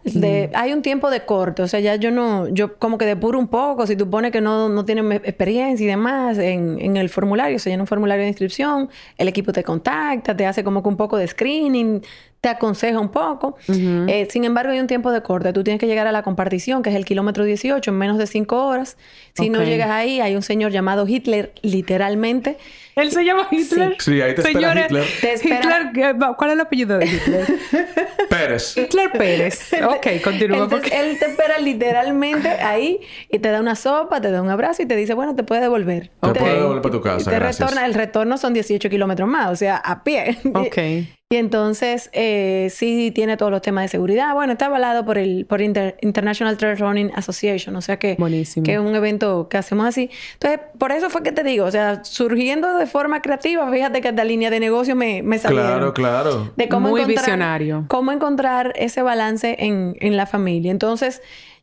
Hay 0.53 0.73
un 0.73 0.81
tiempo 0.81 1.09
de 1.09 1.21
corte. 1.21 1.61
O 1.61 1.67
sea, 1.67 1.79
ya 1.79 1.95
yo 1.95 2.11
no... 2.11 2.47
Yo 2.49 2.77
como 2.77 2.97
que 2.97 3.05
depuro 3.05 3.39
un 3.39 3.47
poco. 3.47 3.87
Si 3.87 3.95
tú 3.95 4.09
pones 4.09 4.31
que 4.31 4.41
no, 4.41 4.69
no 4.69 4.85
tienes 4.85 5.21
experiencia 5.23 5.83
y 5.83 5.87
demás 5.87 6.37
en, 6.37 6.77
en 6.79 6.97
el 6.97 7.09
formulario, 7.09 7.59
se 7.59 7.69
llena 7.69 7.83
un 7.83 7.87
formulario 7.87 8.23
de 8.23 8.29
inscripción, 8.29 8.89
el 9.17 9.27
equipo 9.27 9.53
te 9.53 9.63
contacta, 9.63 10.35
te 10.35 10.45
hace 10.45 10.63
como 10.63 10.83
que 10.83 10.89
un 10.89 10.97
poco 10.97 11.17
de 11.17 11.27
screening, 11.27 12.01
te 12.41 12.47
aconseja 12.49 12.99
un 12.99 13.09
poco. 13.09 13.57
Eh, 13.67 14.27
sin 14.29 14.45
embargo, 14.45 14.71
hay 14.71 14.79
un 14.79 14.87
tiempo 14.87 15.11
de 15.11 15.21
corte. 15.21 15.51
Tú 15.51 15.63
tienes 15.63 15.79
que 15.79 15.87
llegar 15.87 16.07
a 16.07 16.11
la 16.11 16.23
compartición, 16.23 16.81
que 16.83 16.89
es 16.89 16.95
el 16.95 17.03
kilómetro 17.03 17.43
18, 17.43 17.91
en 17.91 17.97
menos 17.97 18.17
de 18.17 18.27
5 18.27 18.65
horas. 18.65 18.97
Si 19.33 19.49
no 19.49 19.63
llegas 19.63 19.89
ahí, 19.89 20.21
hay 20.21 20.35
un 20.35 20.41
señor 20.41 20.71
llamado 20.71 21.05
Hitler, 21.07 21.53
literalmente. 21.61 22.57
¿Él 22.95 23.11
se 23.11 23.23
llama 23.23 23.47
Hitler? 23.51 23.95
Sí, 23.99 24.21
ahí 24.21 24.35
te 24.35 24.41
espera 24.41 24.85
Hitler. 24.85 25.05
Hitler, 25.43 26.15
¿cuál 26.37 26.49
es 26.49 26.53
el 26.55 26.61
apellido 26.61 26.97
de 26.97 27.05
Hitler? 27.05 27.47
Pérez. 28.29 28.77
Hitler 28.77 29.11
Pérez. 29.11 29.71
Ok, 29.83 30.07
continúa. 30.23 30.63
Entonces, 30.63 30.91
él 30.93 31.17
te 31.19 31.25
espera 31.25 31.59
literalmente 31.59 32.49
ahí 32.49 32.99
y 33.29 33.39
te 33.39 33.49
da 33.49 33.59
una 33.59 33.75
sopa, 33.75 34.21
te 34.21 34.31
da 34.31 34.41
un 34.41 34.49
abrazo 34.49 34.81
y 34.81 34.85
te 34.85 34.95
dice, 34.95 35.13
bueno, 35.13 35.35
te 35.35 35.43
puede 35.43 35.61
devolver. 35.61 36.11
Te 36.21 36.39
puede 36.39 36.55
devolver 36.55 36.81
para 36.81 36.91
tu 36.93 37.01
casa, 37.01 37.29
te 37.29 37.39
retorna, 37.39 37.85
el 37.85 37.93
retorno 37.93 38.37
son 38.37 38.53
18 38.53 38.89
kilómetros 38.89 39.27
más, 39.27 39.51
o 39.51 39.55
sea, 39.55 39.77
a 39.77 40.03
pie. 40.03 40.37
Ok. 40.53 40.77
Y 41.31 41.37
entonces, 41.37 42.09
eh, 42.11 42.69
sí 42.71 43.11
tiene 43.13 43.37
todos 43.37 43.51
los 43.51 43.61
temas 43.61 43.83
de 43.83 43.89
seguridad. 43.89 44.33
Bueno, 44.33 44.53
está 44.53 44.65
avalado 44.65 45.05
por 45.05 45.19
el 45.19 45.45
por 45.45 45.61
International 45.61 46.57
Trail 46.57 46.75
Running 46.75 47.11
Association, 47.13 47.75
o 47.75 47.81
sea 47.81 47.99
que, 47.99 48.17
que 48.63 48.73
es 48.73 48.79
un 48.79 48.95
evento 48.95 49.47
que 49.47 49.57
hacemos 49.57 49.85
así. 49.85 50.09
Entonces, 50.33 50.59
por 50.79 50.91
eso 50.91 51.11
fue 51.11 51.21
que 51.21 51.31
te 51.31 51.43
digo, 51.43 51.65
o 51.65 51.71
sea, 51.71 52.03
surgiendo 52.03 52.75
de 52.79 52.87
forma 52.87 53.21
creativa, 53.21 53.69
fíjate 53.71 54.01
que 54.01 54.07
esta 54.07 54.23
línea 54.23 54.49
de 54.49 54.59
negocio 54.59 54.95
me, 54.95 55.21
me 55.21 55.37
salió. 55.37 55.59
Claro, 55.59 55.93
claro. 55.93 56.51
De 56.55 56.67
cómo 56.67 56.89
Muy 56.89 57.01
encontrar, 57.01 57.25
visionario. 57.25 57.85
Cómo 57.89 58.11
encontrar 58.11 58.73
ese 58.75 59.03
balance 59.03 59.55
en, 59.59 59.97
en 59.99 60.17
la 60.17 60.25
familia. 60.25 60.71
Entonces, 60.71 61.21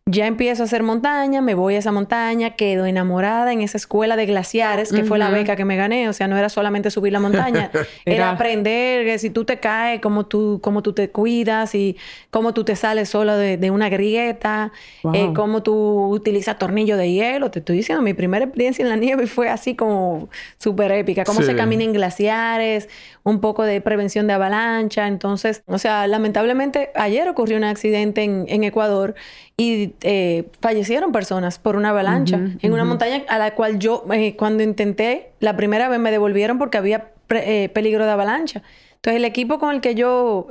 ya 0.08 0.28
empiezo 0.28 0.62
a 0.62 0.66
hacer 0.66 0.84
montaña, 0.84 1.42
me 1.42 1.54
voy 1.54 1.74
a 1.74 1.78
esa 1.78 1.90
montaña, 1.90 2.50
quedo 2.50 2.86
enamorada 2.86 3.52
en 3.52 3.60
esa 3.60 3.76
escuela 3.76 4.14
de 4.14 4.26
glaciares, 4.26 4.92
que 4.92 5.02
fue 5.02 5.18
la 5.18 5.30
beca 5.30 5.56
que 5.56 5.64
me 5.64 5.76
gané. 5.76 6.08
O 6.08 6.12
sea, 6.12 6.28
no 6.28 6.36
era 6.36 6.48
solamente 6.48 6.92
subir 6.92 7.12
la 7.12 7.18
montaña, 7.18 7.72
era... 8.04 8.30
aprender 8.30 9.04
que 9.04 9.18
si 9.18 9.30
tú 9.30 9.44
te 9.44 9.58
caes, 9.58 10.00
cómo 10.00 10.26
tú, 10.26 10.60
cómo 10.62 10.80
tú 10.84 10.92
te 10.92 11.10
cuidas 11.10 11.74
y 11.74 11.96
cómo 12.30 12.54
tú 12.54 12.62
te 12.62 12.76
sales 12.76 13.08
solo 13.08 13.36
de, 13.36 13.70
una 13.72 13.88
grieta, 13.88 14.70
eh, 15.12 15.32
cómo 15.34 15.64
tú 15.64 15.74
utilizas 16.08 16.56
tornillo 16.56 16.96
de 16.96 17.10
hielo. 17.10 17.50
Te 17.50 17.58
estoy 17.58 17.78
diciendo, 17.78 18.00
mi 18.00 18.14
primera 18.14 18.44
experiencia 18.44 18.84
en 18.84 18.90
la 18.90 18.96
nieve 18.96 19.26
fue 19.26 19.48
así 19.48 19.74
como 19.74 20.28
súper 20.58 20.92
épica. 20.92 21.24
Cómo 21.24 21.42
se 21.42 21.56
camina 21.56 21.82
en 21.82 21.92
glaciares, 21.92 22.88
un 23.24 23.40
poco 23.40 23.64
de 23.64 23.80
prevención 23.80 24.28
de 24.28 24.34
avalancha. 24.34 25.08
Entonces, 25.08 25.64
o 25.66 25.78
sea, 25.78 26.06
lamentablemente 26.06 26.90
ayer 26.94 27.28
ocurrió 27.28 27.56
un 27.56 27.64
accidente 27.64 28.22
en, 28.22 28.44
en 28.46 28.62
Ecuador 28.62 29.16
y 29.58 29.94
eh, 30.02 30.50
fallecieron 30.60 31.12
personas 31.12 31.58
por 31.58 31.76
una 31.76 31.88
avalancha 31.88 32.38
en 32.60 32.72
una 32.72 32.84
montaña 32.84 33.22
a 33.28 33.38
la 33.38 33.54
cual 33.54 33.78
yo 33.78 34.04
eh, 34.12 34.36
cuando 34.36 34.62
intenté 34.62 35.32
la 35.40 35.56
primera 35.56 35.88
vez 35.88 35.98
me 35.98 36.10
devolvieron 36.10 36.58
porque 36.58 36.76
había 36.76 37.10
eh, 37.30 37.70
peligro 37.70 38.04
de 38.04 38.10
avalancha. 38.10 38.62
Entonces 38.96 39.16
el 39.16 39.24
equipo 39.24 39.58
con 39.58 39.74
el 39.74 39.80
que 39.80 39.94
yo 39.94 40.46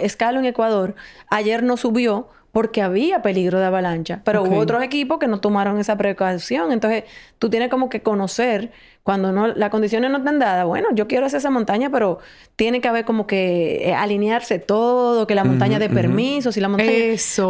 escalo 0.00 0.38
en 0.38 0.46
Ecuador 0.46 0.94
ayer 1.30 1.64
no 1.64 1.76
subió 1.76 2.28
porque 2.52 2.82
había 2.82 3.22
peligro 3.22 3.58
de 3.58 3.66
avalancha, 3.66 4.20
pero 4.24 4.44
hubo 4.44 4.58
otros 4.58 4.84
equipos 4.84 5.18
que 5.18 5.26
no 5.26 5.40
tomaron 5.40 5.80
esa 5.80 5.96
precaución. 5.96 6.70
Entonces 6.70 7.02
tú 7.40 7.50
tienes 7.50 7.68
como 7.68 7.88
que 7.88 8.02
conocer 8.02 8.70
cuando 9.04 9.32
no, 9.32 9.48
las 9.48 9.68
condiciones 9.68 10.10
no 10.10 10.16
están 10.16 10.38
dadas, 10.38 10.64
bueno, 10.64 10.88
yo 10.94 11.06
quiero 11.06 11.26
hacer 11.26 11.36
esa 11.36 11.50
montaña, 11.50 11.90
pero 11.90 12.20
tiene 12.56 12.80
que 12.80 12.88
haber 12.88 13.04
como 13.04 13.26
que 13.26 13.86
eh, 13.86 13.94
alinearse 13.94 14.58
todo, 14.58 15.26
que 15.26 15.34
la 15.34 15.44
montaña 15.44 15.78
dé 15.78 15.90
permiso, 15.90 16.52
si 16.52 16.60
la 16.60 16.70
montaña, 16.70 16.90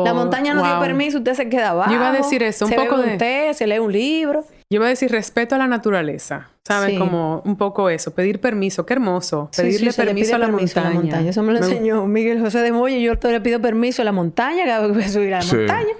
la 0.05 0.15
montaña 0.15 0.53
no 0.53 0.65
dio 0.65 0.81
permiso, 0.81 1.19
usted 1.19 1.35
se 1.35 1.49
queda 1.49 1.71
abajo. 1.71 1.91
Yo 1.91 1.97
iba 1.97 2.09
a 2.09 2.13
decir 2.13 2.43
eso, 2.43 2.65
un 2.65 2.73
se 2.73 2.77
poco 2.77 2.99
de 2.99 3.13
un 3.13 3.19
té, 3.19 3.55
se 3.55 3.69
lee 3.69 3.79
un 3.79 3.93
libro. 3.93 4.45
Yo 4.69 4.79
iba 4.79 4.87
a 4.87 4.89
decir 4.89 5.13
respeto 5.13 5.55
a 5.55 5.59
la 5.59 5.69
naturaleza, 5.69 6.51
¿sabes? 6.67 6.99
Como 6.99 7.41
un 7.45 7.57
poco 7.57 7.89
eso, 7.89 8.13
pedir 8.13 8.41
permiso, 8.41 8.85
qué 8.85 8.95
hermoso, 8.95 9.49
pedirle 9.57 9.93
permiso, 9.93 10.35
a 10.35 10.39
la, 10.39 10.49
montaña. 10.49 11.31
Eso 11.31 11.45
me 11.45 11.53
lo 11.53 11.59
enseñó 11.59 12.05
Miguel 12.07 12.41
José 12.41 12.63
de 12.63 12.73
Moya, 12.73 12.97
yo 12.99 13.13
le 13.31 13.41
pido 13.41 13.61
permiso 13.61 14.03
a 14.03 14.05
la 14.05 14.13
montaña 14.13 14.65
cada 14.65 14.89
vez 14.89 14.89
que 14.89 14.95
voy 14.95 15.05
a 15.05 15.09
subir 15.09 15.35
a 15.35 15.39
la 15.39 15.45
montaña. 15.45 15.95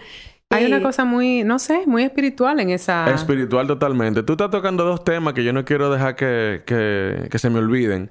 Hay 0.51 0.67
una 0.67 0.83
cosa 0.83 1.05
muy, 1.05 1.43
no 1.43 1.59
sé, 1.59 1.83
muy 1.87 2.05
espiritual 2.05 2.61
en 2.61 2.71
esa... 2.71 3.13
Espiritual 3.13 3.67
totalmente. 3.67 4.23
Tú 4.23 4.35
estás 4.35 4.51
tocando 4.51 4.85
dos 4.85 5.03
temas 5.03 5.35
que 5.35 5.43
yo 5.43 5.53
no 5.53 5.65
quiero 5.65 5.91
dejar 5.91 6.15
que, 6.17 6.63
que, 6.65 7.39
se 7.39 7.51
me 7.51 7.59
olviden. 7.59 8.11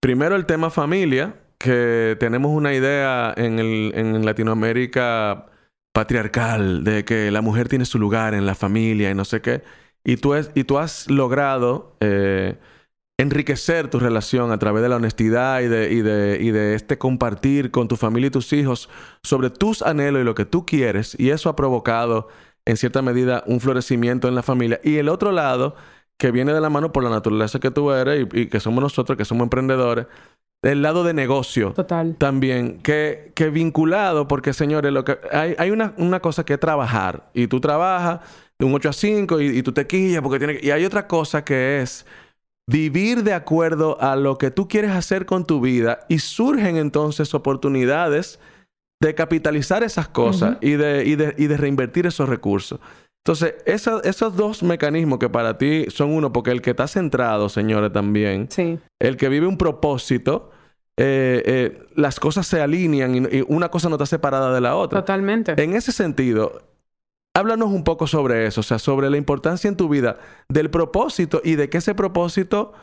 Primero 0.00 0.36
el 0.36 0.46
tema 0.46 0.70
familia, 0.70 1.36
que 1.58 2.16
tenemos 2.20 2.50
una 2.50 2.74
idea 2.74 3.32
en, 3.36 3.58
el, 3.58 3.92
en 3.94 4.24
Latinoamérica 4.24 5.46
patriarcal 5.92 6.84
de 6.84 7.04
que 7.04 7.30
la 7.30 7.40
mujer 7.40 7.68
tiene 7.68 7.84
su 7.84 7.98
lugar 7.98 8.34
en 8.34 8.46
la 8.46 8.54
familia 8.54 9.10
y 9.10 9.14
no 9.14 9.24
sé 9.24 9.40
qué. 9.40 9.62
Y 10.04 10.16
tú, 10.16 10.34
es, 10.34 10.50
y 10.54 10.64
tú 10.64 10.78
has 10.78 11.10
logrado 11.10 11.96
eh, 12.00 12.56
enriquecer 13.20 13.88
tu 13.88 13.98
relación 13.98 14.50
a 14.50 14.58
través 14.58 14.82
de 14.82 14.88
la 14.88 14.96
honestidad 14.96 15.60
y 15.60 15.68
de, 15.68 15.92
y, 15.92 16.00
de, 16.00 16.38
y 16.40 16.50
de 16.50 16.74
este 16.74 16.98
compartir 16.98 17.70
con 17.70 17.86
tu 17.86 17.96
familia 17.96 18.28
y 18.28 18.30
tus 18.30 18.52
hijos 18.52 18.88
sobre 19.22 19.50
tus 19.50 19.82
anhelos 19.82 20.22
y 20.22 20.24
lo 20.24 20.34
que 20.34 20.44
tú 20.44 20.64
quieres. 20.64 21.16
Y 21.18 21.30
eso 21.30 21.48
ha 21.48 21.56
provocado, 21.56 22.28
en 22.64 22.76
cierta 22.76 23.02
medida, 23.02 23.44
un 23.46 23.60
florecimiento 23.60 24.26
en 24.28 24.34
la 24.34 24.42
familia. 24.42 24.80
Y 24.82 24.96
el 24.96 25.08
otro 25.08 25.32
lado, 25.32 25.76
que 26.16 26.30
viene 26.30 26.54
de 26.54 26.60
la 26.60 26.70
mano 26.70 26.92
por 26.92 27.04
la 27.04 27.10
naturaleza 27.10 27.60
que 27.60 27.70
tú 27.70 27.92
eres 27.92 28.26
y, 28.32 28.46
que 28.46 28.60
somos 28.60 28.82
nosotros, 28.82 29.18
que 29.18 29.24
somos 29.24 29.44
emprendedores, 29.44 30.06
el 30.62 30.82
lado 30.82 31.04
de 31.04 31.12
negocio. 31.12 31.72
Total. 31.72 32.16
También, 32.16 32.80
que, 32.80 33.32
que 33.34 33.50
vinculado, 33.50 34.28
porque 34.28 34.52
señores, 34.52 34.92
lo 34.92 35.04
que, 35.04 35.18
hay, 35.32 35.54
hay 35.58 35.70
una, 35.70 35.94
una 35.98 36.20
cosa 36.20 36.44
que 36.44 36.54
es 36.54 36.60
trabajar. 36.60 37.30
Y 37.34 37.48
tú 37.48 37.60
trabajas 37.60 38.20
de 38.58 38.64
un 38.64 38.74
8 38.74 38.88
a 38.88 38.92
5 38.92 39.40
y, 39.40 39.58
y 39.58 39.62
tú 39.62 39.72
te 39.72 39.86
quillas 39.86 40.22
porque 40.22 40.38
tienes 40.38 40.62
Y 40.62 40.70
hay 40.70 40.84
otra 40.84 41.06
cosa 41.06 41.44
que 41.44 41.80
es 41.80 42.06
vivir 42.68 43.24
de 43.24 43.34
acuerdo 43.34 44.00
a 44.00 44.16
lo 44.16 44.38
que 44.38 44.50
tú 44.50 44.68
quieres 44.68 44.92
hacer 44.92 45.26
con 45.26 45.44
tu 45.44 45.60
vida 45.60 46.00
y 46.08 46.18
surgen 46.20 46.76
entonces 46.76 47.34
oportunidades 47.34 48.38
de 49.02 49.14
capitalizar 49.14 49.82
esas 49.82 50.08
cosas 50.08 50.58
y, 50.60 50.72
de, 50.72 51.04
y, 51.04 51.16
de, 51.16 51.34
y, 51.38 51.46
de, 51.46 51.56
reinvertir 51.56 52.06
esos 52.06 52.28
recursos. 52.28 52.78
Entonces, 53.24 53.54
esos 53.66 54.36
dos 54.36 54.62
mecanismos 54.62 55.18
que 55.18 55.28
para 55.28 55.58
ti 55.58 55.86
son 55.88 56.10
uno, 56.10 56.32
porque 56.32 56.50
el 56.50 56.62
que 56.62 56.70
está 56.70 56.86
centrado, 56.86 57.48
señores, 57.48 57.92
también, 57.92 58.48
el 58.98 59.16
que 59.16 59.28
vive 59.28 59.46
un 59.46 59.58
propósito, 59.58 60.50
eh, 60.96 61.42
eh, 61.46 61.82
las 61.96 62.20
cosas 62.20 62.46
se 62.46 62.60
alinean 62.60 63.14
y, 63.14 63.38
y, 63.38 63.44
una 63.48 63.70
cosa 63.70 63.88
no 63.88 63.96
está 63.96 64.06
separada 64.06 64.52
de 64.52 64.60
la 64.60 64.76
otra. 64.76 65.00
Totalmente. 65.00 65.54
En 65.62 65.74
ese 65.74 65.92
sentido, 65.92 66.62
Háblanos 67.40 67.70
un 67.70 67.84
poco 67.84 68.06
sobre 68.06 68.46
eso, 68.46 68.60
o 68.60 68.64
sea, 68.64 68.78
sobre 68.78 69.08
la 69.08 69.16
importancia 69.16 69.68
en 69.68 69.76
tu 69.76 69.88
vida 69.88 70.18
del 70.48 70.68
propósito 70.68 71.40
y 71.42 71.54
de 71.54 71.70
que 71.70 71.78
ese 71.78 71.94
propósito 71.94 72.74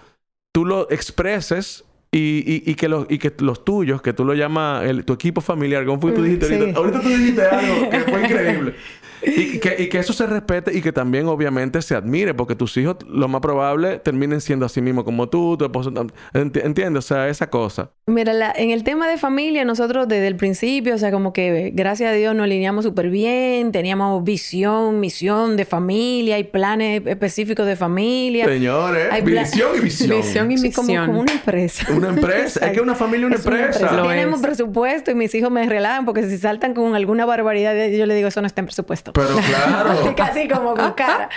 tú 0.52 0.66
lo 0.66 0.90
expreses 0.90 1.86
y, 2.12 2.64
y, 2.70 2.74
que, 2.76 2.90
los, 2.90 3.06
y 3.10 3.20
que 3.20 3.32
los 3.40 3.64
tuyos, 3.64 4.02
que 4.02 4.14
tú 4.14 4.26
lo 4.26 4.34
llamas 4.34 4.84
tu 5.06 5.14
equipo 5.14 5.42
familiar, 5.42 5.86
como 5.86 6.02
fue 6.02 6.12
tú 6.12 6.24
dijiste 6.24 6.58
ahorita, 6.58 6.80
ahorita 6.80 7.02
tú 7.02 7.10
dijiste 7.10 7.42
algo 7.44 7.90
que 7.90 8.00
fue 8.00 8.22
increíble. 8.24 8.76
Y 9.22 9.60
que, 9.60 9.76
y 9.80 9.90
que, 9.90 10.00
eso 10.00 10.14
se 10.14 10.28
respete 10.28 10.78
y 10.78 10.82
que 10.82 10.92
también 10.92 11.28
obviamente 11.28 11.82
se 11.82 11.96
admire, 11.96 12.34
porque 12.34 12.56
tus 12.56 12.76
hijos 12.78 12.98
lo 13.08 13.28
más 13.28 13.42
probable 13.42 13.98
terminen 14.00 14.42
siendo 14.42 14.66
así 14.66 14.82
mismo 14.82 15.04
como 15.04 15.28
tú, 15.28 15.58
tu 15.58 15.66
esposo, 15.66 15.92
¿entiendes? 16.34 17.06
O 17.06 17.08
sea, 17.08 17.28
esa 17.28 17.50
cosa. 17.50 17.92
Mira, 18.06 18.54
en 18.56 18.72
el 18.72 18.84
tema 18.84 19.08
de 19.08 19.18
familia, 19.18 19.66
nosotros 19.66 20.08
desde 20.08 20.28
el 20.28 20.36
principio, 20.36 20.96
o 20.96 20.98
sea, 20.98 21.12
como 21.12 21.34
que 21.34 21.72
gracias 21.74 22.12
a 22.12 22.14
Dios 22.14 22.36
nos 22.36 22.46
alineamos 22.46 22.86
súper 22.86 23.10
bien, 23.10 23.72
teníamos 23.72 24.24
visión, 24.24 25.00
misión 25.00 25.58
de 25.58 25.66
familia, 25.66 26.36
hay 26.36 26.46
planes 26.46 27.02
específicos 27.06 27.66
de 27.66 27.76
familia. 27.76 28.46
Señores, 28.46 29.08
hay 29.12 29.22
visión 29.22 29.72
y 29.78 29.82
misión. 29.82 30.10
Visión 30.22 30.52
y 30.52 30.58
misión. 30.58 31.06
como, 31.06 31.20
una 31.20 31.34
empresa. 31.34 31.88
Una 31.98 32.10
empresa, 32.10 32.66
es 32.66 32.72
que 32.74 32.82
una 32.82 32.96
familia 32.96 33.28
una 33.28 33.36
empresa. 33.36 34.04
Tenemos 34.08 34.42
presupuesto 34.42 35.12
y 35.12 35.16
mis 35.16 35.34
hijos 35.34 35.52
me 35.52 35.68
relajan 35.68 36.06
porque 36.06 36.24
si 36.30 36.38
saltan 36.38 36.74
con 36.74 36.96
alguna 36.96 37.26
barbaridad, 37.26 37.74
yo 37.90 38.06
le 38.06 38.16
digo, 38.16 38.28
eso 38.28 38.42
no 38.42 38.48
está 38.48 38.62
en 38.62 38.68
presupuesto. 38.68 39.07
Pero 39.14 39.30
claro. 39.48 40.16
Casi 40.16 40.48
como 40.48 40.76
con 40.76 40.94
cara. 40.94 41.30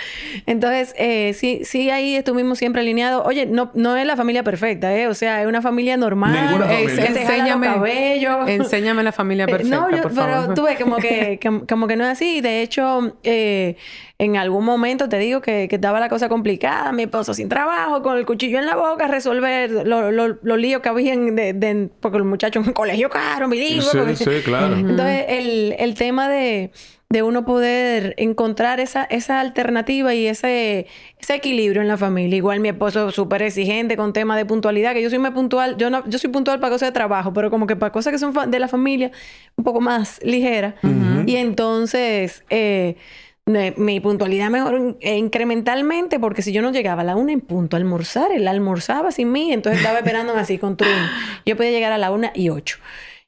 Entonces, 0.45 0.93
eh, 0.97 1.33
sí, 1.33 1.61
sí, 1.63 1.89
ahí 1.89 2.15
estuvimos 2.15 2.57
siempre 2.57 2.81
alineados. 2.81 3.23
Oye, 3.25 3.45
no, 3.45 3.71
no 3.73 3.97
es 3.97 4.05
la 4.05 4.15
familia 4.15 4.43
perfecta, 4.43 4.95
¿eh? 4.95 5.07
O 5.07 5.13
sea, 5.13 5.41
es 5.41 5.47
una 5.47 5.61
familia 5.61 5.97
normal. 5.97 6.33
Ninguna 6.33 6.65
familia. 6.65 7.05
enséñame, 7.05 8.53
enséñame 8.53 9.03
la 9.03 9.11
familia 9.11 9.45
eh, 9.45 9.47
perfecta, 9.47 9.77
no, 9.77 9.87
pero 10.15 10.53
tú 10.53 10.63
ves 10.63 10.79
como 10.79 10.97
que, 10.97 11.39
como 11.67 11.87
que 11.87 11.95
no 11.95 12.03
es 12.05 12.11
así. 12.11 12.41
De 12.41 12.61
hecho, 12.61 13.17
eh, 13.23 13.75
en 14.17 14.37
algún 14.37 14.63
momento 14.63 15.09
te 15.09 15.17
digo 15.17 15.41
que, 15.41 15.67
que 15.67 15.75
estaba 15.75 15.99
la 15.99 16.09
cosa 16.09 16.29
complicada. 16.29 16.91
Mi 16.91 17.03
esposo 17.03 17.33
sin 17.33 17.49
trabajo, 17.49 18.01
con 18.01 18.17
el 18.17 18.25
cuchillo 18.25 18.59
en 18.59 18.65
la 18.65 18.75
boca, 18.75 19.07
resolver 19.07 19.71
los 19.85 20.57
líos 20.59 20.81
que 20.81 20.89
habían 20.89 21.35
de, 21.35 21.89
porque 21.99 22.17
los 22.17 22.27
muchachos 22.27 22.63
en 22.63 22.69
un 22.69 22.73
colegio 22.73 23.09
caro, 23.09 23.47
mi 23.47 23.57
Sí, 23.57 23.81
sí, 24.15 24.41
claro. 24.43 24.75
Entonces, 24.75 25.25
el, 25.27 25.75
el 25.77 25.95
tema 25.95 26.29
de 26.29 26.71
de 27.11 27.23
uno 27.23 27.43
poder 27.43 28.13
encontrar 28.15 28.79
esa, 28.79 29.03
esa 29.03 29.41
alternativa 29.41 30.13
y 30.13 30.27
ese, 30.27 30.87
ese 31.19 31.35
equilibrio 31.35 31.81
en 31.81 31.89
la 31.89 31.97
familia. 31.97 32.37
Igual 32.37 32.61
mi 32.61 32.69
esposo 32.69 33.09
es 33.09 33.15
súper 33.15 33.41
exigente 33.41 33.97
con 33.97 34.13
temas 34.13 34.37
de 34.37 34.45
puntualidad, 34.45 34.93
que 34.93 35.01
yo 35.01 35.09
soy 35.09 35.19
muy 35.19 35.31
puntual, 35.31 35.75
yo 35.75 35.89
no, 35.89 36.07
yo 36.07 36.17
soy 36.17 36.29
puntual 36.29 36.61
para 36.61 36.71
cosas 36.71 36.87
de 36.87 36.93
trabajo, 36.93 37.33
pero 37.33 37.49
como 37.49 37.67
que 37.67 37.75
para 37.75 37.91
cosas 37.91 38.13
que 38.13 38.17
son 38.17 38.33
de 38.49 38.59
la 38.59 38.69
familia, 38.69 39.11
un 39.57 39.65
poco 39.65 39.81
más 39.81 40.23
ligera. 40.23 40.75
Y 41.25 41.35
entonces, 41.35 42.45
eh, 42.49 42.95
mi 43.45 43.99
puntualidad 43.99 44.49
mejor 44.49 44.97
eh, 45.01 45.17
incrementalmente, 45.17 46.17
porque 46.17 46.41
si 46.41 46.53
yo 46.53 46.61
no 46.61 46.71
llegaba 46.71 47.01
a 47.01 47.05
la 47.05 47.17
una 47.17 47.33
en 47.33 47.41
punto 47.41 47.75
a 47.75 47.79
almorzar, 47.79 48.31
él 48.31 48.47
almorzaba 48.47 49.11
sin 49.11 49.33
mí, 49.33 49.51
entonces 49.51 49.81
estaba 49.81 49.99
esperándome 49.99 50.39
así 50.39 50.57
con 50.57 50.77
trueno. 50.77 51.07
Yo 51.45 51.57
podía 51.57 51.71
llegar 51.71 51.91
a 51.91 51.97
la 51.97 52.11
una 52.11 52.31
y 52.33 52.47
ocho. 52.47 52.77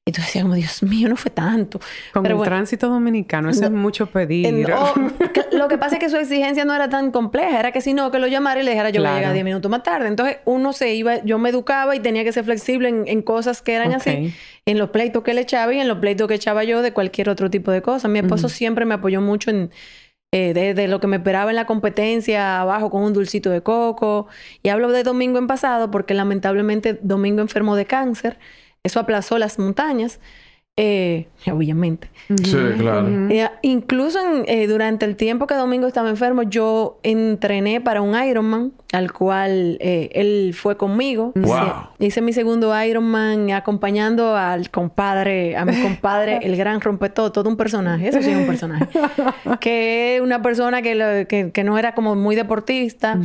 Y 0.05 0.11
tú 0.11 0.19
decías 0.21 0.43
como, 0.43 0.55
Dios 0.55 0.83
mío, 0.83 1.07
no 1.07 1.15
fue 1.15 1.31
tanto. 1.31 1.79
Con 2.11 2.23
Pero 2.23 2.33
el 2.33 2.37
bueno, 2.39 2.49
tránsito 2.51 2.89
dominicano, 2.89 3.49
eso 3.49 3.61
No. 3.61 3.67
es 3.67 3.71
mucho 3.73 4.07
pedir. 4.07 4.45
en- 4.47 4.65
o- 4.73 4.93
que- 5.33 5.45
lo 5.55 5.69
que 5.69 5.77
pasa 5.77 5.95
es 5.95 5.99
que 6.01 6.09
su 6.09 6.17
exigencia 6.17 6.65
no 6.65 6.75
era 6.75 6.89
tan 6.89 7.11
compleja, 7.11 7.57
era 7.57 7.71
que 7.71 7.79
si 7.79 7.93
no, 7.93 8.11
que 8.11 8.19
lo 8.19 8.27
llamara 8.27 8.59
y 8.59 8.63
le 8.65 8.71
dijera 8.71 8.89
yo 8.89 8.99
voy 8.99 9.07
a 9.07 9.11
Claro. 9.11 9.19
llegar 9.19 9.33
10 9.33 9.45
minutos 9.45 9.71
más 9.71 9.81
tarde. 9.83 10.09
Entonces 10.09 10.37
uno 10.43 10.73
se 10.73 10.93
iba, 10.93 11.23
yo 11.23 11.39
me 11.39 11.49
educaba 11.51 11.95
y 11.95 12.01
tenía 12.01 12.25
que 12.25 12.33
ser 12.33 12.43
flexible 12.43 12.89
en, 12.89 13.03
en 13.07 13.21
cosas 13.21 13.61
que 13.61 13.75
eran 13.75 13.93
así, 13.93 14.33
en 14.65 14.77
los 14.77 14.89
pleitos 14.89 15.23
que 15.23 15.31
él 15.31 15.37
echaba 15.37 15.73
y 15.73 15.79
en 15.79 15.87
los 15.87 15.99
pleitos 15.99 16.27
que 16.27 16.33
echaba 16.33 16.65
yo 16.65 16.81
de 16.81 16.91
cualquier 16.91 17.29
otro 17.29 17.49
tipo 17.49 17.71
de 17.71 17.81
cosas. 17.81 18.11
Mi 18.11 18.19
esposo 18.19 18.49
siempre 18.49 18.83
me 18.83 18.95
apoyó 18.95 19.21
mucho 19.21 19.51
en 19.51 19.71
eh, 20.33 20.53
de, 20.53 20.73
de 20.73 20.87
lo 20.89 20.99
que 20.99 21.05
me 21.07 21.15
esperaba 21.17 21.51
en 21.51 21.55
la 21.55 21.65
competencia, 21.67 22.59
abajo 22.59 22.89
con 22.89 23.03
un 23.03 23.13
dulcito 23.13 23.51
de 23.51 23.61
coco. 23.61 24.27
Y 24.63 24.69
hablo 24.69 24.91
de 24.91 25.03
Domingo 25.03 25.37
en 25.37 25.45
pasado 25.47 25.91
porque 25.91 26.13
lamentablemente 26.15 26.99
Domingo 27.03 27.41
enfermó 27.41 27.75
de 27.77 27.85
cáncer. 27.85 28.37
Eso 28.83 28.99
aplazó 28.99 29.37
las 29.37 29.59
montañas, 29.59 30.19
eh, 30.75 31.27
obviamente. 31.49 32.09
Sí, 32.43 32.57
claro. 32.79 33.07
Eh, 33.29 33.47
incluso 33.61 34.19
en, 34.19 34.43
eh, 34.47 34.67
durante 34.67 35.05
el 35.05 35.15
tiempo 35.15 35.45
que 35.47 35.53
Domingo 35.55 35.87
estaba 35.87 36.09
enfermo, 36.09 36.41
yo 36.43 36.99
entrené 37.03 37.79
para 37.79 38.01
un 38.01 38.13
Ironman, 38.21 38.73
al 38.91 39.13
cual 39.13 39.77
eh, 39.81 40.09
él 40.13 40.53
fue 40.53 40.75
conmigo. 40.77 41.31
Wow. 41.35 41.45
Hice, 41.45 41.71
hice 42.07 42.21
mi 42.21 42.33
segundo 42.33 42.73
Ironman 42.83 43.51
acompañando 43.51 44.35
al 44.35 44.69
compadre, 44.71 45.55
a 45.55 45.63
mi 45.63 45.79
compadre, 45.81 46.39
el 46.41 46.55
gran 46.57 46.81
rompetor, 46.81 47.31
todo 47.31 47.49
un 47.49 47.55
personaje. 47.55 48.07
Eso 48.09 48.21
sí 48.21 48.31
es 48.31 48.37
un 48.37 48.47
personaje. 48.47 48.87
que 49.61 50.15
es 50.15 50.21
una 50.21 50.41
persona 50.41 50.81
que, 50.81 50.95
lo- 50.95 51.27
que, 51.27 51.51
que 51.51 51.63
no 51.63 51.77
era 51.77 51.93
como 51.93 52.15
muy 52.15 52.35
deportista 52.35 53.17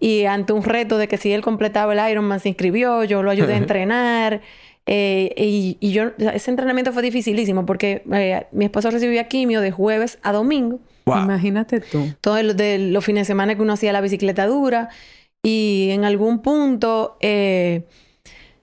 y 0.00 0.24
ante 0.26 0.52
un 0.52 0.62
reto 0.62 0.96
de 0.96 1.08
que 1.08 1.16
si 1.18 1.32
él 1.32 1.42
completaba 1.42 1.92
el 1.92 2.10
Ironman 2.12 2.38
se 2.40 2.48
inscribió, 2.50 3.02
yo 3.04 3.22
lo 3.22 3.30
ayudé 3.32 3.54
a 3.54 3.56
entrenar. 3.64 4.40
Eh, 4.86 5.32
y, 5.36 5.78
y 5.80 5.92
yo, 5.92 6.12
ese 6.18 6.50
entrenamiento 6.50 6.92
fue 6.92 7.02
dificilísimo 7.02 7.64
porque 7.64 8.02
eh, 8.12 8.46
mi 8.52 8.66
esposo 8.66 8.90
recibía 8.90 9.28
quimio 9.28 9.60
de 9.60 9.70
jueves 9.70 10.18
a 10.22 10.32
domingo. 10.32 10.80
Wow. 11.06 11.18
Imagínate 11.24 11.80
tú. 11.80 12.06
Todos 12.20 12.42
los 12.42 13.04
fines 13.04 13.22
de 13.22 13.24
semana 13.26 13.54
que 13.54 13.62
uno 13.62 13.72
hacía 13.74 13.92
la 13.92 14.00
bicicleta 14.00 14.46
dura. 14.46 14.88
Y 15.42 15.88
en 15.90 16.04
algún 16.04 16.40
punto 16.40 17.16
eh, 17.20 17.84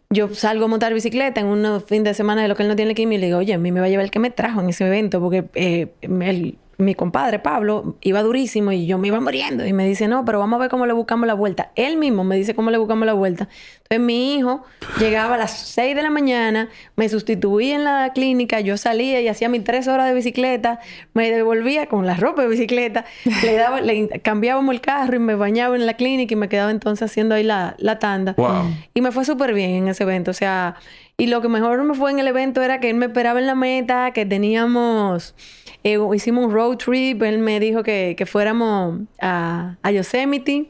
yo 0.10 0.34
salgo 0.34 0.66
a 0.66 0.68
montar 0.68 0.94
bicicleta 0.94 1.40
en 1.42 1.48
un 1.48 1.82
fin 1.82 2.04
de 2.04 2.14
semana 2.14 2.42
de 2.42 2.48
lo 2.48 2.56
que 2.56 2.64
él 2.64 2.70
no 2.70 2.76
tiene 2.76 2.96
quimio 2.96 3.18
y 3.18 3.22
le 3.22 3.28
digo, 3.28 3.38
oye, 3.40 3.54
a 3.54 3.58
mí 3.58 3.72
me 3.72 3.80
va 3.80 3.86
a 3.86 3.90
llevar 3.90 4.06
el 4.06 4.12
que 4.12 4.20
me 4.20 4.30
trajo 4.32 4.62
en 4.62 4.70
ese 4.70 4.86
evento 4.88 5.20
porque 5.22 5.46
eh, 5.56 5.88
el- 6.02 6.58
mi 6.78 6.96
compadre 6.96 7.40
Pablo 7.40 7.96
iba 8.02 8.22
durísimo 8.24 8.72
y 8.72 8.86
yo 8.86 8.98
me 8.98 9.08
iba 9.08 9.20
muriendo. 9.20 9.66
Y 9.66 9.74
me 9.74 9.86
dice, 9.86 10.08
no, 10.08 10.26
pero 10.26 10.40
vamos 10.40 10.58
a 10.58 10.62
ver 10.62 10.70
cómo 10.70 10.86
le 10.86 10.94
buscamos 10.94 11.28
la 11.28 11.34
vuelta. 11.34 11.72
Él 11.76 11.98
mismo 11.98 12.24
me 12.24 12.36
dice 12.36 12.56
cómo 12.56 12.72
le 12.72 12.78
buscamos 12.78 13.06
la 13.06 13.14
vuelta. 13.14 13.48
Entonces 13.84 14.00
mi 14.00 14.36
hijo 14.36 14.64
llegaba 15.00 15.36
a 15.36 15.38
las 15.38 15.52
6 15.52 15.96
de 15.96 16.02
la 16.02 16.10
mañana, 16.10 16.70
me 16.96 17.10
sustituía 17.10 17.76
en 17.76 17.84
la 17.84 18.12
clínica, 18.14 18.62
yo 18.62 18.78
salía 18.78 19.22
y 19.22 19.28
hacía 19.28 19.50
mis 19.50 19.64
tres 19.64 19.88
horas 19.88 20.08
de 20.08 20.14
bicicleta, 20.14 20.80
me 21.14 21.30
devolvía 21.30 21.88
con 21.88 22.08
la 22.08 22.16
ropa 22.16 22.44
de 22.44 22.48
bicicleta, 22.48 23.06
le, 23.44 23.56
daba, 23.56 23.82
le 23.82 24.08
cambiábamos 24.22 24.74
el 24.74 24.82
carro 24.82 25.18
y 25.18 25.20
me 25.20 25.36
bañaba 25.36 25.76
en 25.76 25.86
la 25.86 25.96
clínica 25.96 26.34
y 26.34 26.38
me 26.38 26.50
quedaba 26.50 26.72
entonces 26.72 27.12
haciendo 27.12 27.36
ahí 27.36 27.44
la, 27.44 27.76
la 27.80 28.00
tanda. 28.00 28.34
Wow. 28.38 28.74
Y 28.94 29.02
me 29.02 29.12
fue 29.12 29.26
súper 29.26 29.54
bien 29.54 29.72
en 29.72 29.88
ese 29.90 30.04
evento. 30.04 30.32
O 30.32 30.34
sea, 30.34 30.76
y 31.22 31.28
lo 31.28 31.40
que 31.42 31.50
mejor 31.50 31.84
me 31.84 31.94
fue 31.94 32.10
en 32.10 32.18
el 32.18 32.28
evento 32.28 32.62
era 32.64 32.80
que 32.80 32.90
él 32.90 32.96
me 32.96 33.06
esperaba 33.06 33.40
en 33.40 33.46
la 33.46 33.54
meta, 33.54 34.10
que 34.12 34.26
teníamos, 34.26 35.36
eh, 35.84 35.98
hicimos 36.16 36.46
un 36.46 36.52
road 36.52 36.78
trip. 36.78 37.22
Él 37.22 37.38
me 37.38 37.60
dijo 37.60 37.84
que, 37.84 38.16
que 38.18 38.26
fuéramos 38.26 39.02
a, 39.22 39.76
a 39.84 39.92
Yosemite, 39.92 40.66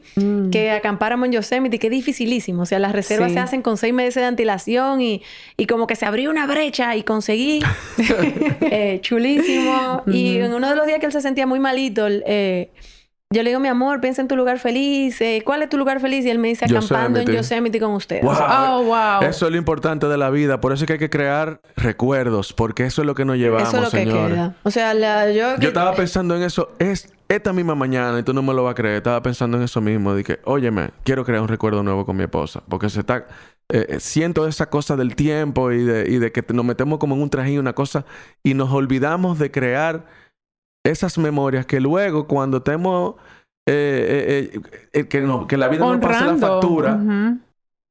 que 0.50 0.70
acampáramos 0.70 1.26
en 1.26 1.32
Yosemite, 1.32 1.78
que 1.78 1.86
es 1.86 1.90
dificilísimo. 1.90 2.62
O 2.62 2.66
sea, 2.66 2.78
las 2.78 2.92
reservas 2.92 3.28
Sí. 3.30 3.34
se 3.34 3.40
hacen 3.40 3.62
con 3.62 3.78
seis 3.78 3.94
meses 3.94 4.16
de 4.16 4.24
antilación 4.26 5.00
y, 5.00 5.22
y 5.56 5.64
como 5.66 5.86
que 5.86 5.96
se 5.96 6.04
abrió 6.04 6.30
una 6.30 6.46
brecha 6.46 6.96
y 6.96 7.02
conseguí. 7.02 7.60
eh, 8.60 8.98
chulísimo. 9.00 10.02
Y 10.06 10.36
en 10.38 10.52
uno 10.52 10.68
de 10.68 10.76
los 10.76 10.86
días 10.86 10.98
que 10.98 11.06
él 11.06 11.12
se 11.12 11.22
sentía 11.22 11.46
muy 11.46 11.60
malito, 11.60 12.06
él, 12.06 12.22
eh, 12.26 12.70
yo 13.32 13.42
le 13.42 13.50
digo, 13.50 13.60
mi 13.60 13.68
amor, 13.68 14.00
piensa 14.00 14.22
en 14.22 14.28
tu 14.28 14.36
lugar 14.36 14.58
feliz. 14.58 15.20
eh, 15.20 15.42
¿Cuál 15.44 15.62
es 15.62 15.68
tu 15.68 15.78
lugar 15.78 16.00
feliz? 16.00 16.24
Y 16.24 16.30
él 16.30 16.38
me 16.38 16.48
dice, 16.48 16.64
acampando 16.66 17.18
en 17.18 17.26
Yosemite. 17.26 17.36
Yosemite 17.36 17.80
con 17.80 17.92
ustedes. 17.92 18.22
Wow. 18.22 18.34
Oh, 18.34 18.82
wow. 18.84 19.22
Eso 19.28 19.46
es 19.46 19.52
lo 19.52 19.58
importante 19.58 20.06
de 20.06 20.16
la 20.18 20.30
vida. 20.30 20.60
Por 20.60 20.72
eso 20.72 20.84
es 20.84 20.86
que 20.86 20.92
hay 20.94 20.98
que 20.98 21.10
crear 21.10 21.60
recuerdos, 21.76 22.52
porque 22.52 22.84
eso 22.86 23.02
es 23.02 23.06
lo 23.06 23.14
que 23.14 23.24
nos 23.24 23.36
llevamos, 23.36 23.68
Eso 23.68 23.78
es 23.78 23.84
lo 23.84 23.90
que 23.90 24.04
queda. 24.04 24.54
O 24.62 24.70
sea, 24.70 24.94
la- 24.94 25.30
yo... 25.32 25.56
Yo 25.58 25.68
estaba 25.68 25.94
pensando 25.94 26.36
en 26.36 26.42
eso 26.42 26.70
es 26.78 27.12
esta 27.28 27.52
misma 27.52 27.74
mañana 27.74 28.18
y 28.18 28.22
tú 28.22 28.32
no 28.34 28.42
me 28.42 28.52
lo 28.52 28.64
vas 28.64 28.72
a 28.72 28.74
creer. 28.74 28.96
Estaba 28.96 29.22
pensando 29.22 29.56
en 29.56 29.62
eso 29.62 29.80
mismo. 29.80 30.14
Que, 30.16 30.38
óyeme, 30.44 30.90
quiero 31.04 31.24
crear 31.24 31.40
un 31.42 31.48
recuerdo 31.48 31.82
nuevo 31.82 32.04
con 32.04 32.16
mi 32.16 32.24
esposa. 32.24 32.62
Porque 32.68 32.90
se 32.90 33.00
está... 33.00 33.26
eh, 33.70 33.86
eh, 33.88 34.00
siento 34.00 34.46
esa 34.46 34.68
cosa 34.68 34.96
del 34.96 35.16
tiempo 35.16 35.72
y 35.72 35.82
de, 35.82 36.10
y 36.10 36.18
de 36.18 36.30
que 36.32 36.44
nos 36.52 36.64
metemos 36.64 36.98
como 36.98 37.14
en 37.14 37.22
un 37.22 37.30
trajín, 37.30 37.58
una 37.58 37.72
cosa, 37.72 38.04
y 38.42 38.52
nos 38.54 38.70
olvidamos 38.70 39.38
de 39.38 39.50
crear 39.50 40.04
esas 40.84 41.18
memorias 41.18 41.66
que 41.66 41.80
luego 41.80 42.26
cuando 42.26 42.58
estemos... 42.58 43.14
eh, 43.66 44.50
eh, 44.50 44.50
eh, 44.54 44.60
eh, 44.92 45.08
que, 45.08 45.20
no- 45.20 45.46
que 45.46 45.56
la 45.56 45.68
vida 45.68 45.80
nos 45.86 45.98
pase 45.98 46.24
la 46.24 46.32
Honrando. 46.32 46.46
factura. 46.46 47.00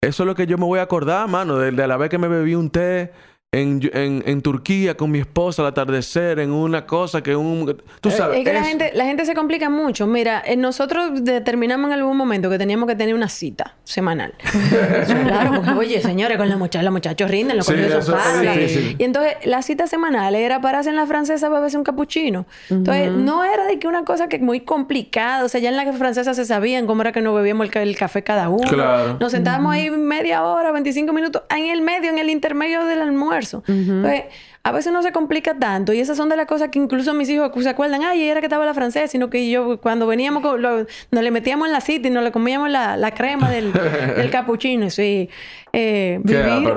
Eso 0.02 0.24
es 0.24 0.28
lo 0.28 0.36
que 0.36 0.48
yo 0.48 0.58
me 0.58 0.66
voy 0.66 0.80
a 0.80 0.84
acordar, 0.84 1.28
mano, 1.30 1.58
de, 1.58 1.72
de 1.72 1.88
la 1.88 1.96
vez 1.96 2.10
que 2.10 2.18
me 2.18 2.28
bebí 2.28 2.56
un 2.56 2.70
té 2.72 3.12
en, 3.54 3.82
en, 3.94 4.24
en 4.26 4.42
Turquía 4.42 4.96
con 4.96 5.12
mi 5.12 5.20
esposa 5.20 5.62
al 5.62 5.68
atardecer, 5.68 6.40
en 6.40 6.52
una 6.52 6.86
cosa 6.86 7.22
que 7.22 7.36
un... 7.36 7.82
Tú 8.00 8.10
sabes, 8.10 8.40
Es 8.40 8.46
que 8.46 8.54
la 8.54 8.64
gente, 8.64 8.92
la 8.94 9.04
gente 9.04 9.26
se 9.26 9.34
complica 9.34 9.70
mucho. 9.70 10.08
Mira, 10.08 10.42
eh, 10.46 10.56
nosotros 10.56 11.26
determinamos 11.26 11.90
en 11.92 12.00
algún 12.00 12.16
momento 12.16 12.50
que 12.50 12.58
teníamos 12.58 12.88
que 12.88 12.96
tener 12.96 13.14
una 13.14 13.28
cita 13.28 13.76
semanal. 13.84 14.36
claro, 15.26 15.52
porque 15.56 15.72
oye, 15.72 16.02
señores, 16.02 16.38
con 16.38 16.48
los 16.48 16.58
muchachos, 16.58 16.86
los 16.86 16.94
muchachos 16.94 17.30
rinden, 17.30 17.58
los 17.58 17.66
Sí, 17.66 17.74
colegios 17.74 18.08
eso 18.08 18.18
es. 18.18 18.96
Y 18.98 19.04
entonces 19.04 19.34
la 19.44 19.62
cita 19.64 19.86
semanal 19.86 20.34
era 20.34 20.62
pararse 20.62 20.90
en 20.90 20.96
la 20.96 21.06
francesa 21.06 21.48
para 21.48 21.60
beberse 21.60 21.78
un 21.78 21.84
capuchino. 21.84 22.46
Entonces 22.70 23.12
no 23.12 23.44
era 23.44 23.66
de 23.66 23.80
que 23.80 23.88
una 23.90 24.06
cosa 24.06 24.30
que 24.30 24.40
muy 24.40 24.62
complicada. 24.62 25.44
O 25.44 25.50
sea, 25.50 25.60
ya 25.60 25.68
en 25.68 25.76
la 25.76 25.92
francesa 25.92 26.34
se 26.34 26.46
sabían 26.46 26.88
cómo 26.88 27.02
era 27.02 27.12
que 27.12 27.22
nos 27.22 27.36
bebíamos 27.36 27.68
el 27.70 27.98
café 27.98 28.24
cada 28.24 28.48
uno. 28.48 28.70
Claro. 28.70 29.18
Nos 29.20 29.34
sentábamos 29.34 29.74
ahí 29.74 29.90
media 29.90 30.42
hora, 30.46 30.72
25 30.72 31.12
minutos, 31.12 31.42
en 31.50 31.66
el 31.66 31.82
medio, 31.82 32.10
en 32.10 32.18
el 32.18 32.30
intermedio 32.30 32.86
del 32.86 33.02
almuerzo. 33.02 33.41
Entonces, 33.68 34.24
a 34.64 34.72
veces 34.72 34.94
no 34.94 35.02
se 35.02 35.12
complica 35.12 35.56
tanto. 35.58 35.92
Y 35.94 36.00
esas 36.00 36.18
son 36.18 36.30
de 36.30 36.36
las 36.36 36.46
cosas 36.46 36.70
que 36.70 36.78
incluso 36.80 37.14
mis 37.16 37.30
hijos 37.30 37.52
se 37.64 37.70
acuerdan. 37.70 38.04
Ay, 38.04 38.24
era 38.26 38.40
que 38.42 38.46
estaba 38.46 38.66
la 38.66 38.74
francesa. 38.74 39.08
Sino 39.08 39.30
que 39.30 39.50
yo, 39.50 39.82
cuando 39.82 40.06
veníamos, 40.08 40.44
con- 40.44 40.62
lo- 40.62 40.86
nos 41.12 41.24
le 41.24 41.32
metíamos 41.32 41.68
en 41.68 41.74
la 41.74 41.82
cita 41.82 42.08
y 42.08 42.12
nos 42.12 42.24
le 42.24 42.32
comíamos 42.32 42.70
la, 42.70 42.96
la 42.98 43.12
crema 43.12 43.50
del, 43.50 43.72
del 44.16 44.30
capuchino. 44.30 44.90
Sí. 44.90 45.30
Eh, 45.74 46.20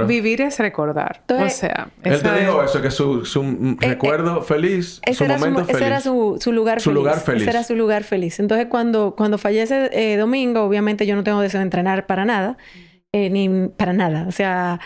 Vivir, 0.07 0.41
es 0.43 0.59
recordar. 0.59 1.19
Entonces, 1.21 1.55
o 1.57 1.61
sea, 1.61 1.89
Él 2.05 2.23
te 2.23 2.41
dijo 2.41 2.63
es- 2.63 2.71
eso, 2.71 2.81
que 2.83 2.91
su, 2.91 3.25
su 3.27 3.43
mm, 3.43 3.79
Eh, 3.81 3.89
recuerdo 3.89 4.43
feliz, 4.43 5.01
ese 5.05 5.15
su 5.19 5.25
era, 5.25 5.35
su, 5.39 5.41
momento 5.41 5.63
ese 5.63 5.73
feliz. 5.73 5.87
era 5.87 6.01
su, 6.01 6.39
su 6.41 6.53
lugar 6.53 6.81
Su 6.81 6.91
feliz. 6.91 6.97
lugar 7.03 7.21
feliz. 7.21 7.43
Ese 7.43 7.51
era 7.51 7.65
su 7.65 7.77
lugar 7.77 8.05
feliz. 8.05 8.41
Entonces, 8.41 8.67
cuando, 8.69 9.15
cuando 9.17 9.37
fallece 9.39 9.91
eh, 9.93 10.17
Domingo, 10.17 10.63
obviamente 10.63 11.07
yo 11.07 11.17
no 11.17 11.25
tengo 11.25 11.41
deseo 11.41 11.59
de 11.61 11.65
entrenar 11.65 12.07
para 12.07 12.25
nada. 12.25 12.57
eh, 13.13 13.31
ni 13.31 13.69
para 13.69 13.93
nada. 13.93 14.27
O 14.29 14.33
sea, 14.33 14.81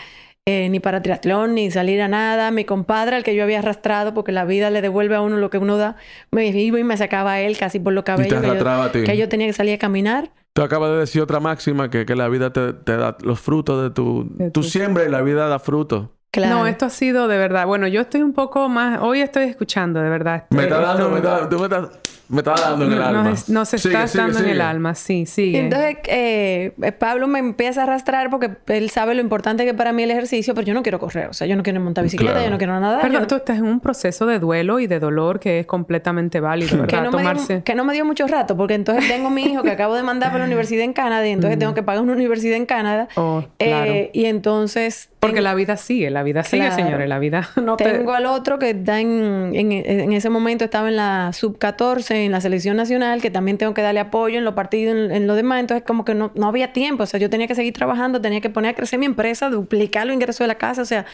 eh, 0.49 0.69
ni 0.69 0.79
para 0.79 1.01
triatlón, 1.01 1.53
ni 1.55 1.69
salir 1.71 2.01
a 2.01 2.07
nada. 2.07 2.51
Mi 2.51 2.65
compadre, 2.65 3.15
al 3.15 3.23
que 3.23 3.35
yo 3.35 3.43
había 3.43 3.59
arrastrado, 3.59 4.13
porque 4.13 4.31
la 4.31 4.45
vida 4.45 4.69
le 4.69 4.81
devuelve 4.81 5.15
a 5.15 5.21
uno 5.21 5.37
lo 5.37 5.49
que 5.49 5.57
uno 5.57 5.77
da, 5.77 5.95
me 6.31 6.47
iba 6.47 6.79
y 6.79 6.83
me 6.83 6.97
sacaba 6.97 7.33
a 7.33 7.41
él 7.41 7.57
casi 7.57 7.79
por 7.79 7.93
los 7.93 8.03
cabellos. 8.03 8.33
que 8.39 8.45
yo- 8.45 8.51
arrastraba 8.51 8.85
a 8.85 8.91
ti. 8.91 9.03
que 9.03 9.17
yo 9.17 9.29
tenía 9.29 9.47
que 9.47 9.53
salir 9.53 9.75
a 9.75 9.77
caminar. 9.77 10.31
Tú 10.53 10.63
acabas 10.63 10.89
de 10.91 10.97
decir 10.97 11.21
otra 11.21 11.39
máxima, 11.39 11.89
que, 11.89 12.05
que 12.05 12.15
la 12.15 12.27
vida 12.27 12.51
te, 12.51 12.73
te 12.73 12.97
da 12.97 13.15
los 13.21 13.39
frutos 13.39 13.81
de 13.83 13.91
tu... 13.91 14.27
De 14.31 14.51
tu 14.51 14.61
tu- 14.61 14.67
siembra 14.67 15.05
y 15.05 15.09
la 15.09 15.21
vida 15.21 15.47
da 15.47 15.59
frutos. 15.59 16.07
Claro. 16.31 16.59
No, 16.59 16.67
esto 16.67 16.85
ha 16.85 16.89
sido 16.89 17.27
de 17.27 17.37
verdad. 17.37 17.65
Bueno, 17.65 17.87
yo 17.87 18.01
estoy 18.01 18.21
un 18.21 18.33
poco 18.33 18.69
más. 18.69 18.99
Hoy 19.01 19.21
estoy 19.21 19.45
escuchando, 19.45 19.99
de 20.01 20.09
verdad. 20.09 20.45
Me 20.51 20.63
está 20.63 20.79
dando, 20.79 21.09
me 21.09 21.17
está, 21.17 21.49
tú 21.49 21.57
me 21.57 21.63
estás, 21.63 21.87
me 22.29 22.37
estás 22.37 22.61
dando 22.61 22.85
en 22.85 22.93
el 22.93 23.01
alma. 23.01 23.23
Nos, 23.23 23.49
nos 23.49 23.69
Sigue, 23.69 23.87
estás 23.95 24.11
sigue, 24.11 24.23
dando 24.23 24.39
en 24.39 24.49
el 24.49 24.61
alma, 24.61 24.93
sí, 24.93 25.25
sigue. 25.25 25.57
Entonces, 25.59 25.97
eh, 26.05 26.93
Pablo 26.99 27.27
me 27.27 27.39
empieza 27.39 27.79
a 27.81 27.83
arrastrar 27.85 28.29
porque 28.29 28.51
él 28.67 28.91
sabe 28.91 29.15
lo 29.15 29.21
importante 29.21 29.65
que 29.65 29.73
para 29.73 29.91
mí 29.91 30.03
el 30.03 30.11
ejercicio, 30.11 30.53
pero 30.53 30.67
yo 30.67 30.75
no 30.75 30.83
quiero 30.83 30.99
correr. 30.99 31.29
O 31.29 31.33
sea, 31.33 31.47
yo 31.47 31.55
no 31.55 31.63
quiero 31.63 31.79
montar 31.79 32.03
bicicleta, 32.03 32.33
Claro. 32.33 32.45
yo 32.45 32.51
no 32.51 32.57
quiero 32.59 32.79
nada. 32.79 33.01
Perdón, 33.01 33.25
tú 33.27 33.35
estás 33.37 33.57
en 33.57 33.63
un 33.65 33.79
proceso 33.79 34.27
de 34.27 34.37
duelo 34.37 34.79
y 34.79 34.85
de 34.85 34.99
dolor 34.99 35.39
que 35.39 35.61
es 35.61 35.65
completamente 35.65 36.39
válido, 36.39 36.69
que 36.85 36.95
¿verdad? 36.95 37.05
no, 37.05 37.11
me 37.11 37.17
Tomarse. 37.17 37.53
dio, 37.55 37.63
que 37.63 37.73
no 37.73 37.83
me 37.85 37.93
dio 37.95 38.05
mucho 38.05 38.27
rato, 38.27 38.55
porque 38.55 38.75
entonces 38.75 39.07
tengo 39.07 39.31
mi 39.31 39.45
hijo 39.45 39.63
que 39.63 39.71
acabo 39.71 39.95
de 39.95 40.03
mandar 40.03 40.29
para 40.31 40.43
la 40.43 40.45
universidad 40.49 40.83
en 40.83 40.93
Canadá 40.93 41.27
y 41.27 41.31
entonces 41.31 41.57
tengo 41.57 41.73
que 41.73 41.81
pagar 41.81 42.03
una 42.03 42.13
universidad 42.13 42.55
en 42.55 42.67
Canadá. 42.67 43.07
Oh, 43.15 43.43
claro. 43.57 43.91
Eh, 43.91 44.11
y 44.13 44.25
entonces 44.25 45.09
Porque 45.19 45.41
la 45.41 45.53
vida 45.53 45.75
sigue, 45.75 46.09
la 46.09 46.23
vida 46.23 46.43
sigue, 46.43 46.63
Claro. 46.67 46.75
señores. 46.81 47.09
La 47.09 47.19
vida 47.19 47.49
no 47.61 47.75
te... 47.75 47.83
tengo 47.83 48.13
al 48.13 48.25
otro 48.25 48.57
que 48.57 48.69
está 48.69 49.01
en, 49.01 49.51
en, 49.53 49.71
en 49.73 50.13
ese 50.13 50.29
momento 50.29 50.63
estaba 50.63 50.87
en 50.87 50.95
la 50.95 51.31
sub-14, 51.33 52.15
en 52.25 52.31
la 52.31 52.39
selección 52.39 52.77
nacional, 52.77 53.21
que 53.21 53.29
también 53.29 53.57
tengo 53.57 53.73
que 53.73 53.81
darle 53.81 53.99
apoyo 53.99 54.37
en 54.37 54.45
los 54.45 54.53
partidos, 54.53 54.95
en, 54.95 55.11
en 55.11 55.27
lo 55.27 55.35
demás. 55.35 55.59
Entonces, 55.59 55.85
como 55.85 56.05
que 56.05 56.15
no, 56.15 56.31
no 56.35 56.47
había 56.47 56.71
tiempo. 56.71 57.03
O 57.03 57.05
sea, 57.05 57.19
yo 57.19 57.29
tenía 57.29 57.47
que 57.47 57.55
seguir 57.55 57.73
trabajando, 57.73 58.21
tenía 58.21 58.39
que 58.39 58.49
poner 58.49 58.71
a 58.71 58.73
crecer 58.75 58.97
mi 58.97 59.05
empresa, 59.07 59.49
duplicar 59.49 60.07
los 60.07 60.13
ingresos 60.13 60.39
de 60.39 60.47
la 60.47 60.55
casa. 60.55 60.81
O 60.81 60.85
sea, 60.85 61.05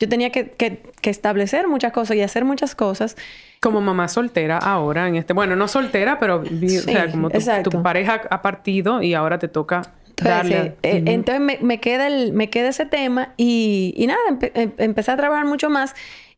yo 0.00 0.08
tenía 0.08 0.30
que, 0.30 0.50
que, 0.50 0.82
que 1.00 1.10
establecer 1.10 1.68
muchas 1.68 1.92
cosas 1.92 2.16
y 2.16 2.22
hacer 2.22 2.44
muchas 2.44 2.74
cosas. 2.74 3.16
Como 3.60 3.80
mamá 3.80 4.08
soltera 4.08 4.58
ahora 4.58 5.06
en 5.06 5.14
este... 5.14 5.34
Bueno, 5.34 5.54
no 5.54 5.68
soltera, 5.68 6.18
pero 6.18 6.42
o 6.42 6.80
sea, 6.90 7.12
como 7.12 7.30
tu 7.62 7.82
pareja 7.82 8.22
ha 8.28 8.42
partido 8.42 9.02
y 9.02 9.14
ahora 9.14 9.38
te 9.38 9.46
toca 9.46 9.82
Entonces, 10.16 10.72
eh, 10.82 11.02
entonces 11.06 11.60
me, 11.62 11.80
queda 11.80 12.06
el, 12.06 12.32
me 12.32 12.50
queda 12.50 12.68
ese 12.68 12.86
tema 12.86 13.34
y, 13.36 13.94
y 13.96 14.06
nada, 14.06 14.20
em, 14.54 14.72
empecé 14.78 15.10
a 15.10 15.16
trabajar 15.16 15.46
mucho 15.46 15.70
más 15.70 15.94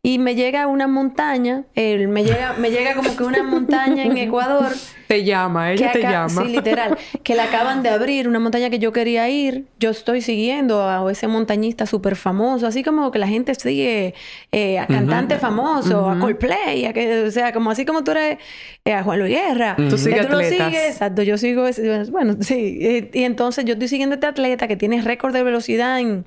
y 0.06 0.18
me 0.18 0.34
llega 0.34 0.66
una 0.66 0.86
montaña, 0.86 1.64
el, 1.74 2.08
me, 2.08 2.24
llega, 2.24 2.52
me 2.58 2.70
llega 2.70 2.92
como 2.92 3.16
que 3.16 3.24
una 3.24 3.42
montaña 3.42 4.04
en 4.04 4.18
Ecuador. 4.18 4.70
Te 5.06 5.24
llama, 5.24 5.72
ella 5.72 5.92
te 5.92 6.02
llama. 6.02 6.42
Sí, 6.42 6.48
literal. 6.48 6.98
Que 7.22 7.34
la 7.34 7.44
acaban 7.44 7.82
de 7.82 7.88
abrir, 7.88 8.28
una 8.28 8.38
montaña 8.38 8.68
que 8.68 8.78
yo 8.78 8.92
quería 8.92 9.30
ir. 9.30 9.64
Yo 9.80 9.88
estoy 9.88 10.20
siguiendo 10.20 10.86
a 10.86 11.10
ese 11.10 11.26
montañista 11.26 11.86
súper 11.86 12.16
famoso, 12.16 12.66
así 12.66 12.82
como 12.82 13.10
que 13.10 13.18
la 13.18 13.26
gente 13.26 13.54
sigue 13.54 14.12
eh, 14.52 14.78
a 14.78 14.86
cantantes 14.86 15.40
famosos, 15.40 16.14
a 16.14 16.18
Coldplay, 16.20 16.84
a 16.84 16.92
que, 16.92 17.22
o 17.22 17.30
sea, 17.30 17.54
como 17.54 17.70
así 17.70 17.86
como 17.86 18.04
tú 18.04 18.10
eres 18.10 18.36
eh, 18.84 18.92
a 18.92 19.02
Juan 19.02 19.20
Luis 19.20 19.34
Guerra. 19.34 19.74
Tú 19.76 19.96
sigues 19.96 20.26
atletas. 20.26 20.58
Lo 20.58 20.66
sigues, 20.66 20.90
exacto, 20.90 21.22
yo 21.22 21.38
sigo, 21.38 21.64
bueno, 22.10 22.36
sí. 22.40 22.76
Eh, 22.82 23.10
y 23.14 23.22
entonces 23.22 23.64
yo 23.64 23.72
estoy 23.72 23.88
siguiendo 23.88 24.12
a 24.12 24.16
este 24.16 24.26
atleta 24.26 24.68
que 24.68 24.76
tiene 24.76 25.00
récord 25.00 25.32
de 25.32 25.42
velocidad 25.42 25.98
en 25.98 26.26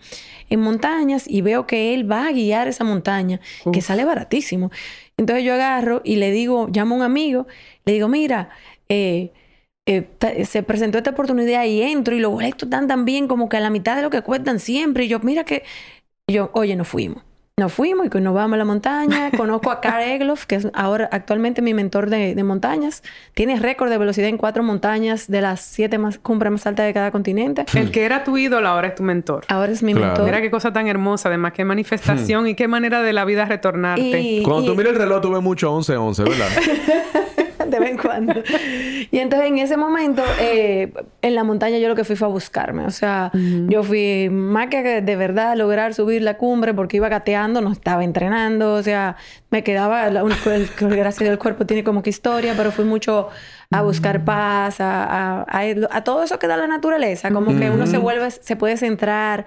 en 0.50 0.62
montañas 0.62 1.26
y 1.28 1.42
veo 1.42 1.68
que 1.68 1.94
él 1.94 2.10
va 2.10 2.28
a 2.28 2.32
guiar 2.32 2.68
esa 2.68 2.84
montaña, 2.84 3.40
que 3.72 3.82
sale 3.82 4.06
baratísimo. 4.06 4.72
Entonces 5.18 5.44
yo 5.44 5.54
agarro 5.54 6.02
y 6.04 6.18
le 6.18 6.32
digo, 6.32 6.68
llamo 6.72 6.96
a 6.96 6.98
un 7.00 7.04
amigo, 7.04 7.48
le 7.86 7.94
digo, 7.94 8.08
mira, 8.08 8.50
eh, 8.90 9.32
eh, 9.86 10.46
se 10.46 10.64
presentó 10.64 10.98
esta 10.98 11.12
oportunidad 11.12 11.66
y 11.66 11.82
entro 11.82 12.16
y 12.16 12.20
los 12.20 12.32
boletos 12.32 12.64
están 12.64 12.88
tan 12.88 13.06
bien 13.06 13.28
como 13.28 13.50
que 13.50 13.58
a 13.58 13.62
la 13.62 13.70
mitad 13.70 13.96
de 13.96 14.02
lo 14.02 14.10
que 14.10 14.22
cuestan 14.22 14.60
siempre. 14.60 15.06
Y 15.06 15.08
yo, 15.08 15.20
mira 15.20 15.44
que, 15.44 15.64
yo, 16.28 16.52
oye, 16.54 16.76
nos 16.76 16.88
fuimos. 16.88 17.27
Nos 17.60 17.74
fuimos 17.74 18.06
y 18.14 18.20
nos 18.20 18.36
vamos 18.36 18.54
a 18.54 18.58
la 18.58 18.66
montaña. 18.66 19.32
Conozco 19.36 19.72
a 19.72 19.82
Carl 19.82 20.04
Egloff, 20.04 20.46
que 20.46 20.54
es 20.54 20.68
ahora 20.76 21.10
actualmente 21.12 21.64
mi 21.64 21.74
mentor 21.74 22.08
de, 22.08 22.36
montañas. 22.44 23.02
Tiene 23.34 23.60
récord 23.60 23.90
de 23.90 23.98
velocidad 23.98 24.30
en 24.30 24.38
cuatro 24.38 24.62
montañas 24.62 25.28
de 25.28 25.42
las 25.42 25.62
siete 25.62 25.98
más, 25.98 26.20
cumbres 26.20 26.52
más 26.52 26.68
altas 26.68 26.86
de 26.86 26.94
cada 26.94 27.10
continente. 27.10 27.66
El 27.74 27.90
que 27.90 28.06
era 28.06 28.24
tu 28.24 28.38
ídolo 28.38 28.68
ahora 28.68 28.90
es 28.90 28.94
tu 28.94 29.02
mentor. 29.02 29.44
Ahora 29.48 29.72
es 29.72 29.82
mi 29.82 29.96
mentor. 29.96 30.26
Mira 30.26 30.40
qué 30.40 30.52
cosa 30.52 30.72
tan 30.72 30.86
hermosa, 30.86 31.30
además, 31.30 31.54
qué 31.54 31.66
manifestación 31.66 32.44
hmm. 32.44 32.48
y 32.50 32.54
qué 32.54 32.68
manera 32.68 33.02
de 33.02 33.12
la 33.12 33.26
vida 33.26 33.46
retornarte. 33.46 34.44
Cuando 34.46 34.74
tú 34.74 34.78
miras 34.78 34.94
el 34.94 35.00
reloj, 35.00 35.22
tú 35.22 35.32
ves 35.32 35.42
mucho 35.42 35.76
11-11, 35.76 36.30
¿verdad? 36.30 36.50
de 37.72 37.80
vez 37.80 37.92
en 37.92 37.98
cuando. 37.98 38.34
Y 39.12 39.20
entonces 39.20 39.48
en 39.50 39.58
ese 39.60 39.78
momento, 39.78 40.24
eh, 40.40 40.94
en 41.22 41.36
la 41.36 41.44
montaña 41.44 41.78
yo 41.78 41.88
lo 41.88 41.96
que 41.96 42.04
fui 42.04 42.16
fue 42.16 42.28
a 42.28 42.32
buscarme. 42.32 42.86
O 42.86 42.92
sea, 42.92 43.32
yo 43.34 43.84
fui 43.84 44.30
más 44.30 44.68
que 44.68 45.02
de 45.02 45.16
verdad 45.16 45.56
lograr 45.56 45.94
subir 45.94 46.22
la 46.22 46.38
cumbre 46.38 46.74
porque 46.74 46.98
iba 46.98 47.10
gateando, 47.10 47.62
no 47.62 47.72
estaba 47.72 48.04
entrenando. 48.04 48.74
O 48.74 48.84
sea, 48.84 49.18
me 49.50 49.64
quedaba, 49.64 50.08
el, 50.08 50.70
gracias 50.80 51.30
del 51.30 51.38
cuerpo 51.40 51.66
tiene 51.66 51.84
como 51.84 52.02
que 52.02 52.10
historia, 52.10 52.54
pero 52.56 52.72
fui 52.72 52.86
mucho 52.86 53.30
a 53.72 53.82
buscar 53.82 54.24
paz, 54.24 54.80
a, 54.80 55.46
a, 55.48 56.04
todo 56.04 56.24
eso 56.24 56.40
que 56.40 56.48
da 56.48 56.58
la 56.58 56.68
naturaleza. 56.68 57.32
Como 57.32 57.58
que 57.58 57.70
uno 57.70 57.86
se 57.88 57.98
vuelve, 57.98 58.32
se 58.32 58.56
puede 58.56 58.78
centrar 58.78 59.46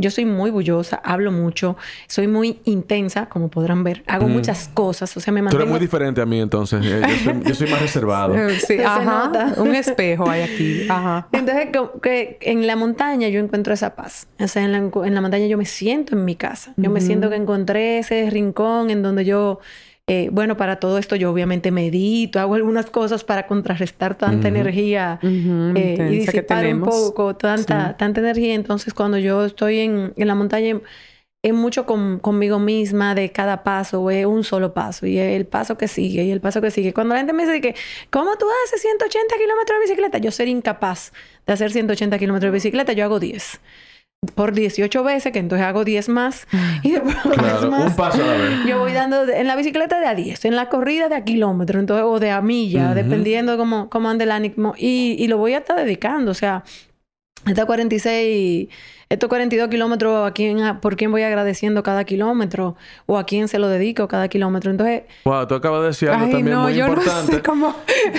yo 0.00 0.12
soy 0.12 0.26
muy 0.26 0.52
bullosa, 0.52 1.00
hablo 1.02 1.32
mucho, 1.32 1.76
soy 2.06 2.28
muy 2.28 2.60
intensa, 2.62 3.26
como 3.28 3.48
podrán 3.48 3.82
ver. 3.82 4.04
Hago 4.06 4.28
muchas 4.28 4.68
cosas, 4.72 5.16
o 5.16 5.18
sea, 5.18 5.32
me 5.32 5.42
mantengo... 5.42 5.58
Tú 5.58 5.62
eres 5.64 5.70
muy 5.72 5.80
diferente 5.80 6.20
a 6.20 6.26
mí, 6.26 6.40
entonces. 6.40 6.86
Eh, 6.86 7.02
yo 7.44 7.52
soy, 7.52 7.68
más 7.68 7.82
reservado. 7.82 8.36
sí, 8.64 8.78
ajá. 8.78 9.54
Un 9.56 9.74
espejo 9.74 10.30
hay 10.30 10.42
aquí. 10.42 10.86
Ajá. 10.88 11.26
Entonces, 11.32 11.70
que, 12.00 12.38
en 12.42 12.68
la 12.68 12.76
montaña 12.76 13.28
yo 13.28 13.40
encuentro 13.40 13.74
esa 13.74 13.96
paz. 13.96 14.28
O 14.38 14.46
sea, 14.46 14.62
en 14.62 14.70
la, 14.70 14.78
en 14.78 15.14
la 15.16 15.20
montaña 15.20 15.46
yo 15.46 15.58
me 15.58 15.66
siento 15.66 16.14
en 16.14 16.24
mi 16.24 16.36
casa. 16.36 16.74
Yo 16.76 16.90
me 16.90 17.00
siento 17.00 17.28
que 17.28 17.34
encontré 17.34 17.98
ese 17.98 18.30
rincón 18.30 18.90
en 18.90 19.02
donde 19.02 19.24
yo 19.24 19.58
eh, 20.08 20.30
bueno, 20.32 20.56
para 20.56 20.76
todo 20.76 20.96
esto 20.96 21.16
yo 21.16 21.30
obviamente 21.30 21.70
medito, 21.70 22.40
hago 22.40 22.54
algunas 22.54 22.86
cosas 22.86 23.24
para 23.24 23.46
contrarrestar 23.46 24.16
tanta 24.16 24.48
energía 24.48 25.20
eh, 25.22 25.96
y 26.10 26.18
disipar 26.20 26.66
un 26.66 26.80
poco 26.80 27.36
tanta, 27.36 27.94
tanta 27.98 28.20
energía. 28.20 28.54
Entonces, 28.54 28.94
cuando 28.94 29.18
yo 29.18 29.44
estoy 29.44 29.80
en, 29.80 30.14
en 30.16 30.26
la 30.26 30.34
montaña, 30.34 30.80
es 31.42 31.52
mucho 31.52 31.84
conmigo 31.84 32.58
misma 32.58 33.14
de 33.14 33.30
cada 33.32 33.62
paso, 33.62 34.10
es 34.10 34.24
un 34.24 34.44
solo 34.44 34.72
paso 34.72 35.06
y 35.06 35.18
el 35.18 35.46
paso 35.46 35.76
que 35.76 35.88
sigue 35.88 36.24
y 36.24 36.30
el 36.30 36.40
paso 36.40 36.62
que 36.62 36.70
sigue. 36.70 36.94
Cuando 36.94 37.14
la 37.14 37.20
gente 37.20 37.34
me 37.34 37.44
dice 37.44 37.60
que, 37.60 37.74
¿cómo 38.10 38.36
tú 38.38 38.46
haces 38.64 38.80
180 38.80 39.36
kilómetros 39.36 39.78
de 39.78 39.84
bicicleta? 39.84 40.18
Yo 40.18 40.30
ser 40.30 40.48
incapaz 40.48 41.12
de 41.46 41.52
hacer 41.52 41.70
180 41.70 42.18
kilómetros 42.18 42.50
de 42.50 42.54
bicicleta, 42.54 42.92
yo 42.94 43.04
hago 43.04 43.20
10 43.20 43.60
por 44.34 44.52
18 44.52 45.04
veces, 45.04 45.32
que 45.32 45.38
entonces 45.38 45.66
hago 45.66 45.84
10 45.84 46.08
más. 46.08 46.46
Y 46.82 46.92
después 46.92 47.16
más. 47.70 47.90
Un 47.90 47.96
paso 47.96 48.22
a 48.22 48.26
la 48.26 48.32
vez. 48.32 48.64
Yo 48.66 48.78
voy 48.78 48.92
dando 48.92 49.28
en 49.28 49.46
la 49.46 49.56
bicicleta 49.56 50.00
de 50.00 50.06
a 50.06 50.14
10, 50.14 50.44
en 50.44 50.56
la 50.56 50.68
corrida 50.68 51.08
de 51.08 51.16
a 51.16 51.24
kilómetro, 51.24 51.80
entonces, 51.80 52.04
o 52.06 52.18
de 52.18 52.30
a 52.30 52.40
milla, 52.40 52.94
dependiendo 52.94 53.52
de 53.52 53.58
cómo, 53.58 53.88
cómo 53.88 54.08
ande 54.08 54.24
el 54.24 54.30
ánimo. 54.30 54.74
Y, 54.76 55.16
y 55.18 55.28
lo 55.28 55.38
voy 55.38 55.54
a 55.54 55.58
estar 55.58 55.76
dedicando. 55.76 56.30
O 56.32 56.34
sea, 56.34 56.64
estos 57.46 57.64
46, 57.64 58.68
estos 59.08 59.28
42 59.28 59.68
kilómetros, 59.68 60.28
¿a 60.28 60.32
quién, 60.32 60.80
¿por 60.80 60.96
quién 60.96 61.10
voy 61.10 61.22
agradeciendo 61.22 61.82
cada 61.82 62.04
kilómetro? 62.04 62.76
¿O 63.06 63.18
a 63.18 63.24
quién 63.24 63.48
se 63.48 63.58
lo 63.58 63.68
dedico 63.68 64.08
cada 64.08 64.28
kilómetro? 64.28 64.70
Entonces... 64.70 65.02
Wow, 65.24 65.46
tú 65.46 65.54
acabas 65.54 65.80
de 65.82 65.86
decir 65.88 66.10
algo 66.10 66.30
también 66.30 66.58
muy 66.58 66.80
importante. 66.80 67.40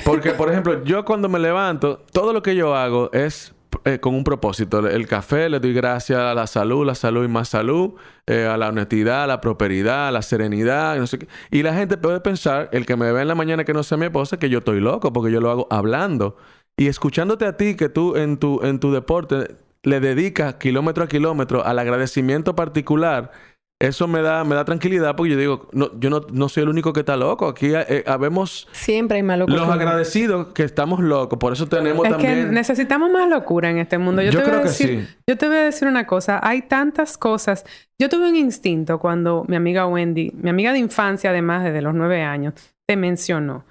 Porque, 0.05 0.31
por 0.31 0.49
ejemplo, 0.49 0.83
yo 0.83 1.03
cuando 1.05 1.29
me 1.29 1.39
levanto, 1.39 2.03
todo 2.11 2.33
lo 2.33 2.41
que 2.41 2.55
yo 2.55 2.75
hago 2.75 3.11
es 3.11 3.53
eh, 3.85 3.99
con 3.99 4.15
un 4.15 4.23
propósito. 4.23 4.87
El 4.87 5.07
café 5.07 5.49
le 5.49 5.59
doy 5.59 5.73
gracias 5.73 6.19
a 6.19 6.33
la 6.33 6.47
salud, 6.47 6.85
la 6.85 6.95
salud 6.95 7.23
y 7.23 7.27
más 7.27 7.49
salud, 7.49 7.93
eh, 8.25 8.45
a 8.45 8.57
la 8.57 8.69
honestidad, 8.69 9.23
a 9.23 9.27
la 9.27 9.41
prosperidad, 9.41 10.07
a 10.07 10.11
la 10.11 10.21
serenidad, 10.21 10.97
y. 10.97 11.59
Y 11.59 11.63
la 11.63 11.73
gente 11.73 11.97
puede 11.97 12.19
pensar, 12.19 12.69
el 12.71 12.85
que 12.85 12.95
me 12.95 13.11
ve 13.11 13.21
en 13.21 13.27
la 13.27 13.35
mañana 13.35 13.63
que 13.63 13.73
no 13.73 13.83
sea 13.83 13.97
mi 13.97 14.05
esposa, 14.05 14.37
que 14.37 14.49
yo 14.49 14.59
estoy 14.59 14.79
loco 14.79 15.13
porque 15.13 15.31
yo 15.31 15.41
lo 15.41 15.51
hago 15.51 15.67
hablando. 15.69 16.37
Y 16.77 16.87
escuchándote 16.87 17.45
a 17.45 17.57
ti 17.57 17.75
que 17.75 17.89
tú 17.89 18.15
en 18.15 18.37
tu, 18.37 18.61
en 18.63 18.79
tu 18.79 18.91
deporte 18.91 19.55
le 19.83 19.99
dedicas 19.99 20.55
kilómetro 20.55 21.03
a 21.03 21.07
kilómetro 21.07 21.65
al 21.65 21.79
agradecimiento 21.79 22.55
particular 22.55 23.31
eso 23.79 24.09
me 24.09 24.21
da, 24.21 24.43
me 24.43 24.55
da 24.55 24.65
tranquilidad 24.65 25.15
porque 25.15 25.31
yo 25.31 25.37
digo, 25.37 25.69
no, 25.71 25.89
yo 25.97 26.09
no, 26.09 26.21
no 26.33 26.49
soy 26.49 26.63
el 26.63 26.69
único 26.69 26.91
que 26.91 26.99
está 26.99 27.15
loco. 27.15 27.47
Aquí 27.47 27.71
eh, 27.73 28.03
habemos... 28.05 28.67
Siempre 28.73 29.17
hay 29.17 29.23
más 29.23 29.39
Los 29.39 29.69
agradecidos 29.69 30.47
que 30.47 30.63
estamos 30.63 30.99
locos. 30.99 31.39
Por 31.39 31.53
eso 31.53 31.67
tenemos 31.67 32.05
es 32.05 32.11
también... 32.11 32.47
Que 32.47 32.51
necesitamos 32.51 33.09
más 33.09 33.29
locura 33.29 33.69
en 33.69 33.77
este 33.77 33.97
mundo. 33.97 34.21
Yo, 34.21 34.43
creo 34.43 34.63
que 34.63 34.69
sí. 34.69 35.07
Yo 35.25 35.37
te 35.37 35.47
voy 35.47 35.55
a 35.55 35.61
decir 35.61 35.87
una 35.87 36.05
cosa. 36.05 36.41
Hay 36.43 36.63
tantas 36.63 37.17
cosas. 37.17 37.65
Yo 37.97 38.09
tuve 38.09 38.27
un 38.27 38.35
instinto 38.35 38.99
cuando 38.99 39.45
mi 39.47 39.55
amiga 39.55 39.87
Wendy, 39.87 40.31
mi 40.35 40.49
amiga 40.49 40.73
de 40.73 40.79
infancia 40.79 41.29
además 41.29 41.63
desde 41.63 41.81
los 41.81 41.95
nueve 41.95 42.21
años, 42.21 42.55
te 42.85 42.97
mencionó. 42.97 43.63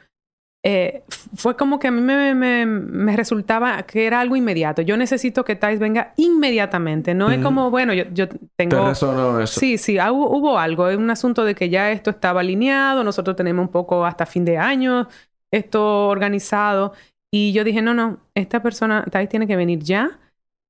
Eh, 0.64 1.04
fue 1.36 1.56
como 1.56 1.78
que 1.78 1.88
a 1.88 1.90
mí 1.90 2.00
me, 2.00 2.34
me, 2.34 2.66
me, 2.66 3.16
resultaba 3.16 3.80
que 3.84 4.06
era 4.06 4.20
algo 4.20 4.34
inmediato. 4.34 4.82
Yo 4.82 4.96
necesito 4.96 5.44
que 5.44 5.54
Thais 5.54 5.78
venga 5.78 6.12
inmediatamente. 6.16 7.14
No 7.14 7.30
es 7.30 7.40
como, 7.40 7.70
bueno, 7.70 7.94
yo, 7.94 8.04
yo 8.12 8.26
tengo... 8.56 8.76
¿Te 8.76 8.88
resonó 8.88 9.40
eso? 9.40 9.60
Sí, 9.60 9.78
sí, 9.78 9.98
hubo, 9.98 10.36
hubo, 10.36 10.58
algo. 10.58 10.88
Es 10.88 10.96
un 10.96 11.10
asunto 11.10 11.44
de 11.44 11.54
que 11.54 11.68
ya 11.68 11.92
esto 11.92 12.10
estaba 12.10 12.40
alineado. 12.40 13.04
Nosotros 13.04 13.36
tenemos 13.36 13.66
un 13.66 13.72
poco 13.72 14.04
hasta 14.04 14.26
fin 14.26 14.44
de 14.44 14.58
año 14.58 15.08
esto 15.50 16.08
organizado. 16.08 16.92
Y 17.30 17.52
yo 17.52 17.64
dije, 17.64 17.82
no, 17.82 17.94
no, 17.94 18.18
esta 18.34 18.62
persona, 18.62 19.04
Thais 19.10 19.28
tiene 19.28 19.46
que 19.46 19.56
venir 19.56 19.80
ya. 19.80 20.18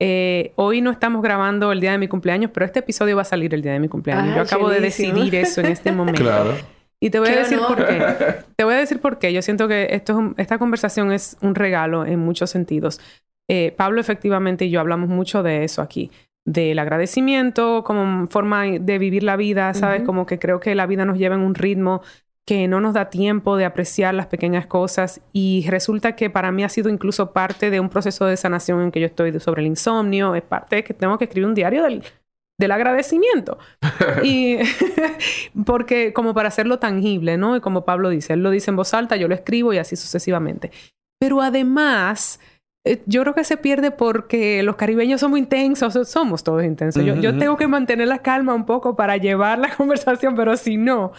Eh, 0.01 0.53
hoy 0.57 0.81
no 0.81 0.91
estamos 0.91 1.23
grabando 1.23 1.73
el 1.73 1.81
día 1.81 1.93
de 1.93 1.99
mi 1.99 2.09
cumpleaños, 2.09 2.51
pero 2.53 2.67
este 2.67 2.81
episodio 2.81 3.17
va 3.17 3.23
a 3.23 3.25
salir 3.25 3.53
el 3.55 3.63
día 3.63 3.73
de 3.73 3.81
mi 3.81 3.89
cumpleaños. 3.89 4.37
yo 4.37 4.43
acabo 4.43 4.69
de 4.69 4.81
decidir 4.81 5.35
eso 5.35 5.61
en 5.61 5.67
este 5.67 5.93
momento. 5.93 6.23
claro. 6.23 6.55
Y 7.01 7.11
te 7.11 7.21
voy 7.21 7.29
a 7.29 7.39
decir 7.39 7.59
por 7.61 7.87
qué. 7.87 8.03
Te 8.57 8.65
voy 8.65 8.75
a 8.75 8.79
decir 8.79 9.01
por 9.01 9.19
qué. 9.19 9.33
Yo 9.33 9.43
siento 9.43 9.69
que 9.69 9.89
esto 9.91 10.35
esta 10.37 10.59
conversación 10.59 11.13
es 11.13 11.37
un 11.41 11.55
regalo 11.55 12.05
en 12.05 12.19
muchos 12.19 12.51
sentidos. 12.51 13.01
Eh, 13.49 13.73
Pablo 13.77 14.01
efectivamente 14.01 14.65
y 14.65 14.71
yo 14.71 14.81
hablamos 14.81 15.09
mucho 15.09 15.43
de 15.43 15.65
eso 15.65 15.81
aquí, 15.81 16.11
del 16.45 16.79
agradecimiento 16.79 17.83
como 17.85 18.27
forma 18.29 18.65
de 18.65 18.99
vivir 18.99 19.23
la 19.23 19.37
vida, 19.37 19.73
¿sabes? 19.75 20.03
Como 20.03 20.27
que 20.27 20.39
creo 20.39 20.61
que 20.61 20.75
la 20.75 20.87
vida 20.87 21.05
nos 21.05 21.19
lleva 21.19 21.37
en 21.37 21.41
un 21.43 21.55
ritmo 21.55 22.03
que 22.45 22.67
no 22.67 22.81
nos 22.81 22.95
da 22.95 23.11
tiempo 23.11 23.57
de 23.59 23.67
apreciar 23.67 24.15
las 24.15 24.27
pequeñas 24.27 24.67
cosas 24.67 25.21
y 25.35 25.67
resulta 25.69 26.17
que 26.17 26.31
para 26.31 26.51
mí 26.51 26.65
ha 26.65 26.71
sido 26.71 26.89
incluso 26.89 27.33
parte 27.33 27.71
de 27.71 27.79
un 27.79 27.91
proceso 27.91 28.25
de 28.25 28.39
sanación 28.39 28.81
en 28.81 28.91
que 28.91 29.01
yo 29.01 29.07
estoy 29.07 29.39
sobre 29.39 29.61
el 29.61 29.67
insomnio, 29.67 30.35
es 30.35 30.43
parte 30.43 30.77
de 30.77 30.85
que 30.85 30.95
tengo 30.95 31.19
que 31.19 31.25
escribir 31.25 31.47
un 31.47 31.55
diario 31.55 31.83
del, 31.83 32.03
del 32.59 32.73
agradecimiento. 32.73 33.59
y 34.23 34.59
porque 35.65 36.13
como 36.13 36.35
para 36.35 36.49
hacerlo 36.49 36.79
tangible, 36.79 37.37
¿no? 37.37 37.57
Y 37.57 37.61
como 37.61 37.85
Pablo 37.85 38.11
dice, 38.11 38.35
él 38.35 38.43
lo 38.43 38.51
dice 38.51 38.71
en 38.71 38.77
voz 38.77 38.93
alta, 38.95 39.17
yo 39.17 39.29
lo 39.29 39.35
escribo 39.35 39.73
y 39.73 39.79
así 39.79 39.97
sucesivamente. 39.97 40.71
Pero 41.21 41.41
además, 41.41 42.41
eh, 42.85 43.03
yo 43.07 43.23
creo 43.23 43.35
que 43.35 43.45
se 43.45 43.57
pierde 43.57 43.91
porque 43.91 44.63
los 44.63 44.77
caribeños 44.77 45.21
somos 45.21 45.39
intensos, 45.39 46.09
somos 46.09 46.45
todos 46.45 46.65
intensos. 46.65 47.05
yo, 47.05 47.15
yo, 47.17 47.37
tengo 47.39 47.57
que 47.57 47.67
mantener 47.67 48.09
la 48.09 48.19
calma 48.19 48.55
un 48.55 48.67
poco 48.67 48.97
para 48.97 49.17
llevar 49.17 49.59
la 49.59 49.71
conversación, 49.77 50.35
pero 50.35 50.57
si 50.57 50.77
no. 50.77 51.13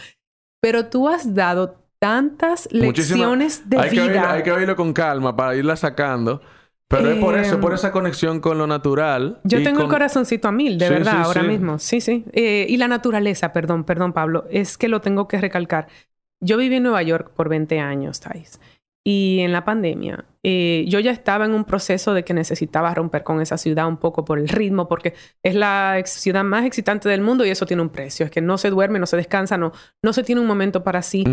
Pero 0.62 0.86
tú 0.86 1.08
has 1.08 1.34
dado 1.34 1.76
tantas 1.98 2.68
lecciones 2.72 3.68
de 3.68 3.88
vida. 3.88 4.32
hay 4.32 4.42
que 4.42 4.52
oírlo 4.52 4.74
con 4.74 4.92
calma 4.92 5.36
para 5.36 5.54
irla 5.54 5.76
sacando. 5.76 6.40
Pero 6.90 7.10
es 7.12 7.18
por 7.18 7.36
eso, 7.36 7.60
por 7.60 7.70
em, 7.70 7.76
esa 7.76 7.92
conexión 7.92 8.40
con 8.40 8.58
lo 8.58 8.66
natural. 8.66 9.38
Yo 9.44 9.62
tengo 9.62 9.82
el 9.82 9.88
corazoncito 9.88 10.48
a 10.48 10.52
mil, 10.52 10.76
de 10.76 10.90
verdad, 10.90 11.22
ahora 11.22 11.44
mismo. 11.44 11.78
Sí, 11.78 12.00
sí. 12.00 12.24
Eh, 12.32 12.66
y 12.68 12.76
la 12.78 12.88
naturaleza, 12.88 13.52
perdón, 13.52 13.84
perdón, 13.84 14.12
Pablo, 14.12 14.46
es 14.50 14.76
que 14.76 14.88
lo 14.88 15.00
tengo 15.00 15.28
que 15.28 15.40
recalcar. 15.40 15.86
Yo 16.40 16.56
viví 16.56 16.76
en 16.76 16.82
Nueva 16.82 17.02
York 17.04 17.30
por 17.36 17.48
20 17.48 17.78
años, 17.78 18.18
Thais. 18.18 18.60
Y 19.02 19.40
en 19.40 19.52
la 19.52 19.64
pandemia, 19.64 20.26
eh, 20.42 20.84
yo 20.86 21.00
ya 21.00 21.10
estaba 21.10 21.46
en 21.46 21.52
un 21.54 21.64
proceso 21.64 22.12
de 22.12 22.22
que 22.22 22.34
necesitaba 22.34 22.92
romper 22.94 23.22
con 23.22 23.40
esa 23.40 23.56
ciudad 23.56 23.88
un 23.88 23.96
poco 23.96 24.26
por 24.26 24.38
el 24.38 24.46
ritmo, 24.48 24.88
porque 24.88 25.14
es 25.42 25.54
la 25.54 26.02
ciudad 26.04 26.44
más 26.44 26.66
excitante 26.66 27.08
del 27.08 27.22
mundo 27.22 27.46
y 27.46 27.48
eso 27.48 27.64
tiene 27.64 27.82
un 27.82 27.88
precio. 27.88 28.26
Es 28.26 28.30
que 28.30 28.42
no 28.42 28.58
se 28.58 28.68
duerme, 28.68 28.98
no 28.98 29.06
se 29.06 29.16
descansa, 29.16 29.56
no, 29.56 29.72
no 30.04 30.12
se 30.12 30.22
tiene 30.22 30.42
un 30.42 30.46
momento 30.46 30.84
para 30.84 31.00
sí. 31.00 31.24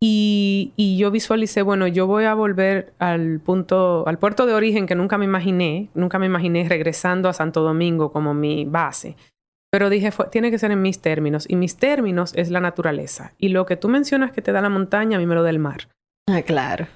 Y, 0.00 0.72
y 0.76 0.98
yo 0.98 1.10
visualicé, 1.12 1.62
bueno, 1.62 1.86
yo 1.86 2.08
voy 2.08 2.24
a 2.24 2.34
volver 2.34 2.92
al 2.98 3.40
punto, 3.40 4.04
al 4.08 4.18
puerto 4.18 4.44
de 4.44 4.54
origen 4.54 4.86
que 4.86 4.96
nunca 4.96 5.16
me 5.16 5.24
imaginé, 5.26 5.90
nunca 5.94 6.18
me 6.18 6.26
imaginé 6.26 6.68
regresando 6.68 7.28
a 7.28 7.32
Santo 7.32 7.62
Domingo 7.62 8.10
como 8.12 8.34
mi 8.34 8.64
base. 8.64 9.16
Pero 9.70 9.90
dije, 9.90 10.10
fue- 10.10 10.26
tiene 10.28 10.50
que 10.50 10.58
ser 10.58 10.70
en 10.72 10.82
mis 10.82 11.00
términos. 11.00 11.46
Y 11.48 11.56
mis 11.56 11.76
términos 11.76 12.32
es 12.34 12.50
la 12.50 12.60
naturaleza. 12.60 13.32
Y 13.38 13.48
lo 13.50 13.64
que 13.64 13.76
tú 13.76 13.88
mencionas 13.88 14.32
que 14.32 14.42
te 14.42 14.50
da 14.52 14.60
la 14.60 14.68
montaña, 14.70 15.16
a 15.16 15.20
mí 15.20 15.26
me 15.26 15.34
lo 15.34 15.42
da 15.42 15.50
el 15.50 15.58
mar. 15.58 15.88
Ah, 16.26 16.42
claro. 16.42 16.86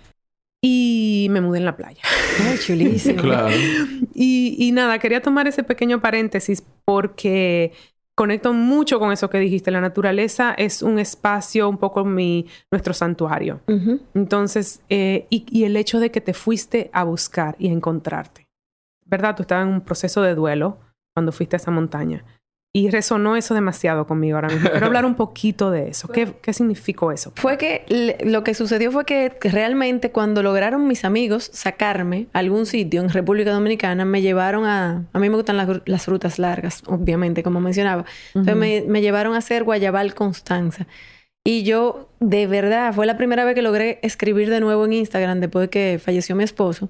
Y 0.62 1.28
me 1.30 1.40
mudé 1.40 1.58
en 1.58 1.64
la 1.64 1.76
playa. 1.76 2.02
Ay, 2.44 2.58
chulísimo. 2.58 3.22
Claro. 3.22 3.54
Y, 4.14 4.56
y 4.58 4.72
nada, 4.72 4.98
quería 4.98 5.22
tomar 5.22 5.46
ese 5.46 5.62
pequeño 5.62 6.00
paréntesis 6.00 6.62
porque 6.84 7.72
conecto 8.14 8.52
mucho 8.52 8.98
con 8.98 9.12
eso 9.12 9.30
que 9.30 9.38
dijiste. 9.38 9.70
La 9.70 9.80
naturaleza 9.80 10.52
es 10.52 10.82
un 10.82 10.98
espacio, 10.98 11.68
un 11.68 11.78
poco 11.78 12.04
mi, 12.04 12.46
nuestro 12.70 12.92
santuario. 12.92 13.60
Entonces, 14.14 14.82
eh, 14.90 15.26
y, 15.30 15.46
y 15.50 15.64
el 15.64 15.76
hecho 15.76 16.00
de 16.00 16.10
que 16.10 16.20
te 16.20 16.34
fuiste 16.34 16.90
a 16.92 17.04
buscar 17.04 17.56
y 17.58 17.68
a 17.68 17.72
encontrarte. 17.72 18.46
¿Verdad? 19.06 19.34
Tú 19.34 19.42
estabas 19.42 19.66
en 19.66 19.72
un 19.72 19.80
proceso 19.80 20.22
de 20.22 20.34
duelo 20.34 20.78
cuando 21.14 21.32
fuiste 21.32 21.56
a 21.56 21.58
esa 21.58 21.70
montaña. 21.70 22.24
Y 22.72 22.88
resonó 22.90 23.34
eso 23.34 23.52
demasiado 23.52 24.06
conmigo 24.06 24.36
ahora 24.36 24.48
mismo. 24.48 24.70
Quiero 24.70 24.86
hablar 24.86 25.04
un 25.04 25.16
poquito 25.16 25.72
de 25.72 25.88
eso. 25.88 26.06
¿Qué, 26.06 26.32
qué 26.40 26.52
significó 26.52 27.10
eso? 27.10 27.32
Fue 27.34 27.58
que 27.58 27.84
le- 27.88 28.18
lo 28.24 28.44
que 28.44 28.54
sucedió 28.54 28.92
fue 28.92 29.04
que 29.04 29.32
realmente 29.42 30.12
cuando 30.12 30.40
lograron 30.44 30.86
mis 30.86 31.04
amigos 31.04 31.50
sacarme 31.52 32.28
a 32.32 32.38
algún 32.38 32.66
sitio 32.66 33.00
en 33.00 33.08
República 33.08 33.50
Dominicana, 33.50 34.04
me 34.04 34.22
llevaron 34.22 34.66
a... 34.66 35.04
A 35.12 35.18
mí 35.18 35.28
me 35.28 35.34
gustan 35.34 35.56
las, 35.56 35.68
las 35.84 36.04
frutas 36.04 36.38
largas, 36.38 36.84
obviamente, 36.86 37.42
como 37.42 37.60
mencionaba. 37.60 38.04
Entonces 38.34 38.56
me, 38.56 38.84
me 38.86 39.02
llevaron 39.02 39.34
a 39.34 39.38
hacer 39.38 39.64
Guayabal 39.64 40.14
Constanza. 40.14 40.86
Y 41.42 41.64
yo, 41.64 42.10
de 42.20 42.46
verdad, 42.46 42.92
fue 42.94 43.04
la 43.06 43.16
primera 43.16 43.44
vez 43.44 43.54
que 43.56 43.62
logré 43.62 43.98
escribir 44.02 44.48
de 44.48 44.60
nuevo 44.60 44.84
en 44.84 44.92
Instagram 44.92 45.40
después 45.40 45.62
de 45.64 45.70
que 45.70 45.98
falleció 46.00 46.36
mi 46.36 46.44
esposo. 46.44 46.88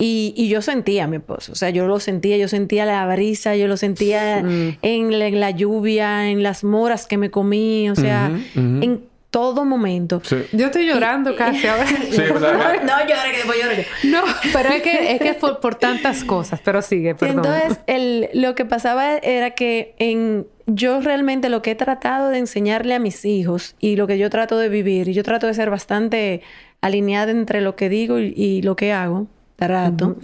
Y, 0.00 0.32
y 0.36 0.48
yo 0.48 0.62
sentía 0.62 1.04
a 1.04 1.06
mi 1.06 1.16
esposo. 1.18 1.52
O 1.52 1.54
sea, 1.54 1.70
yo 1.70 1.86
lo 1.86 2.00
sentía, 2.00 2.36
yo 2.38 2.48
sentía 2.48 2.86
la 2.86 3.06
brisa, 3.06 3.54
yo 3.54 3.68
lo 3.68 3.76
sentía 3.76 4.42
Mm. 4.42 4.78
en 4.82 5.18
la, 5.18 5.26
en 5.26 5.40
la 5.40 5.50
lluvia, 5.50 6.30
en 6.30 6.42
las 6.42 6.64
moras 6.64 7.06
que 7.06 7.18
me 7.18 7.30
comí, 7.30 7.88
o 7.90 7.94
sea, 7.94 8.30
en 8.56 9.04
todo 9.30 9.64
momento. 9.64 10.20
Sí. 10.24 10.36
Yo 10.52 10.66
estoy 10.66 10.86
llorando 10.88 11.36
casi 11.36 11.66
ahora. 11.66 11.86
Sí, 11.86 12.20
o 12.34 12.38
sea, 12.40 12.80
No, 12.84 12.98
llore 13.08 13.30
que 13.30 13.36
después 13.36 13.58
lloro 13.62 13.74
yo. 13.76 14.10
No, 14.10 14.22
pero 14.52 14.70
es 14.70 14.82
que 14.82 15.12
es 15.12 15.20
que 15.20 15.28
es 15.28 15.36
por, 15.36 15.60
por 15.60 15.74
tantas 15.76 16.24
cosas. 16.24 16.60
Pero 16.64 16.82
sigue, 16.82 17.10
Y 17.10 17.14
perdón. 17.14 17.44
entonces, 17.44 17.78
el, 17.86 18.28
lo 18.32 18.54
que 18.56 18.64
pasaba 18.64 19.18
era 19.18 19.50
que 19.52 19.94
en, 19.98 20.46
yo 20.66 21.00
realmente 21.00 21.48
lo 21.48 21.62
que 21.62 21.72
he 21.72 21.74
tratado 21.76 22.30
de 22.30 22.38
enseñarle 22.38 22.94
a 22.94 22.98
mis 22.98 23.24
hijos 23.24 23.76
y 23.78 23.94
lo 23.96 24.06
que 24.08 24.18
yo 24.18 24.30
trato 24.30 24.58
de 24.58 24.68
vivir, 24.68 25.06
y 25.08 25.12
yo 25.12 25.22
trato 25.22 25.46
de 25.46 25.54
ser 25.54 25.70
bastante 25.70 26.40
alineada 26.80 27.30
entre 27.30 27.60
lo 27.60 27.76
que 27.76 27.88
digo 27.88 28.18
y, 28.18 28.32
y 28.36 28.62
lo 28.62 28.74
que 28.74 28.92
hago, 28.92 29.26
trato, 29.60 30.16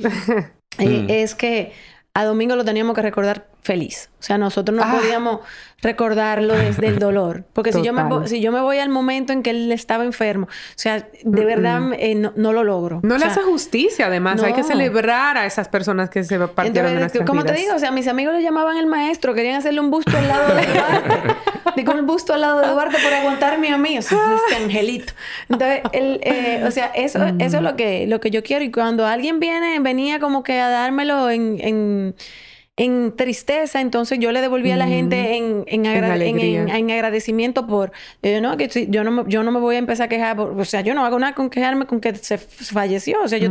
eh, 0.78 1.02
Mm. 1.04 1.06
es 1.10 1.34
que 1.34 1.72
a 2.14 2.24
Domingo 2.24 2.56
lo 2.56 2.64
teníamos 2.64 2.94
que 2.96 3.02
recordar 3.02 3.48
feliz. 3.66 4.08
O 4.18 4.22
sea, 4.22 4.38
nosotros 4.38 4.76
no 4.76 4.82
Ah. 4.82 4.96
podíamos 4.98 5.40
recordarlo 5.82 6.54
desde 6.54 6.86
el 6.88 6.98
dolor. 7.06 7.44
Porque 7.52 7.72
si 7.72 7.82
yo, 7.82 7.92
me, 7.92 8.26
si 8.28 8.40
yo 8.40 8.50
me 8.50 8.60
voy 8.60 8.78
al 8.78 8.88
momento 8.88 9.32
en 9.32 9.42
que 9.42 9.50
él 9.50 9.70
estaba 9.72 10.04
enfermo, 10.04 10.46
o 10.46 10.74
sea, 10.76 11.06
de 11.22 11.44
verdad 11.44 11.80
eh, 11.98 12.14
no, 12.14 12.32
no 12.36 12.52
lo 12.52 12.64
logro. 12.64 13.00
No 13.02 13.16
O 13.16 13.18
le 13.18 13.24
hace 13.26 13.42
justicia, 13.42 14.06
además. 14.06 14.42
Hay 14.42 14.52
que 14.54 14.62
celebrar 14.64 15.36
a 15.36 15.44
esas 15.46 15.68
personas 15.68 16.08
que 16.10 16.24
se 16.24 16.38
partieron 16.38 16.72
de 16.72 16.78
Entonces, 16.80 17.00
nuestras 17.00 17.26
como 17.26 17.44
te 17.44 17.52
vidas. 17.52 17.62
digo, 17.64 17.76
o 17.76 17.78
sea, 17.78 17.90
mis 17.90 18.08
amigos 18.08 18.34
le 18.34 18.42
llamaban 18.42 18.76
el 18.78 18.86
maestro, 18.86 19.34
querían 19.34 19.56
hacerle 19.56 19.80
un 19.80 19.90
busto 19.90 20.16
al 20.16 20.26
lado 20.28 20.54
de 20.54 20.66
Duarte. 20.66 21.34
Digo, 21.76 21.92
un 21.92 22.06
busto 22.06 22.32
al 22.32 22.40
lado 22.40 22.60
de 22.60 22.68
Duarte 22.68 22.96
por 23.02 23.12
aguantarme 23.12 23.70
a 23.70 23.76
mí, 23.76 23.98
o 23.98 24.02
sea, 24.02 24.18
este 24.48 24.62
angelito. 24.64 25.12
Entonces, 25.48 25.80
el, 25.92 26.20
eh, 26.22 26.62
o 26.66 26.70
sea, 26.70 26.86
eso, 26.94 27.18
eso 27.38 27.56
es 27.58 27.62
lo 27.62 27.76
que, 27.76 28.06
lo 28.06 28.18
que 28.20 28.30
yo 28.30 28.42
quiero. 28.42 28.64
Y 28.64 28.70
cuando 28.70 29.04
alguien 29.06 29.40
viene, 29.40 29.78
venía 29.80 30.18
como 30.18 30.42
que 30.42 30.58
a 30.58 30.70
dármelo 30.70 31.28
en, 31.28 31.58
en, 31.60 32.14
en 32.78 33.14
tristeza, 33.16 33.80
entonces 33.80 34.18
yo 34.18 34.32
le 34.32 34.42
devolví 34.42 34.70
a 34.70 34.76
la 34.76 34.86
gente 34.86 35.36
en, 35.38 35.64
en, 35.66 35.86
agra- 35.86 36.08
en- 36.08 36.12
alegría. 36.12 36.62
en- 36.64 36.68
en 36.68 36.90
agradecimiento 36.90 37.66
por, 37.66 37.90
eh, 38.22 38.40
no, 38.42 38.58
que 38.58 38.68
si- 38.68 38.86
yo, 38.90 39.02
no 39.02 39.10
me, 39.10 39.22
yo 39.28 39.42
no 39.42 39.50
me 39.50 39.60
voy 39.60 39.76
a 39.76 39.78
empezar 39.78 40.04
a 40.06 40.08
quejar, 40.10 40.36
por- 40.36 40.50
o 40.60 40.64
sea, 40.66 40.82
yo 40.82 40.92
no 40.94 41.02
hago 41.06 41.18
nada 41.18 41.34
con 41.34 41.48
quejarme 41.48 41.86
con 41.86 42.00
que 42.00 42.14
se 42.14 42.36
falleció, 42.36 43.22
o 43.22 43.28
sea, 43.28 43.38
yo, 43.38 43.48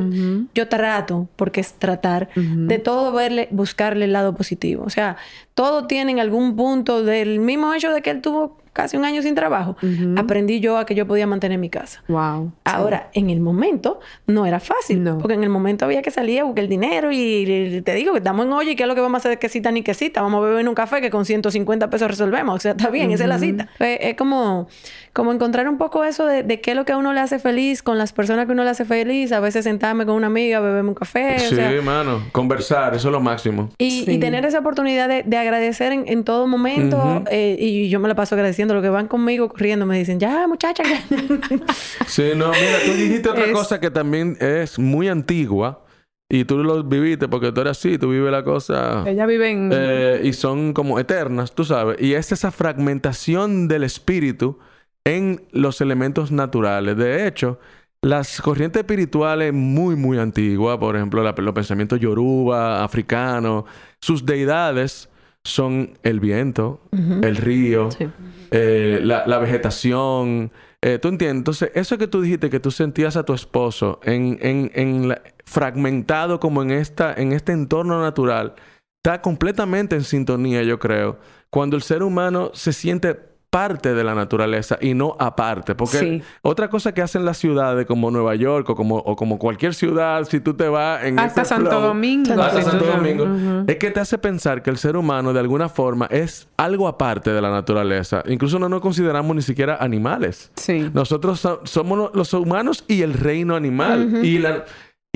yo 0.53 0.67
trato, 0.67 1.27
porque 1.37 1.61
es 1.61 1.73
tratar, 1.73 2.29
de 2.35 2.77
todo 2.77 3.11
verle, 3.13 3.47
buscarle 3.49 4.05
el 4.05 4.13
lado 4.13 4.35
positivo. 4.35 4.83
O 4.85 4.89
sea, 4.91 5.17
todo 5.55 5.87
tiene 5.87 6.11
en 6.11 6.19
algún 6.19 6.55
punto 6.55 7.03
del 7.03 7.39
mismo 7.39 7.73
hecho 7.73 7.91
de 7.91 8.03
que 8.03 8.11
él 8.11 8.21
tuvo 8.21 8.57
casi 8.75 8.97
un 8.97 9.05
año 9.05 9.21
sin 9.21 9.33
trabajo. 9.35 9.77
Aprendí 10.17 10.59
yo 10.59 10.77
a 10.77 10.85
que 10.85 10.93
yo 10.93 11.07
podía 11.07 11.25
mantener 11.25 11.57
mi 11.57 11.69
casa. 11.69 12.03
Wow. 12.09 12.51
Ahora, 12.65 13.09
en 13.13 13.29
el 13.29 13.39
momento 13.39 13.99
no 14.27 14.45
era 14.45 14.59
fácil, 14.59 15.01
No. 15.03 15.17
porque 15.17 15.33
en 15.33 15.43
el 15.43 15.49
momento 15.49 15.85
había 15.85 16.01
que 16.01 16.11
salir 16.11 16.41
a 16.41 16.43
buscar 16.43 16.65
el 16.65 16.69
dinero 16.69 17.11
y, 17.11 17.17
y 17.17 17.81
te 17.81 17.95
digo 17.95 18.11
que 18.11 18.17
estamos 18.19 18.45
en 18.45 18.51
olla 18.51 18.71
y 18.71 18.75
qué 18.75 18.83
es 18.83 18.89
lo 18.89 18.93
que 18.95 19.01
vamos 19.01 19.15
a 19.25 19.29
hacer 19.29 19.39
que 19.39 19.47
cita 19.49 19.71
ni 19.71 19.81
que 19.81 19.93
cita, 19.93 20.21
vamos 20.21 20.39
a 20.43 20.45
beber 20.47 20.59
en 20.59 20.67
un 20.67 20.75
café 20.75 20.99
que 21.01 21.09
con 21.09 21.23
150 21.25 21.89
pesos 21.89 22.07
resolvemos, 22.09 22.55
o 22.55 22.59
sea, 22.59 22.71
está 22.71 22.89
bien, 22.89 23.11
esa 23.11 23.23
es 23.23 23.29
la 23.29 23.39
cita. 23.39 23.69
Es, 23.79 24.15
como, 24.15 24.67
como 25.13 25.31
encontrar 25.31 25.69
un 25.69 25.77
poco 25.77 26.03
eso 26.03 26.25
de, 26.25 26.43
de 26.43 26.59
qué 26.59 26.71
es 26.71 26.77
lo 26.77 26.83
que 26.83 26.91
a 26.91 26.97
uno 26.97 27.13
le 27.13 27.21
hace 27.21 27.39
feliz 27.39 27.81
con 27.81 27.97
las 27.97 28.11
personas 28.11 28.45
que 28.45 28.51
uno 28.51 28.63
le 28.65 28.69
hace 28.71 28.83
feliz, 28.85 29.31
a 29.31 29.39
veces 29.39 29.63
sentarme 29.63 30.05
con 30.05 30.15
una 30.15 30.27
amiga, 30.27 30.59
beberme 30.59 30.89
un 30.89 30.95
café, 30.95 31.35
o 31.37 31.39
Sí, 31.39 31.55
sea, 31.55 31.71
mano. 31.81 32.21
Conversar, 32.31 32.93
eso 32.95 33.07
es 33.07 33.11
lo 33.11 33.19
máximo. 33.21 33.69
y, 33.77 34.03
Sí. 34.05 34.11
y 34.13 34.17
tener 34.19 34.43
esa 34.45 34.59
oportunidad 34.59 35.07
de, 35.07 35.23
de 35.23 35.37
agradecer 35.37 35.91
en, 35.93 36.03
en 36.07 36.23
todo 36.23 36.47
momento. 36.47 37.23
Eh, 37.31 37.55
y 37.59 37.89
yo 37.89 37.99
me 37.99 38.07
la 38.07 38.15
paso 38.15 38.35
agradeciendo. 38.35 38.64
Lo 38.73 38.81
que 38.81 38.89
van 38.89 39.07
conmigo 39.07 39.47
corriendo 39.49 39.85
me 39.85 39.97
dicen, 39.97 40.19
ya, 40.19 40.47
muchacha. 40.47 40.83
ya". 40.83 41.01
Sí, 42.07 42.23
no, 42.35 42.49
mira, 42.49 42.77
tú 42.85 42.91
dijiste 42.93 43.29
otra 43.29 43.45
Es- 43.45 43.51
cosa 43.51 43.79
que 43.79 43.91
también 43.91 44.37
es 44.39 44.79
muy 44.79 45.07
antigua 45.07 45.83
y 46.29 46.45
tú 46.45 46.57
lo 46.63 46.83
viviste 46.83 47.27
porque 47.27 47.51
tú 47.51 47.61
eres 47.61 47.71
así, 47.77 47.97
tú 47.97 48.09
vives 48.09 48.31
la 48.31 48.43
cosa 48.43 49.03
Ella 49.05 49.25
vive 49.27 49.51
en... 49.51 49.69
eh, 49.73 50.21
y 50.23 50.33
son 50.33 50.73
como 50.73 50.99
eternas, 50.99 51.53
tú 51.53 51.63
sabes. 51.65 52.01
Y 52.01 52.13
es 52.13 52.31
esa 52.31 52.51
fragmentación 52.51 53.67
del 53.67 53.83
espíritu 53.83 54.57
en 55.03 55.43
los 55.51 55.81
elementos 55.81 56.31
naturales. 56.31 56.97
De 56.97 57.27
hecho, 57.27 57.59
las 58.01 58.41
corrientes 58.41 58.79
espirituales 58.81 59.53
muy, 59.53 59.95
muy 59.95 60.17
antiguas, 60.17 60.77
por 60.77 60.95
ejemplo, 60.95 61.23
la- 61.23 61.33
los 61.37 61.53
pensamientos 61.53 61.99
yoruba, 61.99 62.83
africanos, 62.83 63.65
sus 63.99 64.25
deidades 64.25 65.09
son 65.43 65.91
el 66.01 66.19
viento, 66.19 66.81
el 67.21 67.35
río, 67.35 67.91
Sí. 67.91 68.07
Eh, 68.55 68.99
la, 69.03 69.25
la 69.27 69.37
vegetación. 69.39 70.51
eh, 70.81 70.97
¿Tú 70.99 71.09
entiendes? 71.09 71.37
Entonces, 71.39 71.71
eso 71.75 71.97
que 71.97 72.07
tú 72.07 72.21
dijiste 72.21 72.49
que 72.49 72.59
tú 72.59 72.71
sentías 72.71 73.17
a 73.17 73.23
tu 73.23 73.33
esposo 73.33 73.99
en, 74.03 74.37
en, 74.41 74.71
en 74.73 75.15
fragmentado 75.45 76.39
como 76.39 76.61
en, 76.63 76.71
esta, 76.71 77.13
en 77.13 77.33
este 77.33 77.51
entorno 77.51 78.01
natural, 78.01 78.55
está 79.03 79.21
completamente 79.21 79.95
en 79.95 80.03
sintonía, 80.03 80.63
yo 80.63 80.79
creo, 80.79 81.19
cuando 81.49 81.75
el 81.75 81.83
ser 81.83 82.01
humano 82.01 82.51
se 82.53 82.73
siente 82.73 83.34
parte 83.55 83.93
de 83.93 84.03
la 84.03 84.13
naturaleza 84.15 84.77
y 84.81 84.93
no 84.93 85.15
aparte. 85.17 85.75
Porque 85.75 85.97
Sí. 85.99 86.21
otra 86.41 86.69
cosa 86.69 86.93
que 86.93 87.01
hacen 87.01 87.23
las 87.23 87.37
ciudades 87.37 87.85
como 87.85 88.11
Nueva 88.11 88.35
York 88.35 88.69
o 88.69 88.75
como, 88.75 88.97
o 88.97 89.15
como 89.15 89.39
cualquier 89.39 89.73
ciudad, 89.73 90.25
si 90.25 90.41
tú 90.41 90.55
te 90.55 90.67
vas 90.67 91.05
en 91.05 91.17
Hasta 91.17 91.45
Santo 91.45 91.69
flow, 91.69 91.81
Domingo. 91.81 92.33
hasta 92.41 92.61
Santo 92.63 92.85
Domingo. 92.85 93.63
Es 93.67 93.77
que 93.77 93.91
te 93.91 94.01
hace 94.01 94.17
pensar 94.17 94.61
que 94.61 94.69
el 94.71 94.77
ser 94.77 94.97
humano 94.97 95.31
de 95.31 95.39
alguna 95.39 95.69
forma 95.69 96.05
es 96.11 96.49
algo 96.57 96.85
aparte 96.89 97.31
de 97.31 97.41
la 97.41 97.49
naturaleza. 97.49 98.23
Incluso 98.27 98.59
no 98.59 98.67
nos 98.67 98.81
consideramos 98.81 99.33
ni 99.33 99.41
siquiera 99.41 99.77
animales. 99.79 100.51
Sí. 100.57 100.89
Nosotros 100.93 101.39
so- 101.39 101.61
somos 101.63 101.97
lo- 101.97 102.11
los 102.13 102.33
humanos 102.33 102.83
y 102.89 103.03
el 103.03 103.13
reino 103.13 103.55
animal. 103.55 104.19
y, 104.25 104.39
la- 104.39 104.65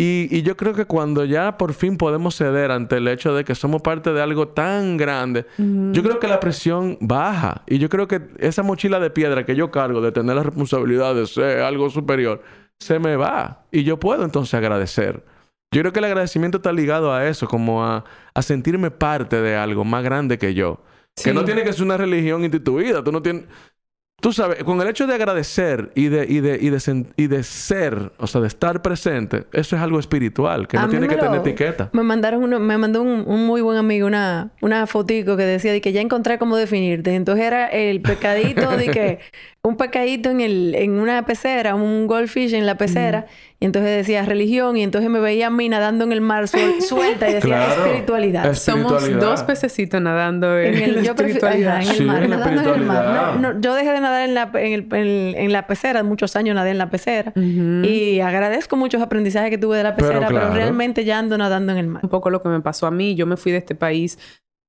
y, 0.01 0.29
y 0.31 0.43
yo 0.43 0.55
creo 0.55 0.73
que 0.73 0.85
cuando 0.85 1.25
ya 1.25 1.57
por 1.57 1.73
fin 1.73 1.97
podemos 1.97 2.35
ceder 2.35 2.71
ante 2.71 2.97
el 2.97 3.07
hecho 3.09 3.35
de 3.35 3.43
que 3.43 3.53
somos 3.53 3.81
parte 3.81 4.13
de 4.13 4.21
algo 4.21 4.47
tan 4.47 4.95
grande, 4.95 5.45
yo 5.57 6.01
creo 6.01 6.19
que 6.19 6.27
la 6.29 6.39
presión 6.39 6.97
baja. 7.01 7.63
Y 7.67 7.79
yo 7.79 7.89
creo 7.89 8.07
que 8.07 8.21
esa 8.37 8.63
mochila 8.63 8.99
de 9.01 9.09
piedra 9.09 9.45
que 9.45 9.57
yo 9.57 9.71
cargo 9.71 9.99
de 9.99 10.13
tener 10.13 10.37
la 10.37 10.43
responsabilidad 10.43 11.15
de 11.15 11.27
ser 11.27 11.59
algo 11.63 11.89
superior, 11.89 12.41
se 12.79 12.97
me 12.97 13.17
va. 13.17 13.65
Y 13.71 13.83
yo 13.83 13.99
puedo 13.99 14.23
entonces 14.23 14.53
agradecer. 14.53 15.25
Yo 15.73 15.81
creo 15.81 15.91
que 15.91 15.99
el 15.99 16.05
agradecimiento 16.05 16.59
está 16.59 16.71
ligado 16.71 17.13
a 17.13 17.27
eso, 17.27 17.47
como 17.47 17.83
a, 17.83 18.05
a 18.33 18.41
sentirme 18.41 18.91
parte 18.91 19.41
de 19.41 19.57
algo 19.57 19.83
más 19.83 20.03
grande 20.03 20.37
que 20.37 20.53
yo. 20.53 20.81
Que 21.21 21.33
no 21.33 21.43
tiene 21.43 21.63
que 21.63 21.73
ser 21.73 21.83
una 21.83 21.97
religión 21.97 22.43
instituida. 22.43 23.03
Tú 23.03 23.11
no 23.11 23.21
tienes... 23.21 23.43
Tú 24.21 24.33
sabes, 24.33 24.63
con 24.63 24.81
el 24.81 24.87
hecho 24.87 25.07
de 25.07 25.13
agradecer 25.15 25.91
y 25.95 26.07
de, 26.07 26.25
y 26.27 26.41
de, 26.41 26.57
y 26.61 26.69
de, 26.69 27.05
y 27.15 27.27
de 27.27 27.43
ser, 27.43 28.11
o 28.17 28.27
sea, 28.27 28.41
de 28.41 28.47
estar 28.47 28.81
presente, 28.81 29.45
eso 29.53 29.75
es 29.75 29.81
algo 29.81 29.99
espiritual, 29.99 30.67
que 30.67 30.77
A 30.77 30.83
no 30.83 30.89
tiene 30.89 31.07
que 31.07 31.15
tener 31.15 31.39
etiqueta. 31.39 31.89
Me 31.93 32.03
mandaron 32.03 32.43
uno, 32.43 32.59
me 32.59 32.77
mandó 32.77 33.01
un, 33.01 33.23
un 33.25 33.45
muy 33.45 33.61
buen 33.61 33.77
amigo 33.77 34.07
una, 34.07 34.51
una 34.61 34.87
fotico 34.87 35.37
que 35.37 35.43
decía 35.43 35.71
de 35.71 35.81
que 35.81 35.91
ya 35.91 36.01
encontré 36.01 36.37
cómo 36.37 36.57
definirte. 36.57 37.15
Entonces 37.15 37.45
era 37.45 37.67
el 37.67 38.01
pecadito 38.01 38.75
de 38.75 38.87
que 38.89 39.19
un 39.63 39.77
pecadito 39.77 40.29
en, 40.29 40.41
el, 40.41 40.75
en 40.75 40.99
una 40.99 41.25
pecera, 41.25 41.75
un 41.75 42.07
goldfish 42.07 42.53
en 42.53 42.65
la 42.65 42.77
pecera, 42.77 43.27
y 43.61 43.65
entonces 43.65 43.97
decía 43.97 44.23
religión, 44.23 44.77
y 44.77 44.83
entonces 44.83 45.09
me 45.09 45.19
veía 45.19 45.47
a 45.47 45.49
mí 45.49 45.67
nadando 45.67 46.05
en 46.05 46.13
el 46.13 46.21
mar 46.21 46.47
suelta 46.79 47.29
y 47.29 47.33
decía 47.33 47.67
espiritualidad. 47.73 48.53
Somos 48.53 49.19
dos 49.19 49.43
pececitos 49.43 50.01
nadando 50.01 50.57
en, 50.57 50.75
el, 50.75 51.03
yo 51.03 51.11
espiritualidad. 51.11 51.81
en 51.81 51.89
el 51.89 52.05
mar, 52.05 52.29
nadando 52.29 52.73
en 52.73 52.81
el 52.81 52.85
mar. 52.85 53.57
yo 53.59 53.75
dejé 53.75 53.91
de 53.91 53.99
nadar 53.99 54.29
en 54.29 54.33
la, 54.33 54.49
en, 54.53 55.51
la 55.51 55.67
pecera, 55.67 56.03
muchos 56.03 56.35
años 56.37 56.55
nadé 56.55 56.71
en 56.71 56.77
la 56.77 56.89
pecera, 56.89 57.33
y 57.35 58.21
agradezco 58.21 58.77
muchos 58.77 59.01
aprendizajes 59.01 59.49
que 59.49 59.57
tuve 59.57 59.77
de 59.77 59.83
la 59.83 59.95
pecera, 59.95 60.27
pero, 60.27 60.53
realmente 60.53 61.03
ya 61.03 61.19
ando 61.19 61.37
nadando 61.37 61.73
en 61.73 61.77
el 61.77 61.87
mar. 61.87 62.03
Un 62.03 62.09
poco 62.09 62.29
lo 62.29 62.41
que 62.41 62.49
me 62.49 62.61
pasó 62.61 62.87
a 62.87 62.91
mí, 62.91 63.15
yo 63.15 63.25
me 63.25 63.35
fui 63.35 63.51
de 63.51 63.57
este 63.57 63.75
país 63.75 64.17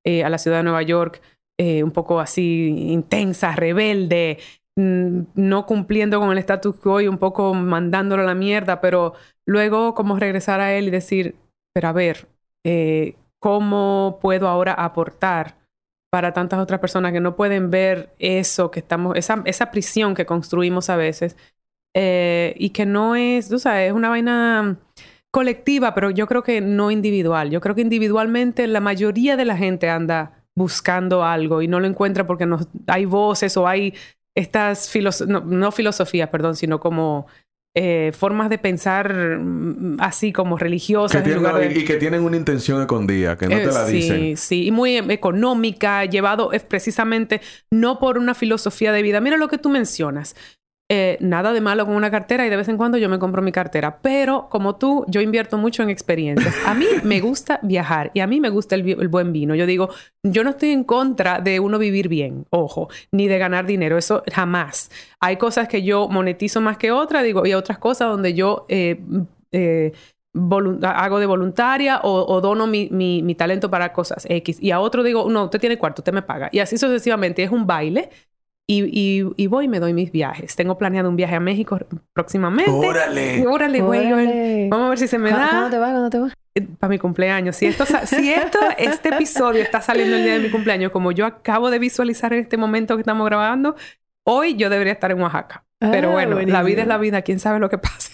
eh, 0.05 0.24
a 0.24 0.30
la 0.30 0.38
ciudad 0.38 0.59
de 0.59 0.62
Nueva 0.64 0.82
York, 0.82 1.20
eh, 1.59 1.84
un 1.84 1.91
poco 1.91 2.20
así 2.20 2.68
intensa, 2.88 3.55
rebelde, 3.55 4.38
no 4.76 5.66
cumpliendo 5.66 6.20
con 6.20 6.30
el 6.30 6.38
status 6.38 6.76
quo 6.76 7.00
y 7.00 7.08
un 7.08 7.18
poco 7.18 7.54
mandándolo 7.54 8.22
a 8.22 8.26
la 8.26 8.34
mierda, 8.34 8.80
pero 8.80 9.14
luego 9.46 9.94
como 9.94 10.18
regresar 10.18 10.60
a 10.60 10.72
él 10.74 10.88
y 10.88 10.90
decir, 10.90 11.36
pero 11.74 11.88
a 11.88 11.92
ver, 11.92 12.28
eh, 12.64 13.16
¿cómo 13.38 14.18
puedo 14.22 14.48
ahora 14.48 14.72
aportar 14.72 15.58
para 16.10 16.32
tantas 16.32 16.58
otras 16.60 16.80
personas 16.80 17.12
que 17.12 17.20
no 17.20 17.36
pueden 17.36 17.70
ver 17.70 18.14
eso 18.18 18.70
que 18.70 18.80
estamos, 18.80 19.16
esa, 19.16 19.42
esa 19.44 19.70
prisión 19.70 20.14
que 20.14 20.26
construimos 20.26 20.90
a 20.90 20.96
veces 20.96 21.36
eh, 21.94 22.54
y 22.58 22.70
que 22.70 22.86
no 22.86 23.16
es, 23.16 23.48
tú 23.48 23.58
sabes, 23.58 23.88
es 23.88 23.92
una 23.92 24.08
vaina 24.08 24.76
colectiva, 25.30 25.94
pero 25.94 26.10
yo 26.10 26.26
creo 26.26 26.42
que 26.42 26.60
no 26.60 26.90
individual. 26.90 27.50
Yo 27.50 27.60
creo 27.60 27.74
que 27.74 27.82
individualmente 27.82 28.66
la 28.66 28.80
mayoría 28.80 29.36
de 29.36 29.44
la 29.44 29.56
gente 29.56 29.88
anda 29.88 30.44
buscando 30.56 31.24
algo 31.24 31.62
y 31.62 31.68
no 31.68 31.80
lo 31.80 31.86
encuentra 31.86 32.26
porque 32.26 32.46
no, 32.46 32.58
hay 32.86 33.04
voces 33.04 33.56
o 33.56 33.68
hay 33.68 33.94
estas 34.34 34.90
no, 35.26 35.72
filosofías, 35.72 36.28
perdón, 36.28 36.56
sino 36.56 36.80
como 36.80 37.26
eh, 37.76 38.12
formas 38.16 38.50
de 38.50 38.58
pensar 38.58 39.38
mm, 39.38 39.98
así 40.00 40.32
como 40.32 40.58
religiosas. 40.58 41.24
Y 41.24 41.84
que 41.84 41.96
tienen 41.96 42.22
una 42.22 42.36
intención 42.36 42.80
escondida, 42.80 43.36
que 43.36 43.46
no 43.46 43.56
te 43.56 43.66
la 43.66 43.88
eh, 43.88 43.92
dicen. 43.92 44.18
Sí, 44.18 44.36
sí, 44.36 44.66
y 44.66 44.70
muy 44.70 44.96
económica, 44.96 46.04
llevado 46.04 46.52
es 46.52 46.62
precisamente 46.62 47.40
no 47.70 47.98
por 47.98 48.18
una 48.18 48.34
filosofía 48.34 48.92
de 48.92 49.02
vida. 49.02 49.20
Mira 49.20 49.36
lo 49.36 49.48
que 49.48 49.58
tú 49.58 49.68
mencionas. 49.68 50.34
Eh, 50.93 51.18
nada 51.20 51.53
de 51.53 51.61
malo 51.61 51.86
con 51.86 51.95
una 51.95 52.11
cartera 52.11 52.45
y 52.45 52.51
de 52.51 52.57
vez 52.57 52.66
en 52.66 52.76
cuando 52.76 52.99
yo 52.99 53.09
me 53.09 53.20
compro 53.20 53.43
mi 53.43 53.53
cartera. 53.53 54.01
Pero 54.03 54.49
como 54.51 54.74
tú, 54.74 55.05
yo 55.07 55.20
invierto 55.20 55.57
mucho 55.57 55.84
en 55.84 55.88
experiencias. 55.88 56.53
A 56.66 56.74
mí 56.74 56.84
me 57.05 57.20
gusta 57.20 57.61
viajar 57.62 58.11
y 58.12 58.18
a 58.18 58.26
mí 58.26 58.41
me 58.41 58.49
gusta 58.49 58.74
el, 58.74 59.07
buen 59.07 59.32
vino. 59.32 59.55
Yo 59.55 59.66
digo, 59.66 59.91
yo 60.24 60.43
no 60.43 60.51
estoy 60.51 60.70
en 60.70 60.82
contra 60.82 61.41
de 61.41 61.61
uno 61.61 61.78
vivir 61.78 62.09
bien, 62.09 62.45
ojo, 62.51 62.88
ni 63.12 63.28
de 63.28 63.38
ganar 63.38 63.66
dinero. 63.66 63.99
Eso 63.99 64.24
jamás. 64.32 64.91
Hay 65.20 65.36
cosas 65.36 65.68
que 65.68 65.84
yo 65.84 66.09
monetizo 66.09 66.61
más 66.61 66.76
que 66.76 66.91
otras, 66.91 67.22
digo, 67.22 67.47
y 67.47 67.55
otras 67.55 67.78
cosas 67.78 68.09
donde 68.09 68.34
yo... 68.34 68.66
Eh, 68.68 69.01
eh, 69.53 69.93
hago 70.82 71.18
de 71.18 71.26
voluntaria 71.26 72.01
o, 72.05 72.41
dono 72.41 72.68
mi, 72.68 72.88
mi, 72.88 73.34
talento 73.34 73.68
para 73.68 73.93
cosas 73.93 74.26
X. 74.28 74.59
Y 74.61 74.70
a 74.70 74.78
otro 74.78 75.03
digo, 75.03 75.28
no, 75.28 75.47
usted 75.47 75.59
tiene 75.59 75.76
cuarto, 75.76 76.03
usted 76.03 76.12
me 76.12 76.22
paga. 76.22 76.49
Y 76.53 76.61
así 76.61 76.78
sucesivamente. 76.78 77.43
Es 77.43 77.51
un 77.51 77.66
baile 77.66 78.11
y, 78.72 79.32
y, 79.36 79.46
voy 79.48 79.64
y 79.64 79.68
me 79.68 79.80
doy 79.80 79.92
mis 79.92 80.12
viajes. 80.12 80.54
Tengo 80.54 80.78
planeado 80.78 81.08
un 81.08 81.16
viaje 81.16 81.34
a 81.34 81.40
México 81.40 81.78
próximamente. 82.12 82.70
¡Órale! 82.70 83.44
¡Órale, 83.46 83.80
güey! 83.80 84.68
Vamos 84.68 84.86
a 84.86 84.88
ver 84.90 84.98
si 84.98 85.08
se 85.08 85.18
me 85.18 85.30
da. 85.30 85.48
¿Cuándo 85.48 85.70
te 85.70 85.78
vas? 85.78 85.90
¿Cuándo 85.90 86.10
te 86.10 86.18
vas? 86.20 86.32
Eh, 86.54 86.66
para 86.78 86.90
mi 86.90 86.98
cumpleaños. 86.98 87.56
Si 87.56 87.66
esto, 87.66 87.84
si 88.06 88.32
esto, 88.32 88.58
este 88.78 89.08
episodio 89.08 89.62
está 89.62 89.80
saliendo 89.80 90.16
el 90.16 90.22
día 90.22 90.34
de 90.34 90.38
mi 90.38 90.50
cumpleaños, 90.50 90.92
como 90.92 91.10
yo 91.10 91.26
acabo 91.26 91.70
de 91.70 91.80
visualizar 91.80 92.32
en 92.32 92.40
este 92.40 92.56
momento 92.56 92.94
que 92.96 93.00
estamos 93.00 93.26
grabando, 93.26 93.74
hoy 94.24 94.54
yo 94.54 94.70
debería 94.70 94.92
estar 94.92 95.10
en 95.10 95.20
Oaxaca. 95.20 95.64
Pero 95.80 96.10
ah, 96.10 96.12
bueno, 96.12 96.40
la 96.40 96.62
vida 96.62 96.82
es 96.82 96.88
la 96.88 96.98
vida. 96.98 97.22
¿Quién 97.22 97.40
sabe 97.40 97.58
lo 97.58 97.70
que 97.70 97.78
pase? 97.78 98.10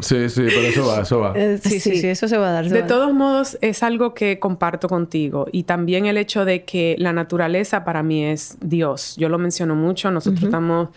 Sí, 0.00 0.28
sí, 0.28 0.42
pero 0.48 0.60
eso 0.60 0.86
va, 0.86 1.00
eso 1.02 1.20
va. 1.20 1.32
Eh, 1.36 1.58
sí, 1.58 1.78
sí, 1.78 1.96
sí, 1.96 2.08
eso 2.08 2.26
se 2.26 2.36
va 2.36 2.48
a 2.48 2.52
dar. 2.52 2.68
De 2.68 2.82
todos 2.82 3.14
modos, 3.14 3.56
es 3.60 3.82
algo 3.82 4.12
que 4.12 4.40
comparto 4.40 4.88
contigo. 4.88 5.46
Y 5.52 5.64
también 5.64 6.06
el 6.06 6.16
hecho 6.16 6.44
de 6.44 6.64
que 6.64 6.96
la 6.98 7.12
naturaleza 7.12 7.84
para 7.84 8.02
mí 8.02 8.24
es 8.24 8.58
Dios. 8.60 9.14
Yo 9.16 9.28
lo 9.28 9.38
menciono 9.38 9.76
mucho. 9.76 10.10
Nosotros 10.10 10.42
estamos 10.42 10.88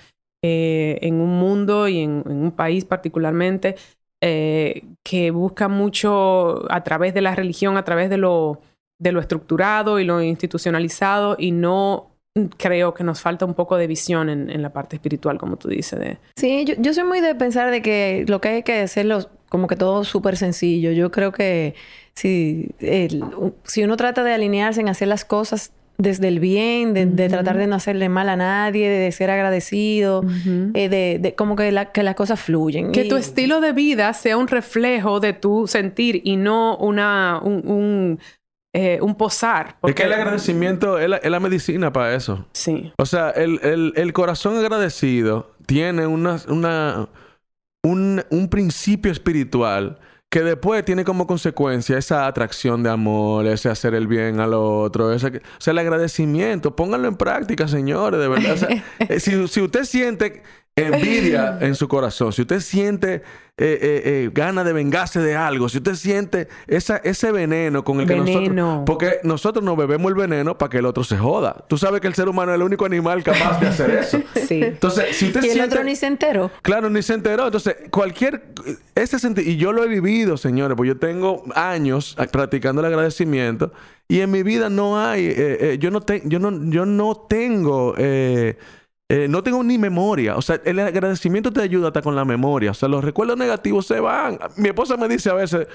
eh, 0.43 0.97
en 1.01 1.21
un 1.21 1.37
mundo 1.37 1.87
y 1.87 1.99
en, 1.99 2.23
un 2.25 2.51
país 2.51 2.83
particularmente 2.85 3.75
eh, 4.19 4.83
que 5.03 5.29
busca 5.29 5.67
mucho 5.67 6.71
a 6.71 6.83
través 6.83 7.13
de 7.13 7.21
la 7.21 7.35
religión, 7.35 7.77
a 7.77 7.83
través 7.83 8.09
de 8.09 8.17
lo, 8.17 8.61
de 8.99 9.11
lo 9.11 9.19
estructurado 9.19 9.99
y 9.99 10.05
lo 10.05 10.21
institucionalizado 10.23 11.35
y 11.37 11.51
no 11.51 12.10
creo 12.57 12.93
que 12.93 13.03
nos 13.03 13.21
falta 13.21 13.45
un 13.45 13.53
poco 13.53 13.75
de 13.77 13.87
visión 13.87 14.29
en, 14.29 14.61
la 14.61 14.71
parte 14.71 14.95
espiritual, 14.95 15.37
como 15.37 15.57
tú 15.57 15.67
dices. 15.67 15.99
De... 15.99 16.17
Sí, 16.35 16.65
yo, 16.79 16.93
soy 16.93 17.03
muy 17.03 17.19
de 17.19 17.35
pensar 17.35 17.71
de 17.71 17.81
que 17.81 18.25
lo 18.27 18.39
que 18.39 18.49
hay 18.49 18.63
que 18.63 18.79
hacerlo 18.79 19.29
como 19.49 19.67
que 19.67 19.75
todo 19.75 20.05
súper 20.05 20.37
sencillo. 20.37 20.91
Yo 20.91 21.11
creo 21.11 21.33
que 21.33 21.75
si, 22.13 22.69
si 23.65 23.83
uno 23.83 23.97
trata 23.97 24.23
de 24.23 24.33
alinearse 24.33 24.79
en 24.79 24.87
hacer 24.87 25.09
las 25.09 25.25
cosas 25.25 25.73
desde 25.97 26.29
el 26.29 26.39
bien, 26.39 26.93
de, 26.93 27.29
tratar 27.29 27.57
de 27.57 27.67
no 27.67 27.75
hacerle 27.75 28.07
mal 28.07 28.29
a 28.29 28.35
nadie, 28.35 28.89
de, 28.89 29.11
ser 29.11 29.29
agradecido, 29.29 30.23
eh, 30.73 30.89
de, 30.89 31.35
como 31.35 31.55
que, 31.55 31.87
que 31.93 32.03
las 32.03 32.15
cosas 32.15 32.39
fluyen. 32.39 32.93
Que 32.93 33.05
tu 33.05 33.17
estilo 33.17 33.59
de 33.59 33.73
vida 33.73 34.13
sea 34.13 34.37
un 34.37 34.47
reflejo 34.47 35.19
de 35.19 35.33
tu 35.33 35.67
sentir 35.67 36.21
y 36.23 36.37
no 36.37 36.77
una, 36.77 37.41
un 37.43 38.19
eh, 38.73 38.99
un 39.01 39.15
posar. 39.15 39.77
Porque... 39.81 39.91
Es 39.91 39.95
que 39.95 40.13
el 40.13 40.19
agradecimiento 40.19 40.97
es 40.97 41.09
la, 41.09 41.39
medicina 41.39 41.91
para 41.91 42.15
eso. 42.15 42.45
Sí. 42.53 42.93
O 42.97 43.05
sea, 43.05 43.31
el, 43.31 44.13
corazón 44.13 44.57
agradecido 44.57 45.51
tiene 45.65 46.07
una, 46.07 46.39
una 46.47 47.09
un, 47.83 48.23
un, 48.29 48.49
principio 48.49 49.11
espiritual 49.11 49.99
que 50.29 50.41
después 50.43 50.85
tiene 50.85 51.03
como 51.03 51.27
consecuencia 51.27 51.97
esa 51.97 52.25
atracción 52.25 52.83
de 52.83 52.89
amor, 52.89 53.45
ese 53.45 53.67
hacer 53.67 53.93
el 53.93 54.07
bien 54.07 54.39
al 54.39 54.53
otro, 54.53 55.11
ese, 55.11 55.27
o 55.27 55.41
sea, 55.57 55.71
el 55.71 55.79
agradecimiento. 55.79 56.73
Pónganlo 56.73 57.09
en 57.09 57.17
práctica, 57.17 57.67
señores, 57.67 58.21
de 58.21 58.29
verdad. 58.29 58.53
O 58.53 58.57
sea, 58.57 58.69
eh, 58.99 59.19
si, 59.19 59.47
si 59.49 59.61
usted 59.61 59.83
siente 59.83 60.43
envidia 60.75 61.57
en 61.61 61.75
su 61.75 61.87
corazón, 61.87 62.33
si 62.33 62.41
usted 62.41 62.59
siente 62.59 63.21
eh, 63.57 63.77
eh, 63.79 64.01
eh, 64.05 64.29
ganas 64.33 64.65
de 64.65 64.73
vengarse 64.73 65.19
de 65.19 65.35
algo, 65.35 65.69
si 65.69 65.77
usted 65.77 65.93
siente 65.93 66.47
esa, 66.65 66.97
ese 66.97 67.31
veneno 67.31 67.83
con 67.83 67.99
el 67.99 68.07
que 68.07 68.15
nosotros... 68.15 68.83
Porque 68.87 69.19
nosotros 69.23 69.63
nos 69.63 69.77
bebemos 69.77 70.09
el 70.09 70.15
veneno 70.15 70.57
para 70.57 70.71
que 70.71 70.77
el 70.79 70.85
otro 70.87 71.03
se 71.03 71.17
joda. 71.17 71.65
Tú 71.67 71.77
sabes 71.77 72.01
que 72.01 72.07
el 72.07 72.15
ser 72.15 72.27
humano 72.27 72.53
es 72.53 72.55
el 72.55 72.63
único 72.63 72.85
animal 72.85 73.23
capaz 73.23 73.59
de 73.59 73.67
hacer 73.67 73.91
eso. 73.91 74.19
Sí. 74.47 74.63
Entonces, 74.63 75.15
si 75.15 75.27
usted 75.27 75.43
y 75.43 75.49
el 75.49 75.61
otro 75.61 75.83
ni 75.83 75.95
se 75.95 76.07
enteró. 76.07 76.49
Claro, 76.63 76.89
ni 76.89 77.03
se 77.03 77.13
enteró. 77.13 77.45
Entonces, 77.45 77.75
cualquier... 77.91 78.45
Ese 78.95 79.19
sentido... 79.19 79.47
Y 79.47 79.57
yo 79.57 79.73
lo 79.73 79.83
he 79.83 79.87
vivido, 79.87 80.37
señores, 80.37 80.75
pues 80.75 80.87
yo 80.87 80.97
tengo 80.97 81.43
años 81.53 82.17
practicando 82.31 82.81
el 82.81 82.87
agradecimiento 82.87 83.71
y 84.07 84.21
en 84.21 84.31
mi 84.31 84.41
vida 84.41 84.69
no 84.69 84.99
hay... 84.99 85.77
yo, 85.77 85.91
no 85.91 86.01
te, 86.01 86.23
yo, 86.25 86.39
no, 86.39 86.71
yo 86.71 86.87
no 86.87 87.15
tengo... 87.29 87.93
Eh, 87.97 88.57
no 89.29 89.43
tengo 89.43 89.63
ni 89.63 89.77
memoria. 89.77 90.37
O 90.37 90.41
sea, 90.41 90.61
el 90.63 90.79
agradecimiento 90.79 91.51
te 91.51 91.61
ayuda 91.61 91.87
hasta 91.87 92.01
con 92.01 92.15
la 92.15 92.25
memoria. 92.25 92.71
O 92.71 92.73
sea, 92.73 92.89
los 92.89 93.03
recuerdos 93.03 93.37
negativos 93.37 93.85
se 93.85 93.99
van. 93.99 94.39
Mi 94.57 94.69
esposa 94.69 94.97
me 94.97 95.07
dice 95.07 95.29
a 95.29 95.33
veces, 95.33 95.67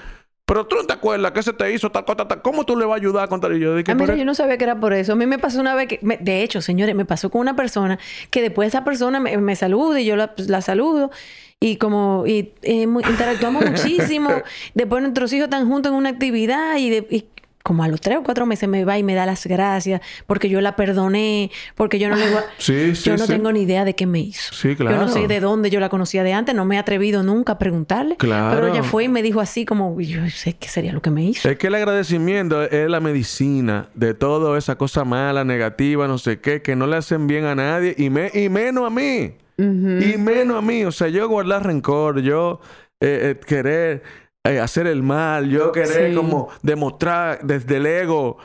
pero 0.47 0.65
tú 0.65 0.77
no 0.77 0.85
te 0.85 0.93
acuerdas 0.93 1.33
que 1.33 1.43
se 1.43 1.53
te 1.53 1.73
hizo 1.73 1.91
tal 1.91 2.05
cosa, 2.05 2.25
¿cómo 2.41 2.65
tú 2.65 2.77
le 2.77 2.85
vas 2.85 2.95
a 2.95 2.97
ayudar 3.01 3.25
a 3.25 3.29
contar? 3.29 3.53
Y 3.53 3.59
yo 3.59 3.75
dije, 3.75 3.91
ah, 3.91 4.15
yo 4.15 4.25
no 4.25 4.33
sabía 4.33 4.57
que 4.57 4.63
era 4.63 4.79
por 4.79 4.93
eso. 4.93 5.15
A 5.15 5.17
mí 5.17 5.27
me 5.27 5.41
pasó 5.41 5.61
una 5.61 5.75
vez 5.75 5.89
que, 5.89 5.99
de 6.01 6.43
hecho, 6.45 6.63
señores, 6.63 6.95
me 6.95 7.05
pasó 7.05 7.31
con 7.31 7.41
una 7.41 7.57
persona 7.57 7.99
que 8.31 8.43
después 8.43 8.69
esa 8.69 8.85
persona 8.85 9.19
me, 9.19 9.37
me 9.39 9.57
saluda 9.57 10.01
y 10.01 10.05
yo 10.05 10.15
la, 10.15 10.37
pues, 10.37 10.49
saludo 10.65 11.11
y 11.59 11.77
como 11.79 12.25
y, 12.29 12.53
eh, 12.63 12.83
interactuamos 12.83 13.65
muchísimo. 13.71 14.31
Después 14.75 15.03
nuestros 15.03 15.33
hijos 15.33 15.47
están 15.47 15.69
juntos 15.69 15.91
en 15.91 15.99
una 15.99 16.11
actividad 16.11 16.77
y, 16.77 16.91
de, 16.91 17.27
como 17.67 17.83
a 17.83 17.89
los 17.89 18.01
tres 18.01 18.17
o 18.17 18.23
cuatro 18.23 18.47
meses 18.47 18.69
me 18.69 18.85
va 18.85 18.97
y 18.97 19.03
me 19.03 19.15
da 19.15 19.27
las 19.27 19.45
gracias 19.45 20.01
porque 20.29 20.49
yo 20.49 20.61
la 20.61 20.77
perdoné, 20.77 21.51
porque 21.75 21.99
yo 21.99 22.09
no 22.09 22.15
le 22.15 22.27
sí, 22.59 22.95
sí, 22.95 23.11
yo 23.11 23.17
no 23.17 23.27
tengo 23.27 23.51
ni 23.51 23.63
idea 23.63 23.85
de 23.85 23.97
qué 23.97 24.07
me 24.07 24.21
hizo. 24.21 24.55
Sí, 24.55 24.77
claro. 24.77 24.97
Yo 24.97 25.03
no 25.03 25.09
sé 25.13 25.27
de 25.27 25.41
dónde 25.41 25.69
yo 25.69 25.81
la 25.81 25.89
conocía 25.89 26.23
de 26.23 26.33
antes, 26.33 26.55
no 26.55 26.65
me 26.65 26.77
he 26.77 26.79
atrevido 26.79 27.25
nunca 27.25 27.55
a 27.55 27.59
preguntarle. 27.59 28.17
Claro. 28.19 28.55
Pero 28.55 28.73
ella 28.73 28.85
fue 28.85 29.05
y 29.05 29.09
me 29.09 29.21
dijo 29.21 29.41
así 29.41 29.65
como, 29.65 30.01
yo 30.01 30.31
sé 30.31 30.53
qué 30.53 30.69
sería 30.69 30.93
lo 30.93 31.03
que 31.03 31.11
me 31.11 31.25
hizo. 31.25 31.51
Es 31.51 31.59
que 31.59 31.67
el 31.67 31.75
agradecimiento 31.75 32.63
es 32.63 32.89
la 32.89 33.01
medicina 33.01 33.89
de 33.95 34.15
toda 34.15 34.57
esa 34.57 34.79
cosa 34.79 35.05
mala, 35.05 35.43
negativa, 35.43 36.07
no 36.07 36.19
sé 36.19 36.39
qué, 36.39 36.63
que 36.63 36.77
no 36.77 36.87
le 36.87 36.99
hacen 36.99 37.27
bien 37.27 37.47
a 37.47 37.57
nadie 37.57 37.97
y, 37.99 38.11
me, 38.11 38.31
y 38.33 38.49
menos 38.49 38.87
a 38.87 38.91
mí. 38.91 39.33
Y 39.59 40.19
menos 40.19 40.59
a 40.59 40.63
mí. 40.63 40.85
O 40.85 40.93
sea, 40.93 41.09
yo 41.09 41.29
guardar 41.29 41.67
rencor, 41.67 42.21
yo 42.21 42.61
eh, 43.01 43.35
eh, 43.35 43.41
querer 43.45 44.05
eh, 44.51 44.61
hacer 44.61 44.87
el 44.87 45.03
mal, 45.03 45.49
yo 45.49 45.73
querer 45.73 46.15
como 46.15 46.49
demostrar 46.63 47.41
desde 47.43 47.77
el 47.77 47.87
ego 47.87 48.39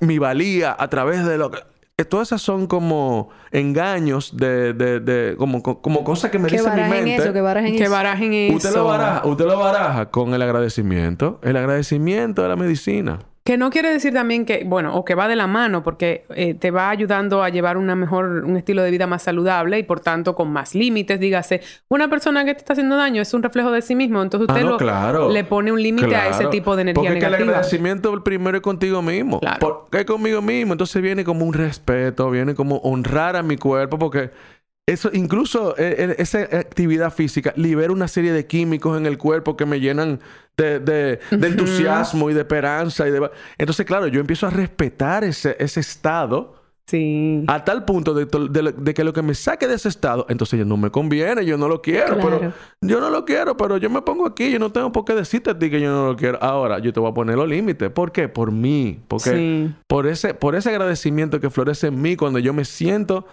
mi 0.00 0.18
valía 0.18 0.76
a 0.78 0.88
través 0.88 1.24
de 1.24 1.38
lo 1.38 1.50
que... 1.50 1.58
Eh, 1.98 2.04
todas 2.04 2.28
esas 2.28 2.42
son 2.42 2.66
como 2.66 3.30
engaños 3.52 4.36
de, 4.36 4.74
de, 4.74 5.00
de 5.00 5.34
como, 5.38 5.62
como 5.62 6.04
cosas 6.04 6.30
que 6.30 6.38
me 6.38 6.48
dice 6.50 6.70
mi 6.70 6.82
mente. 6.82 7.16
Eso, 7.16 7.32
que 7.32 7.40
barajen 7.40 7.76
que 7.76 7.88
barajen 7.88 8.34
eso. 8.34 8.56
Usted 8.56 8.74
lo 8.74 8.84
baraja, 8.84 9.26
usted 9.26 9.46
lo 9.46 9.58
baraja 9.58 10.10
con 10.10 10.34
el 10.34 10.42
agradecimiento. 10.42 11.40
El 11.42 11.56
agradecimiento 11.56 12.42
de 12.42 12.48
la 12.48 12.56
medicina. 12.56 13.20
Que 13.46 13.56
no 13.56 13.70
quiere 13.70 13.90
decir 13.90 14.12
también 14.12 14.44
que, 14.44 14.64
bueno, 14.66 14.96
o 14.96 15.04
que 15.04 15.14
va 15.14 15.28
de 15.28 15.36
la 15.36 15.46
mano, 15.46 15.84
porque 15.84 16.24
eh, 16.34 16.54
te 16.54 16.72
va 16.72 16.90
ayudando 16.90 17.44
a 17.44 17.48
llevar 17.48 17.76
una 17.76 17.94
mejor, 17.94 18.26
un 18.44 18.56
estilo 18.56 18.82
de 18.82 18.90
vida 18.90 19.06
más 19.06 19.22
saludable 19.22 19.78
y 19.78 19.84
por 19.84 20.00
tanto 20.00 20.34
con 20.34 20.50
más 20.50 20.74
límites. 20.74 21.20
Dígase, 21.20 21.60
una 21.88 22.10
persona 22.10 22.44
que 22.44 22.54
te 22.54 22.58
está 22.58 22.72
haciendo 22.72 22.96
daño 22.96 23.22
es 23.22 23.32
un 23.34 23.44
reflejo 23.44 23.70
de 23.70 23.82
sí 23.82 23.94
mismo, 23.94 24.20
entonces 24.20 24.48
usted 24.48 24.62
Ah, 24.62 24.64
no, 24.64 24.70
lo- 24.72 24.76
claro. 24.78 25.30
le 25.30 25.44
pone 25.44 25.70
un 25.70 25.80
límite 25.80 26.16
a 26.16 26.28
ese 26.28 26.46
tipo 26.46 26.74
de 26.74 26.82
energía 26.82 27.00
Porque 27.02 27.08
es 27.18 27.20
que 27.20 27.24
el 27.26 27.30
negativa. 27.30 27.52
agradecimiento 27.52 28.12
el 28.12 28.22
primero 28.24 28.56
es 28.56 28.62
contigo 28.64 29.00
mismo. 29.00 29.38
Claro. 29.38 29.58
Porque 29.60 29.98
es 30.00 30.04
conmigo 30.06 30.42
mismo. 30.42 30.72
Entonces 30.74 31.00
viene 31.00 31.22
como 31.22 31.44
un 31.46 31.54
respeto, 31.54 32.28
viene 32.32 32.56
como 32.56 32.78
honrar 32.78 33.36
a 33.36 33.44
mi 33.44 33.56
cuerpo, 33.56 33.96
porque 33.96 34.30
eso, 34.86 35.10
incluso 35.12 35.76
eh, 35.78 35.96
eh, 35.98 36.14
esa 36.18 36.38
actividad 36.42 37.12
física 37.12 37.52
libera 37.56 37.92
una 37.92 38.06
serie 38.08 38.32
de 38.32 38.46
químicos 38.46 38.96
en 38.96 39.06
el 39.06 39.18
cuerpo 39.18 39.56
que 39.56 39.66
me 39.66 39.80
llenan 39.80 40.20
de, 40.56 40.78
de- 40.80 41.18
de 41.30 41.46
entusiasmo 41.48 42.30
y 42.30 42.34
de 42.34 42.40
esperanza. 42.40 43.06
Y 43.08 43.10
de... 43.10 43.30
Entonces, 43.58 43.84
claro, 43.84 44.06
yo 44.06 44.20
empiezo 44.20 44.46
a 44.46 44.50
respetar 44.50 45.24
ese, 45.24 45.56
ese 45.58 45.80
estado. 45.80 46.54
Sí. 46.88 47.42
A 47.48 47.64
tal 47.64 47.84
punto 47.84 48.14
de, 48.14 48.26
de 48.26 48.72
de 48.72 48.94
que 48.94 49.02
lo 49.02 49.12
que 49.12 49.20
me 49.20 49.34
saque 49.34 49.66
de 49.66 49.74
ese 49.74 49.88
estado, 49.88 50.24
entonces 50.28 50.56
ya 50.60 50.64
no 50.64 50.76
me 50.76 50.88
conviene, 50.92 51.44
yo 51.44 51.58
no 51.58 51.66
lo 51.66 51.82
quiero, 51.82 52.14
Claro. 52.14 52.38
pero 52.38 52.52
yo 52.80 53.00
no 53.00 53.10
lo 53.10 53.24
quiero, 53.24 53.56
pero 53.56 53.76
yo 53.78 53.90
me 53.90 54.02
pongo 54.02 54.24
aquí, 54.24 54.52
yo 54.52 54.60
no 54.60 54.70
tengo 54.70 54.92
por 54.92 55.04
qué 55.04 55.14
decirte 55.16 55.50
a 55.50 55.58
ti 55.58 55.68
que 55.68 55.80
yo 55.80 55.90
no 55.90 56.06
lo 56.06 56.16
quiero. 56.16 56.38
Ahora, 56.40 56.78
yo 56.78 56.92
te 56.92 57.00
voy 57.00 57.10
a 57.10 57.12
poner 57.12 57.34
los 57.34 57.48
límites. 57.48 57.90
¿Por 57.90 58.12
qué? 58.12 58.28
Por 58.28 58.52
mí. 58.52 59.00
Porque 59.08 59.30
Sí. 59.30 59.74
por, 59.88 60.06
ese, 60.06 60.32
por 60.34 60.54
ese 60.54 60.70
agradecimiento 60.70 61.40
que 61.40 61.50
florece 61.50 61.88
en 61.88 62.00
mí 62.00 62.14
cuando 62.14 62.38
yo 62.38 62.52
me 62.54 62.64
siento 62.64 63.26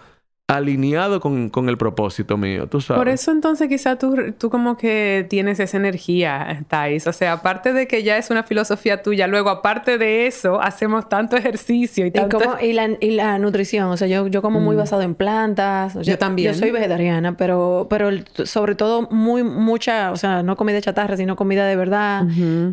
alineado 0.46 1.20
con, 1.20 1.48
con 1.48 1.70
el 1.70 1.78
propósito 1.78 2.36
mío, 2.36 2.66
tú 2.66 2.78
sabes. 2.82 2.98
Por 3.00 3.08
eso 3.08 3.30
entonces 3.30 3.66
quizá 3.66 3.96
tú, 3.96 4.14
tú 4.36 4.50
como 4.50 4.76
que 4.76 5.26
tienes 5.30 5.58
esa 5.58 5.78
energía, 5.78 6.62
Thais. 6.68 7.06
O 7.06 7.14
sea, 7.14 7.32
aparte 7.32 7.72
de 7.72 7.88
que 7.88 8.02
ya 8.02 8.18
es 8.18 8.28
una 8.28 8.42
filosofía 8.42 9.00
tuya, 9.02 9.26
luego 9.26 9.48
aparte 9.48 9.96
de 9.96 10.26
eso, 10.26 10.60
hacemos 10.60 11.08
tanto 11.08 11.36
ejercicio 11.38 12.04
y 12.04 12.08
Y, 12.08 12.10
tanto... 12.10 12.38
como- 12.38 12.60
y 12.60 12.74
la, 12.74 12.90
y 13.00 13.12
la 13.12 13.38
nutrición, 13.38 13.88
o 13.88 13.96
sea, 13.96 14.06
yo, 14.06 14.26
yo 14.26 14.42
como 14.42 14.60
muy 14.60 14.76
Mm. 14.76 14.78
basado 14.80 15.00
en 15.02 15.14
plantas. 15.14 15.96
o 15.96 16.04
sea, 16.04 16.12
Yo 16.14 16.18
también. 16.18 16.52
Yo 16.52 16.58
soy 16.58 16.70
vegetariana, 16.70 17.38
pero, 17.38 17.86
pero 17.88 18.10
el- 18.10 18.26
sobre 18.44 18.74
todo 18.74 19.08
muy, 19.10 19.42
mucha, 19.44 20.12
o 20.12 20.16
sea, 20.16 20.42
no 20.42 20.56
comida 20.56 20.78
chatarra, 20.82 21.16
sino 21.16 21.36
comida 21.36 21.66
de 21.66 21.76
verdad. 21.76 22.24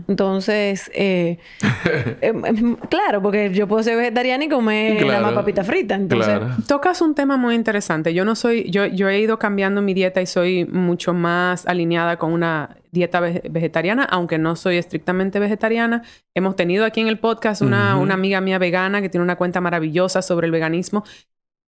Entonces, 0.10 0.92
eh, 0.94 1.38
em, 2.22 2.46
em, 2.46 2.76
claro, 2.90 3.22
porque 3.22 3.52
yo 3.54 3.66
puedo 3.68 3.82
ser 3.82 3.96
vegetariana 3.96 4.44
y 4.44 4.50
comer 4.50 4.94
nada 4.96 5.06
Claro. 5.06 5.26
más 5.28 5.34
papita 5.36 5.64
frita. 5.64 5.96
Entonces, 5.96 6.28
Claro. 6.38 6.50
Tocas 6.68 7.02
un 7.02 7.16
tema 7.16 7.38
muy 7.38 7.61
interesante. 7.62 8.14
Yo 8.14 8.26
no 8.26 8.36
soy, 8.36 8.70
yo, 8.70 8.86
yo 8.86 9.08
he 9.10 9.20
ido 9.20 9.40
cambiando 9.40 9.82
mi 9.82 9.94
dieta 9.94 10.22
y 10.22 10.26
soy 10.26 10.66
mucho 10.66 11.14
más 11.14 11.66
alineada 11.68 12.18
con 12.18 12.34
una 12.34 12.76
dieta 12.92 13.22
vege- 13.22 13.50
vegetariana, 13.50 14.04
aunque 14.04 14.38
no 14.38 14.56
soy 14.56 14.78
estrictamente 14.78 15.40
vegetariana. 15.40 16.02
Hemos 16.36 16.56
tenido 16.56 16.84
aquí 16.86 17.00
en 17.02 17.08
el 17.08 17.18
podcast 17.20 17.62
una, 17.62 17.94
Ujú. 17.96 18.04
una 18.04 18.14
amiga 18.16 18.42
mía 18.42 18.58
vegana 18.58 19.02
que 19.02 19.10
tiene 19.10 19.24
una 19.24 19.38
cuenta 19.38 19.62
maravillosa 19.62 20.22
sobre 20.22 20.46
el 20.48 20.52
veganismo. 20.52 21.04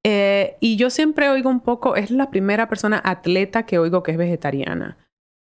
Eh, 0.05 0.57
y 0.59 0.75
yo 0.75 0.89
siempre 0.89 1.29
oigo 1.29 1.49
un 1.49 1.61
poco, 1.61 1.95
es 1.95 2.11
la 2.11 2.29
primera 2.29 2.67
persona 2.67 3.01
atleta 3.03 3.65
que 3.65 3.79
oigo 3.79 4.03
que 4.03 4.11
es 4.11 4.17
vegetariana. 4.17 4.97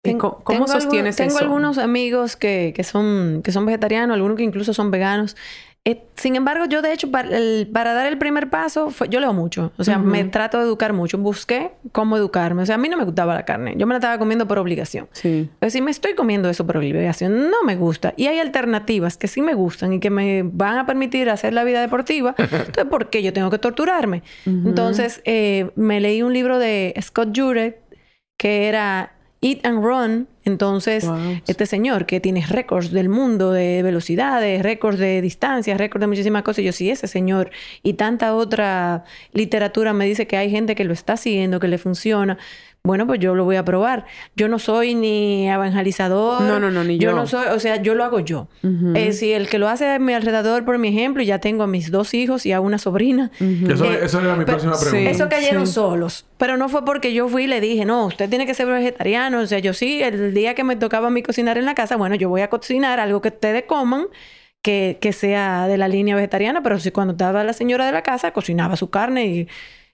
Ten- 0.04 0.18
¿Cómo 0.18 0.42
tengo 0.46 0.66
sostienes 0.66 1.16
Tengo 1.16 1.30
eso? 1.36 1.44
algunos 1.44 1.78
amigos 1.78 2.36
que, 2.36 2.72
que, 2.76 2.82
son, 2.84 3.40
que 3.42 3.52
son 3.52 3.64
vegetarianos, 3.64 4.14
algunos 4.16 4.36
que 4.36 4.42
incluso 4.42 4.74
son 4.74 4.90
veganos. 4.90 5.36
Eh, 5.84 6.04
sin 6.14 6.36
embargo, 6.36 6.66
yo 6.66 6.80
de 6.80 6.92
hecho, 6.92 7.10
para, 7.10 7.36
el- 7.36 7.68
para 7.72 7.92
dar 7.92 8.06
el 8.06 8.16
primer 8.16 8.48
paso, 8.50 8.90
fue- 8.90 9.08
yo 9.08 9.18
leo 9.18 9.32
mucho. 9.32 9.72
O 9.78 9.82
sea, 9.82 9.98
me 9.98 10.22
trato 10.24 10.58
de 10.58 10.64
educar 10.64 10.92
mucho. 10.92 11.18
Busqué 11.18 11.72
cómo 11.90 12.16
educarme. 12.16 12.62
O 12.62 12.66
sea, 12.66 12.76
a 12.76 12.78
mí 12.78 12.88
no 12.88 12.96
me 12.96 13.04
gustaba 13.04 13.34
la 13.34 13.44
carne. 13.44 13.74
Yo 13.76 13.88
me 13.88 13.94
la 13.94 13.98
estaba 13.98 14.16
comiendo 14.16 14.46
por 14.46 14.58
obligación. 14.60 15.08
Sí. 15.10 15.50
Pero 15.58 15.70
si 15.70 15.80
me 15.80 15.90
estoy 15.90 16.14
comiendo 16.14 16.48
eso 16.48 16.64
por 16.64 16.76
obligación, 16.76 17.50
no 17.50 17.64
me 17.64 17.74
gusta. 17.74 18.14
Y 18.16 18.28
hay 18.28 18.38
alternativas 18.38 19.16
que 19.16 19.26
sí 19.26 19.42
me 19.42 19.54
gustan 19.54 19.92
y 19.94 19.98
que 19.98 20.10
me 20.10 20.44
van 20.44 20.78
a 20.78 20.86
permitir 20.86 21.28
hacer 21.28 21.52
la 21.52 21.64
vida 21.64 21.80
deportiva. 21.80 22.36
Entonces, 22.38 22.84
¿por 22.84 23.10
qué 23.10 23.24
yo 23.24 23.32
tengo 23.32 23.50
que 23.50 23.58
torturarme? 23.58 24.22
Entonces, 24.46 25.20
eh, 25.24 25.72
me 25.74 25.98
leí 26.00 26.22
un 26.22 26.32
libro 26.32 26.60
de 26.60 26.94
Scott 27.02 27.36
Jurek 27.36 27.78
que 28.38 28.68
era 28.68 29.14
Eat 29.42 29.66
and 29.66 29.84
Run. 29.84 30.28
Entonces, 30.44 31.04
Wow. 31.06 31.40
este 31.46 31.66
señor 31.66 32.06
que 32.06 32.18
tiene 32.20 32.44
récords 32.46 32.90
del 32.90 33.08
mundo 33.08 33.52
de 33.52 33.82
velocidades, 33.82 34.62
récords 34.62 34.98
de 34.98 35.20
distancias, 35.20 35.76
récords 35.78 36.00
de 36.00 36.06
muchísimas 36.06 36.42
cosas. 36.42 36.60
Y 36.60 36.64
yo, 36.64 36.72
sí, 36.72 36.90
ese 36.90 37.06
señor 37.06 37.50
y 37.82 37.92
tanta 37.94 38.34
otra 38.34 39.04
literatura 39.32 39.92
me 39.92 40.06
dice 40.06 40.26
que 40.26 40.36
hay 40.36 40.50
gente 40.50 40.74
que 40.74 40.84
lo 40.84 40.92
está 40.94 41.16
siguiendo, 41.16 41.60
que 41.60 41.68
le 41.68 41.78
funciona. 41.78 42.38
Bueno, 42.84 43.06
pues 43.06 43.20
yo 43.20 43.36
lo 43.36 43.44
voy 43.44 43.54
a 43.54 43.64
probar. 43.64 44.06
Yo 44.34 44.48
no 44.48 44.58
soy 44.58 44.96
ni 44.96 45.48
evangelizador. 45.48 46.42
No, 46.42 46.58
no, 46.58 46.72
no, 46.72 46.82
ni 46.82 46.98
yo. 46.98 47.12
no 47.12 47.28
soy, 47.28 47.46
o 47.46 47.60
sea, 47.60 47.80
yo 47.80 47.94
lo 47.94 48.02
hago 48.02 48.18
yo. 48.18 48.48
Eh, 48.96 49.12
si 49.12 49.32
el 49.32 49.48
que 49.48 49.58
lo 49.58 49.68
hace 49.68 49.88
a 49.88 49.98
mi 50.00 50.12
alrededor, 50.14 50.64
por 50.64 50.78
mi 50.78 50.88
ejemplo, 50.88 51.22
y 51.22 51.26
ya 51.26 51.38
tengo 51.38 51.62
a 51.62 51.68
mis 51.68 51.92
dos 51.92 52.12
hijos 52.12 52.44
y 52.44 52.50
a 52.50 52.60
una 52.60 52.78
sobrina. 52.78 53.30
Eso, 53.38 53.84
Eh, 53.84 54.00
eso 54.02 54.20
era 54.20 54.32
mi 54.34 54.44
pero- 54.44 54.58
próxima 54.58 54.74
sí. 54.74 54.90
pregunta. 54.90 55.10
Eso 55.12 55.28
cayeron 55.28 55.66
sí. 55.68 55.74
solos. 55.74 56.26
Pero 56.38 56.56
no 56.56 56.68
fue 56.68 56.84
porque 56.84 57.14
yo 57.14 57.28
fui 57.28 57.44
y 57.44 57.46
le 57.46 57.60
dije, 57.60 57.84
no, 57.84 58.06
usted 58.06 58.28
tiene 58.28 58.46
que 58.46 58.54
ser 58.54 58.66
vegetariano. 58.66 59.38
O 59.38 59.46
sea, 59.46 59.60
yo 59.60 59.74
sí, 59.74 60.02
el 60.02 60.34
día 60.34 60.56
que 60.56 60.64
me 60.64 60.74
tocaba 60.74 61.06
a 61.06 61.10
mí 61.10 61.22
cocinar 61.22 61.58
en 61.58 61.66
la 61.66 61.76
casa, 61.76 61.96
bueno, 61.96 62.16
yo 62.16 62.28
voy 62.28 62.40
a 62.40 62.50
cocinar 62.50 62.98
algo 62.98 63.20
que 63.22 63.28
ustedes 63.28 63.62
coman, 63.62 64.06
que, 64.60 64.98
que 65.00 65.12
sea 65.12 65.68
de 65.68 65.78
la 65.78 65.86
línea 65.86 66.16
vegetariana. 66.16 66.64
Pero 66.64 66.80
si 66.80 66.90
cuando 66.90 67.12
estaba 67.12 67.44
la 67.44 67.52
señora 67.52 67.86
de 67.86 67.92
la 67.92 68.02
casa, 68.02 68.32
cocinaba 68.32 68.74
su 68.74 68.90
carne 68.90 69.26
y, 69.26 69.48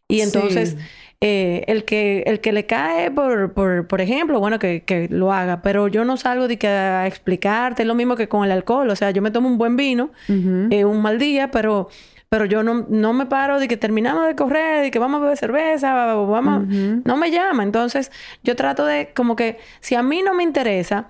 y 0.09 0.23
entonces... 0.23 0.71
Sí. 0.71 0.77
Eh, 1.21 1.65
el 1.67 1.85
que 1.85 2.23
el 2.27 2.41
que 2.41 2.53
le 2.53 2.67
cae 2.67 3.11
por, 3.11 3.53
por, 3.53 3.87
por 3.89 4.01
ejemplo, 4.01 4.39
bueno, 4.39 4.59
que, 4.59 4.83
que 4.85 5.09
lo 5.11 5.33
haga, 5.33 5.63
pero 5.63 5.89
yo 5.89 6.05
no 6.05 6.17
salgo 6.17 6.47
de 6.47 6.59
que 6.59 6.69
a 6.69 7.07
explicarte, 7.07 7.83
es 7.83 7.89
lo 7.89 7.95
mismo 7.95 8.15
que 8.15 8.29
con 8.29 8.45
el 8.45 8.53
alcohol, 8.53 8.89
o 8.89 8.97
sea, 8.97 9.11
yo 9.11 9.21
me 9.21 9.31
tomo 9.31 9.49
un 9.49 9.59
buen 9.59 9.77
vino, 9.77 10.11
eh, 10.29 10.85
un 10.85 11.03
mal 11.03 11.19
día, 11.19 11.51
pero 11.51 11.89
pero 12.29 12.45
yo 12.45 12.63
no, 12.63 12.85
no 12.91 13.15
me 13.15 13.25
paro 13.25 13.59
de 13.59 13.69
que 13.69 13.79
terminamos 13.79 14.27
de 14.27 14.37
correr, 14.37 14.83
de 14.83 14.91
que 14.91 14.99
vamos 14.99 15.19
a 15.19 15.23
beber 15.23 15.39
cerveza, 15.39 15.95
vamos, 16.15 16.67
no 16.69 17.17
me 17.17 17.31
llama. 17.31 17.63
Entonces, 17.63 18.13
yo 18.45 18.55
trato 18.55 18.85
de 18.85 19.13
como 19.15 19.35
que 19.35 19.57
si 19.81 19.95
a 19.95 20.03
mí 20.03 20.21
no 20.21 20.35
me 20.35 20.43
interesa, 20.43 21.07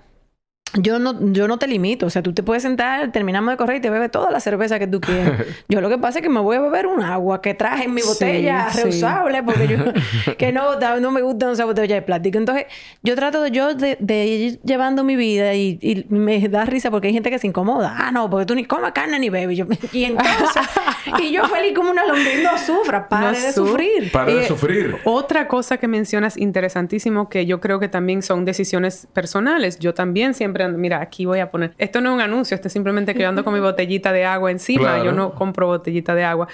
yo 0.74 0.98
no, 0.98 1.32
yo 1.32 1.48
no 1.48 1.58
te 1.58 1.66
limito. 1.66 2.06
O 2.06 2.10
sea, 2.10 2.22
tú 2.22 2.32
te 2.32 2.42
puedes 2.42 2.62
sentar, 2.62 3.10
terminamos 3.12 3.52
de 3.52 3.56
correr 3.56 3.76
y 3.76 3.80
te 3.80 3.90
bebes 3.90 4.10
toda 4.10 4.30
la 4.30 4.40
cerveza 4.40 4.78
que 4.78 4.86
tú 4.86 5.00
quieras. 5.00 5.42
Yo 5.68 5.80
lo 5.80 5.88
que 5.88 5.98
pasa 5.98 6.18
es 6.18 6.22
que 6.22 6.28
me 6.28 6.40
voy 6.40 6.56
a 6.56 6.60
beber 6.60 6.86
un 6.86 7.02
agua 7.02 7.40
que 7.42 7.54
traje 7.54 7.84
en 7.84 7.94
mi 7.94 8.02
botella 8.02 8.68
sí. 8.70 8.82
reusable 8.82 9.42
porque 9.42 9.68
yo 9.68 9.76
que 10.38 10.52
no, 10.52 10.78
no 11.00 11.10
me 11.10 11.22
gusta 11.22 11.50
esa 11.52 11.64
botella 11.64 11.94
de 11.96 12.02
plástico. 12.02 12.38
Entonces, 12.38 12.66
yo 13.02 13.14
trato 13.14 13.42
de 13.42 13.50
yo 13.50 13.74
de, 13.74 13.96
de 14.00 14.26
ir 14.26 14.60
llevando 14.62 15.04
mi 15.04 15.16
vida 15.16 15.54
y, 15.54 15.78
y 15.82 16.06
me 16.08 16.48
da 16.48 16.64
risa 16.64 16.90
porque 16.90 17.08
hay 17.08 17.12
gente 17.14 17.30
que 17.30 17.38
se 17.38 17.46
incomoda. 17.46 17.94
Ah, 17.98 18.10
no, 18.12 18.28
porque 18.30 18.46
tú 18.46 18.54
ni 18.54 18.64
comes 18.64 18.92
carne 18.92 19.18
ni 19.18 19.30
bebes. 19.30 19.54
Y, 19.54 19.56
yo, 19.56 19.66
y 19.92 20.04
entonces, 20.04 20.62
y 21.22 21.32
yo 21.32 21.44
feliz 21.48 21.72
como 21.74 21.90
una 21.90 22.04
lombriz, 22.06 22.42
no 22.42 22.56
sufra, 22.58 23.08
pare 23.08 23.26
No 23.26 23.32
de 23.32 23.52
su- 23.52 23.66
sufrir. 23.66 24.10
Para 24.12 24.32
de 24.32 24.44
Eh, 24.44 24.48
sufrir. 24.48 24.96
Otra 25.04 25.48
cosa 25.48 25.76
que 25.78 25.88
mencionas 25.88 26.36
interesantísimo 26.36 27.28
que 27.28 27.46
yo 27.46 27.60
creo 27.60 27.78
que 27.80 27.88
también 27.88 28.22
son 28.22 28.44
decisiones 28.44 29.06
personales. 29.12 29.78
Yo 29.78 29.94
también 29.94 30.34
siempre 30.34 30.57
ando, 30.64 30.78
mira, 30.78 31.00
aquí 31.00 31.24
voy 31.26 31.40
a 31.40 31.50
poner, 31.50 31.74
esto 31.78 32.00
no 32.00 32.10
es 32.10 32.14
un 32.14 32.20
anuncio, 32.20 32.54
esto 32.54 32.68
es 32.68 32.72
simplemente 32.72 33.14
que 33.14 33.22
yo 33.22 33.28
ando 33.28 33.44
con 33.44 33.54
mi 33.54 33.60
botellita 33.60 34.12
de 34.12 34.24
agua 34.24 34.50
encima, 34.50 34.82
Claro. 34.94 35.04
yo 35.04 35.12
no 35.12 35.34
compro 35.34 35.66
botellita 35.66 36.14
de 36.14 36.24
agua. 36.24 36.48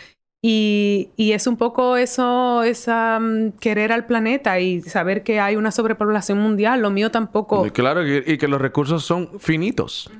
Y, 0.47 1.09
y 1.17 1.33
es 1.33 1.47
un 1.47 1.57
poco 1.57 1.97
eso, 1.97 2.63
esa 2.65 3.19
mm, 3.19 3.53
querer 3.61 3.93
al 3.93 4.05
planeta 4.05 4.61
y 4.61 4.83
saber 4.83 5.23
que 5.23 5.41
hay 5.41 5.57
una 5.57 5.71
sobrepoblación 5.71 6.39
mundial. 6.39 6.83
Lo 6.83 6.91
mío 6.91 7.11
tampoco. 7.11 7.65
Y 7.67 7.71
Claro, 7.71 8.07
y, 8.07 8.23
y 8.27 8.37
que 8.37 8.47
los 8.47 8.61
recursos 8.61 9.03
son 9.05 9.41
finitos. 9.41 10.11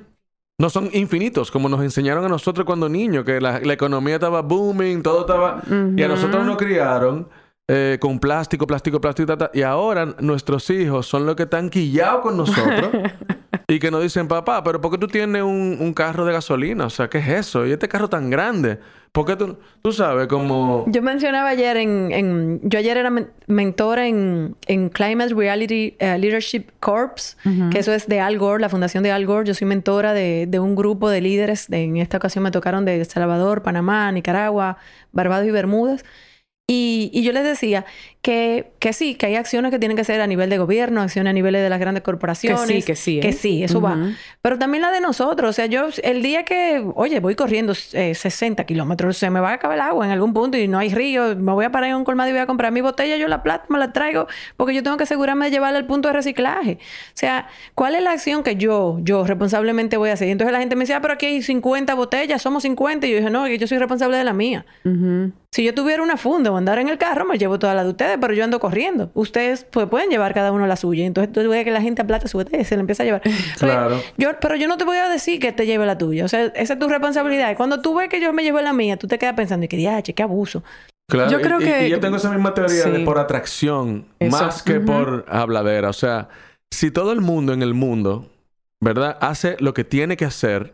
No 0.57 0.71
son 0.71 0.89
infinitos, 0.93 1.51
como 1.51 1.69
nos 1.69 1.83
enseñaron 1.83 2.25
a 2.25 2.29
nosotros 2.29 2.65
cuando 2.65 2.89
niños, 2.89 3.23
que 3.23 3.39
la, 3.39 3.59
la 3.59 3.73
economía 3.73 4.15
estaba 4.15 4.41
booming, 4.41 5.03
todo 5.03 5.21
estaba... 5.21 5.61
Y 5.95 6.01
a 6.01 6.07
nosotros 6.07 6.43
nos 6.45 6.57
criaron 6.57 7.27
eh, 7.67 7.97
con 7.99 8.17
plástico, 8.19 8.65
plástico, 8.65 8.99
plástico, 9.01 9.27
ta, 9.27 9.37
ta. 9.37 9.51
y 9.53 9.63
ahora 9.63 10.05
nuestros 10.21 10.69
hijos 10.69 11.05
son 11.07 11.25
los 11.25 11.35
que 11.35 11.43
están 11.43 11.69
quillados 11.69 12.21
con 12.21 12.37
nosotros 12.37 12.89
y 13.67 13.79
que 13.79 13.89
nos 13.91 14.03
dicen, 14.03 14.27
papá, 14.27 14.63
pero 14.63 14.79
¿por 14.79 14.91
qué 14.91 14.97
tú 14.97 15.07
tienes 15.07 15.41
un, 15.41 15.77
un 15.79 15.93
carro 15.93 16.25
de 16.25 16.33
gasolina? 16.33 16.85
O 16.85 16.89
sea, 16.89 17.09
¿qué 17.09 17.17
es 17.19 17.27
eso? 17.27 17.65
Y 17.65 17.71
este 17.71 17.87
carro 17.87 18.07
tan 18.09 18.29
grande. 18.29 18.79
¿Por 19.11 19.25
qué 19.25 19.35
tú, 19.37 19.57
tú 19.81 19.93
sabes, 19.93 20.27
como... 20.27 20.83
Yo 20.87 21.01
mencionaba 21.01 21.47
ayer 21.49 21.77
en... 21.77 22.11
en- 22.11 22.59
yo 22.63 22.77
ayer 22.77 22.97
era 22.97 23.09
men- 23.09 23.29
mentora 23.47 24.07
en, 24.07 24.55
en 24.67 24.89
Climate 24.89 25.33
Reality 25.33 25.95
eh, 25.99 26.17
Leadership 26.19 26.65
Corps, 26.81 27.37
que 27.71 27.79
eso 27.79 27.93
es 27.93 28.07
de 28.07 28.19
Al 28.19 28.37
Gore, 28.37 28.59
la 28.61 28.67
fundación 28.69 29.03
de 29.03 29.11
Al 29.11 29.25
Gore. 29.25 29.47
Yo 29.47 29.53
soy 29.53 29.67
mentora 29.67 30.13
de, 30.13 30.47
de 30.47 30.59
un 30.59 30.75
grupo 30.75 31.09
de 31.09 31.21
líderes. 31.21 31.69
de- 31.69 31.83
en 31.85 31.97
esta 31.97 32.17
ocasión 32.17 32.43
me 32.43 32.51
tocaron 32.51 32.83
de 32.83 32.99
El 32.99 33.05
Salvador, 33.05 33.63
Panamá, 33.63 34.11
Nicaragua, 34.11 34.77
Barbados 35.13 35.47
y 35.47 35.51
Bermudas. 35.51 36.03
Y, 36.67 37.11
y, 37.13 37.23
yo 37.23 37.31
les 37.31 37.43
decía 37.43 37.85
que, 38.25 38.71
que, 38.79 38.91
sí, 38.91 39.13
que 39.13 39.27
hay 39.27 39.35
acciones 39.35 39.69
que 39.69 39.77
tienen 39.77 39.95
que 39.95 40.03
ser 40.03 40.19
a 40.19 40.25
nivel 40.25 40.49
de 40.49 40.57
gobierno, 40.57 40.99
acciones 40.99 41.29
a 41.29 41.33
nivel 41.35 41.53
de 41.53 41.69
las 41.69 41.79
grandes 41.79 42.01
corporaciones. 42.01 42.65
Que 42.65 42.73
sí, 42.73 42.81
que 42.81 42.95
sí. 42.95 43.17
¿eh? 43.19 43.21
Que 43.21 43.33
sí, 43.33 43.63
eso 43.63 43.79
va. 43.79 43.99
Pero 44.41 44.57
también 44.57 44.81
la 44.81 44.89
de 44.89 44.99
nosotros. 44.99 45.51
O 45.51 45.53
sea, 45.53 45.67
yo, 45.67 45.89
el 46.01 46.23
día 46.23 46.43
que, 46.43 46.83
oye, 46.95 47.19
voy 47.19 47.35
corriendo 47.35 47.73
eh, 47.93 48.15
60 48.15 48.63
kilómetros, 48.63 49.17
se 49.17 49.29
me 49.29 49.39
va 49.39 49.51
a 49.51 49.53
acabar 49.53 49.77
el 49.77 49.81
agua 49.81 50.07
en 50.07 50.11
algún 50.11 50.33
punto 50.33 50.57
y 50.57 50.67
no 50.67 50.79
hay 50.79 50.89
río, 50.89 51.35
me 51.35 51.51
voy 51.51 51.65
a 51.65 51.71
parar 51.71 51.91
en 51.91 51.97
un 51.97 52.03
colmado 52.03 52.27
y 52.31 52.31
voy 52.33 52.41
a 52.41 52.47
comprar 52.47 52.71
mi 52.71 52.81
botella, 52.81 53.15
yo 53.15 53.27
la 53.27 53.43
plata 53.43 53.65
me 53.69 53.77
la 53.77 53.93
traigo 53.93 54.25
porque 54.57 54.73
yo 54.73 54.81
tengo 54.81 54.97
que 54.97 55.03
asegurarme 55.03 55.45
de 55.45 55.51
llevarla 55.51 55.77
al 55.77 55.85
punto 55.85 56.07
de 56.07 56.15
reciclaje. 56.15 56.79
O 56.79 57.11
sea, 57.13 57.47
¿cuál 57.75 57.93
es 57.93 58.01
la 58.01 58.09
acción 58.09 58.41
que 58.41 58.55
yo, 58.55 58.97
yo 59.03 59.23
responsablemente 59.23 59.97
voy 59.97 60.09
a 60.09 60.13
hacer? 60.13 60.29
Y 60.29 60.31
entonces 60.31 60.51
la 60.51 60.57
gente 60.61 60.75
me 60.75 60.85
decía, 60.85 60.97
ah, 60.97 61.01
pero 61.01 61.13
aquí 61.13 61.27
hay 61.27 61.43
50 61.43 61.93
botellas, 61.93 62.41
somos 62.41 62.63
50. 62.63 63.05
Y 63.05 63.11
yo 63.11 63.17
dije, 63.17 63.29
no, 63.29 63.45
que 63.45 63.59
yo 63.59 63.67
soy 63.67 63.77
responsable 63.77 64.17
de 64.17 64.23
la 64.23 64.33
mía. 64.33 64.65
Si 65.55 65.63
yo 65.63 65.73
tuviera 65.73 66.03
una 66.03 66.17
funda 66.17 66.51
o 66.51 66.57
andar 66.57 66.79
en 66.79 66.89
el 66.89 66.97
carro, 66.97 67.23
me 67.23 67.37
llevo 67.37 67.57
todas 67.57 67.77
las 67.77 67.85
de 67.85 67.91
ustedes, 67.91 68.14
pero 68.19 68.33
yo 68.33 68.43
ando 68.43 68.59
corriendo. 68.59 69.11
Ustedes 69.13 69.65
pues, 69.71 69.87
pueden 69.87 70.09
llevar 70.09 70.33
cada 70.33 70.51
uno 70.51 70.65
la 70.67 70.75
suya. 70.75 71.05
Entonces 71.05 71.31
tú 71.33 71.47
ves 71.49 71.63
que 71.63 71.71
la 71.71 71.81
gente 71.81 72.01
aplata 72.01 72.27
su 72.27 72.37
botella 72.37 72.61
y 72.61 72.65
se 72.65 72.75
le 72.75 72.81
empieza 72.81 73.03
a 73.03 73.05
llevar. 73.05 73.21
Claro. 73.59 74.01
Yo, 74.17 74.31
pero 74.39 74.55
yo 74.55 74.67
no 74.67 74.77
te 74.77 74.83
voy 74.85 74.97
a 74.97 75.09
decir 75.09 75.39
que 75.39 75.51
te 75.51 75.65
lleve 75.65 75.85
la 75.85 75.97
tuya. 75.97 76.25
O 76.25 76.27
sea, 76.27 76.45
esa 76.45 76.73
es 76.73 76.79
tu 76.79 76.87
responsabilidad. 76.87 77.51
Y 77.51 77.55
cuando 77.55 77.81
tú 77.81 77.95
ves 77.95 78.09
que 78.09 78.19
yo 78.21 78.31
me 78.33 78.43
llevo 78.43 78.59
la 78.61 78.73
mía, 78.73 78.97
tú 78.97 79.07
te 79.07 79.17
quedas 79.17 79.33
pensando, 79.35 79.65
y 79.65 79.67
que 79.69 79.77
diache, 79.77 80.13
qué 80.13 80.23
abuso. 80.23 80.63
Claro, 81.09 81.29
Yo 81.29 81.39
creo 81.41 81.61
y, 81.61 81.65
que- 81.65 81.87
y 81.87 81.89
yo 81.91 81.99
tengo 81.99 82.17
esa 82.17 82.31
misma 82.31 82.53
teoría 82.53 82.83
Sí. 82.83 82.89
de 82.89 82.99
por 83.01 83.19
atracción, 83.19 84.05
Eso. 84.19 84.31
más 84.37 84.63
que 84.63 84.79
por 84.79 85.25
habladera. 85.29 85.89
O 85.89 85.93
sea, 85.93 86.29
si 86.71 86.89
todo 86.91 87.11
el 87.11 87.21
mundo 87.21 87.53
en 87.53 87.61
el 87.61 87.73
mundo, 87.75 88.31
¿verdad? 88.81 89.17
Hace 89.21 89.55
lo 89.59 89.73
que 89.75 89.83
tiene 89.83 90.17
que 90.17 90.25
hacer, 90.25 90.73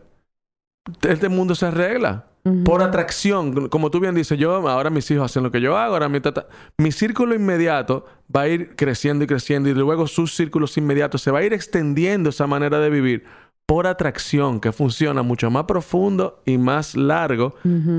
este 1.02 1.28
mundo 1.28 1.54
se 1.54 1.66
arregla. 1.66 2.24
Por 2.64 2.82
atracción, 2.82 3.68
como 3.68 3.90
tú 3.92 4.00
bien 4.00 4.16
dices, 4.16 4.36
yo 4.36 4.68
ahora 4.68 4.90
mis 4.90 5.08
hijos 5.12 5.26
hacen 5.26 5.44
lo 5.44 5.52
que 5.52 5.60
yo 5.60 5.76
hago, 5.76 5.94
ahora 5.94 6.08
mi 6.08 6.20
tata, 6.20 6.48
mi 6.76 6.90
círculo 6.90 7.36
inmediato 7.36 8.04
va 8.34 8.42
a 8.42 8.48
ir 8.48 8.74
creciendo 8.74 9.22
y 9.22 9.28
creciendo 9.28 9.68
y 9.68 9.74
luego 9.74 10.08
sus 10.08 10.34
círculos 10.34 10.76
inmediatos 10.76 11.22
se 11.22 11.30
va 11.30 11.38
a 11.38 11.44
ir 11.44 11.52
extendiendo 11.52 12.30
esa 12.30 12.48
manera 12.48 12.80
de 12.80 12.90
vivir 12.90 13.24
por 13.72 13.86
atracción 13.86 14.60
que 14.60 14.70
funciona 14.70 15.22
mucho 15.22 15.50
más 15.50 15.64
profundo 15.64 16.42
y 16.44 16.58
más 16.58 16.94
largo 16.94 17.54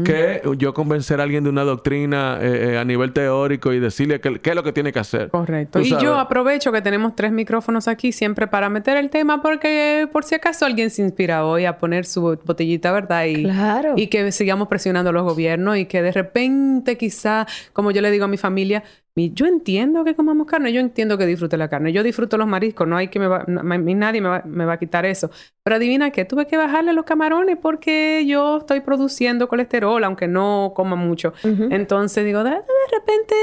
que 0.06 0.40
yo 0.60 0.72
convencer 0.76 1.20
a 1.20 1.24
alguien 1.24 1.44
de 1.44 1.50
una 1.50 1.64
doctrina 1.64 2.38
eh, 2.40 2.74
eh, 2.74 2.78
a 2.78 2.86
nivel 2.86 3.12
teórico 3.12 3.74
y 3.74 3.80
decirle 3.80 4.22
qué 4.22 4.40
qué 4.40 4.52
es 4.52 4.56
lo 4.56 4.62
que 4.62 4.72
tiene 4.72 4.94
que 4.94 5.00
hacer. 5.00 5.30
Correcto. 5.30 5.80
Y 5.80 5.90
yo 6.00 6.20
aprovecho 6.20 6.72
que 6.72 6.84
tenemos 6.84 7.16
tres 7.16 7.32
micrófonos 7.32 7.88
aquí 7.88 8.12
siempre 8.12 8.46
para 8.46 8.70
meter 8.70 8.98
el 8.98 9.10
tema 9.10 9.42
porque 9.42 10.08
por 10.14 10.24
si 10.26 10.36
acaso 10.36 10.64
alguien 10.68 10.92
se 10.92 11.02
inspira 11.02 11.44
hoy 11.44 11.66
a 11.66 11.80
poner 11.80 12.06
su 12.06 12.22
botellita, 12.46 12.92
¿verdad? 12.92 13.26
Y, 13.26 13.42
Claro. 13.44 13.94
y 13.98 14.08
que 14.08 14.32
sigamos 14.32 14.68
presionando 14.68 15.10
a 15.10 15.14
los 15.14 15.24
gobiernos 15.24 15.78
y 15.78 15.86
que 15.88 16.04
de 16.04 16.12
repente 16.12 16.98
quizá, 16.98 17.48
como 17.74 17.90
yo 17.90 18.04
le 18.04 18.12
digo 18.12 18.26
a 18.26 18.28
mi 18.28 18.38
familia, 18.38 18.84
mi- 19.03 19.03
yo 19.16 19.46
entiendo 19.46 20.04
que 20.04 20.16
comamos 20.16 20.48
carne, 20.48 20.74
yo 20.74 20.80
entiendo 20.80 21.18
que 21.18 21.26
disfrute 21.28 21.56
la 21.56 21.70
carne, 21.70 21.94
yo 21.94 22.02
disfruto 22.02 22.38
los 22.38 22.48
mariscos, 22.48 22.88
no 22.88 22.98
hay 22.98 23.10
que 23.10 23.20
me 23.20 23.28
va, 23.28 23.44
no- 23.48 23.62
nadie 23.64 24.22
me 24.22 24.30
va, 24.30 24.42
me 24.46 24.66
va 24.66 24.74
a 24.74 24.80
quitar 24.80 25.06
eso. 25.06 25.30
Pero 25.64 25.76
adivina 25.76 26.10
que 26.12 26.26
tuve 26.26 26.48
que 26.48 26.58
bajarle 26.58 26.94
los 26.94 27.06
camarones 27.06 27.58
porque 27.62 28.26
yo 28.26 28.58
estoy 28.58 28.82
produciendo 28.82 29.48
colesterol, 29.48 30.04
aunque 30.04 30.28
no 30.28 30.74
coma 30.76 30.96
mucho. 30.96 31.34
Entonces 31.72 32.26
digo, 32.26 32.44
de, 32.44 32.52
de 32.52 32.62
repente 32.92 33.36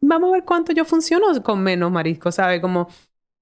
vamos 0.00 0.30
a 0.30 0.32
ver 0.34 0.44
cuánto 0.44 0.72
yo 0.72 0.84
funciono 0.84 1.26
con 1.42 1.62
menos 1.62 1.90
marisco, 1.90 2.30
¿sabes? 2.30 2.60
Como, 2.60 2.88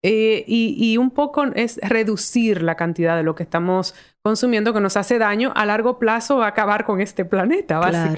eh, 0.02 0.44
y, 0.46 0.76
y 0.92 0.98
un 0.98 1.10
poco 1.10 1.44
es 1.54 1.78
reducir 1.82 2.62
la 2.62 2.76
cantidad 2.76 3.16
de 3.16 3.22
lo 3.22 3.34
que 3.34 3.42
estamos 3.42 3.94
consumiendo 4.22 4.72
que 4.74 4.80
nos 4.80 4.96
hace 4.96 5.18
daño 5.18 5.52
a 5.56 5.64
largo 5.66 5.98
plazo 5.98 6.38
va 6.38 6.46
a 6.46 6.48
acabar 6.50 6.84
con 6.84 7.00
este 7.00 7.24
planeta, 7.24 7.78
Claro. 7.90 8.14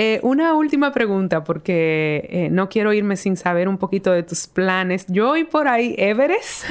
Eh, 0.00 0.20
una 0.22 0.54
última 0.54 0.92
pregunta, 0.92 1.42
porque 1.42 2.28
eh, 2.30 2.48
no 2.52 2.68
quiero 2.68 2.92
irme 2.92 3.16
sin 3.16 3.36
saber 3.36 3.68
un 3.68 3.78
poquito 3.78 4.12
de 4.12 4.22
tus 4.22 4.46
planes. 4.46 5.04
Yo 5.08 5.30
oí 5.30 5.42
por 5.42 5.66
ahí 5.66 5.96
Everest. 5.98 6.66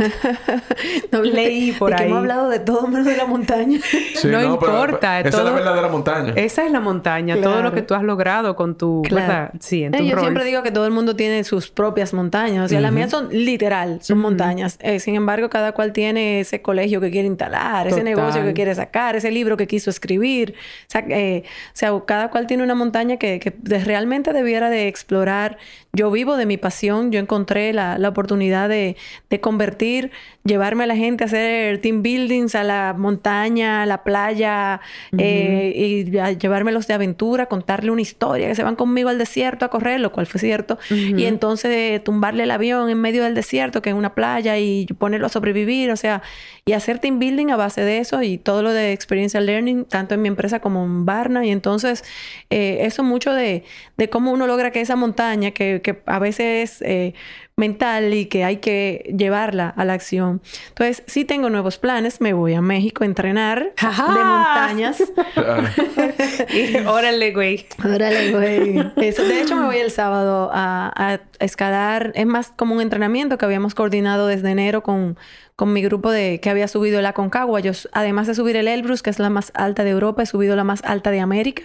No, 1.11 1.21
Leí 1.23 1.73
por 1.73 1.89
de 1.89 1.97
que 1.97 2.03
ahí. 2.03 2.09
hemos 2.09 2.19
hablado 2.19 2.47
de 2.47 2.59
todo 2.59 2.87
menos 2.87 3.05
de 3.05 3.17
la 3.17 3.25
montaña. 3.25 3.79
Sí, 4.15 4.27
No 4.29 4.37
pero- 4.39 4.53
importa, 4.53 5.19
esa 5.19 5.29
todo- 5.29 5.41
es 5.41 5.45
la 5.47 5.51
verdadera 5.51 5.87
montaña. 5.89 6.33
Esa 6.37 6.65
es 6.65 6.71
la 6.71 6.79
montaña, 6.79 7.35
todo 7.41 7.61
lo 7.61 7.73
que 7.73 7.81
tú 7.81 7.93
has 7.95 8.03
logrado 8.03 8.55
con 8.55 8.77
tu, 8.77 9.01
Claro. 9.03 9.27
¿verdad? 9.27 9.53
Sí, 9.59 9.83
en 9.83 9.91
tu 9.91 9.97
Eh, 9.99 10.05
yo 10.07 10.15
rol. 10.15 10.21
siempre 10.21 10.43
digo 10.45 10.63
que 10.63 10.71
todo 10.71 10.85
el 10.85 10.91
mundo 10.93 11.15
tiene 11.17 11.43
sus 11.43 11.69
propias 11.69 12.13
montañas. 12.13 12.65
O 12.65 12.67
sea, 12.69 12.79
las 12.79 12.93
mías 12.93 13.11
son 13.11 13.27
literal, 13.31 13.99
son 14.01 14.19
montañas. 14.19 14.79
Eh, 14.81 14.99
sin 14.99 15.15
embargo, 15.15 15.49
cada 15.49 15.73
cual 15.73 15.91
tiene 15.91 16.39
ese 16.39 16.61
colegio 16.61 17.01
que 17.01 17.11
quiere 17.11 17.27
instalar, 17.27 17.87
ese 17.87 18.03
negocio 18.03 18.41
que 18.43 18.53
quiere 18.53 18.73
sacar, 18.73 19.15
ese 19.17 19.31
libro 19.31 19.57
que 19.57 19.67
quiso 19.67 19.89
escribir. 19.89 20.55
O 20.83 20.85
sea, 20.87 21.03
eh, 21.09 21.43
o 21.45 21.71
sea, 21.73 21.91
cada 22.05 22.29
cual 22.29 22.47
tiene 22.47 22.63
una 22.63 22.73
montaña 22.75 23.16
que, 23.17 23.53
realmente 23.83 24.33
debiera 24.33 24.69
de 24.69 24.87
explorar. 24.87 25.57
Yo 25.93 26.11
vivo 26.11 26.37
de 26.37 26.45
mi 26.45 26.57
pasión. 26.57 27.11
Yo 27.11 27.19
encontré 27.19 27.73
la, 27.73 27.97
la 27.97 28.09
oportunidad 28.09 28.69
de, 28.69 28.95
de 29.29 29.39
convertir, 29.39 30.11
llevarme 30.43 30.83
a 30.83 30.87
la 30.87 30.95
gente 30.95 31.23
a 31.23 31.27
hacer 31.27 31.79
team 31.81 32.03
buildings 32.03 32.55
a 32.55 32.63
la 32.63 32.95
montaña, 32.97 33.83
a 33.83 33.85
la 33.85 34.03
playa, 34.03 34.79
eh, 35.17 36.05
y 36.11 36.17
a 36.17 36.31
llevármelos 36.31 36.87
de 36.87 36.93
aventura, 36.93 37.47
contarle 37.47 37.91
una 37.91 38.01
historia, 38.01 38.47
que 38.47 38.55
se 38.55 38.63
van 38.63 38.75
conmigo 38.75 39.09
al 39.09 39.17
desierto 39.17 39.65
a 39.65 39.69
correr, 39.69 39.99
lo 39.99 40.11
cual 40.11 40.25
fue 40.25 40.39
cierto. 40.39 40.77
Y 40.89 41.25
entonces 41.25 41.71
eh, 41.71 41.99
tumbarle 41.99 42.43
el 42.43 42.51
avión 42.51 42.89
en 42.89 42.99
medio 42.99 43.23
del 43.23 43.35
desierto, 43.35 43.81
que 43.81 43.89
es 43.89 43.95
una 43.95 44.13
playa, 44.13 44.57
y 44.57 44.85
ponerlo 44.97 45.27
a 45.27 45.29
sobrevivir, 45.29 45.91
o 45.91 45.97
sea, 45.97 46.21
y 46.65 46.73
hacer 46.73 46.99
team 46.99 47.19
building 47.19 47.47
a 47.49 47.55
base 47.55 47.81
de 47.81 47.99
eso 47.99 48.21
y 48.21 48.37
todo 48.37 48.61
lo 48.61 48.71
de 48.71 48.93
experiential 48.93 49.45
learning, 49.45 49.85
tanto 49.85 50.15
en 50.15 50.21
mi 50.21 50.27
empresa 50.27 50.59
como 50.59 50.83
en 50.83 51.05
Barna. 51.05 51.45
Y 51.45 51.51
entonces, 51.51 52.03
eh, 52.49 52.79
eso 52.81 53.03
mucho 53.03 53.33
de, 53.33 53.63
de 53.97 54.09
cómo 54.09 54.31
uno 54.31 54.47
logra 54.47 54.71
que 54.71 54.81
esa 54.81 54.95
montaña, 54.95 55.51
que, 55.51 55.76
que 55.81 56.01
a 56.05 56.19
veces 56.19 56.71
es 56.71 56.81
eh, 56.81 57.13
mental 57.55 58.13
y 58.13 58.27
que 58.27 58.43
hay 58.43 58.57
que 58.57 59.11
llevarla 59.17 59.69
a 59.69 59.83
la 59.83 59.93
acción. 59.93 60.41
Entonces, 60.69 61.03
sí 61.07 61.25
tengo 61.25 61.49
nuevos 61.49 61.79
planes. 61.79 62.21
Me 62.21 62.33
voy 62.33 62.53
a 62.53 62.61
México 62.61 63.03
a 63.03 63.07
entrenar 63.07 63.73
¡Ajá! 63.77 64.13
de 64.13 64.23
montañas. 64.23 65.03
Y 66.53 66.75
órale, 66.85 67.31
güey. 67.33 67.65
Órale, 67.83 68.31
güey. 68.31 68.91
Eso, 68.97 69.23
de 69.23 69.41
hecho, 69.41 69.55
me 69.55 69.65
voy 69.65 69.77
el 69.77 69.91
sábado 69.91 70.49
a, 70.53 70.91
a 70.95 71.19
escalar. 71.39 72.11
Es 72.15 72.25
más 72.25 72.51
como 72.55 72.75
un 72.75 72.81
entrenamiento 72.81 73.37
que 73.37 73.45
habíamos 73.45 73.73
coordinado 73.73 74.27
desde 74.27 74.51
enero 74.51 74.83
con, 74.83 75.17
con 75.55 75.73
mi 75.73 75.81
grupo 75.81 76.11
de 76.11 76.39
que 76.39 76.49
había 76.49 76.67
subido 76.67 76.99
el 76.99 77.05
Aconcagua. 77.07 77.59
Yo, 77.59 77.71
además 77.91 78.27
de 78.27 78.35
subir 78.35 78.55
el 78.55 78.67
Elbrus, 78.67 79.01
que 79.01 79.09
es 79.09 79.19
la 79.19 79.29
más 79.29 79.51
alta 79.55 79.83
de 79.83 79.89
Europa, 79.89 80.21
he 80.21 80.27
subido 80.27 80.55
la 80.55 80.63
más 80.63 80.83
alta 80.83 81.09
de 81.09 81.19
América, 81.19 81.63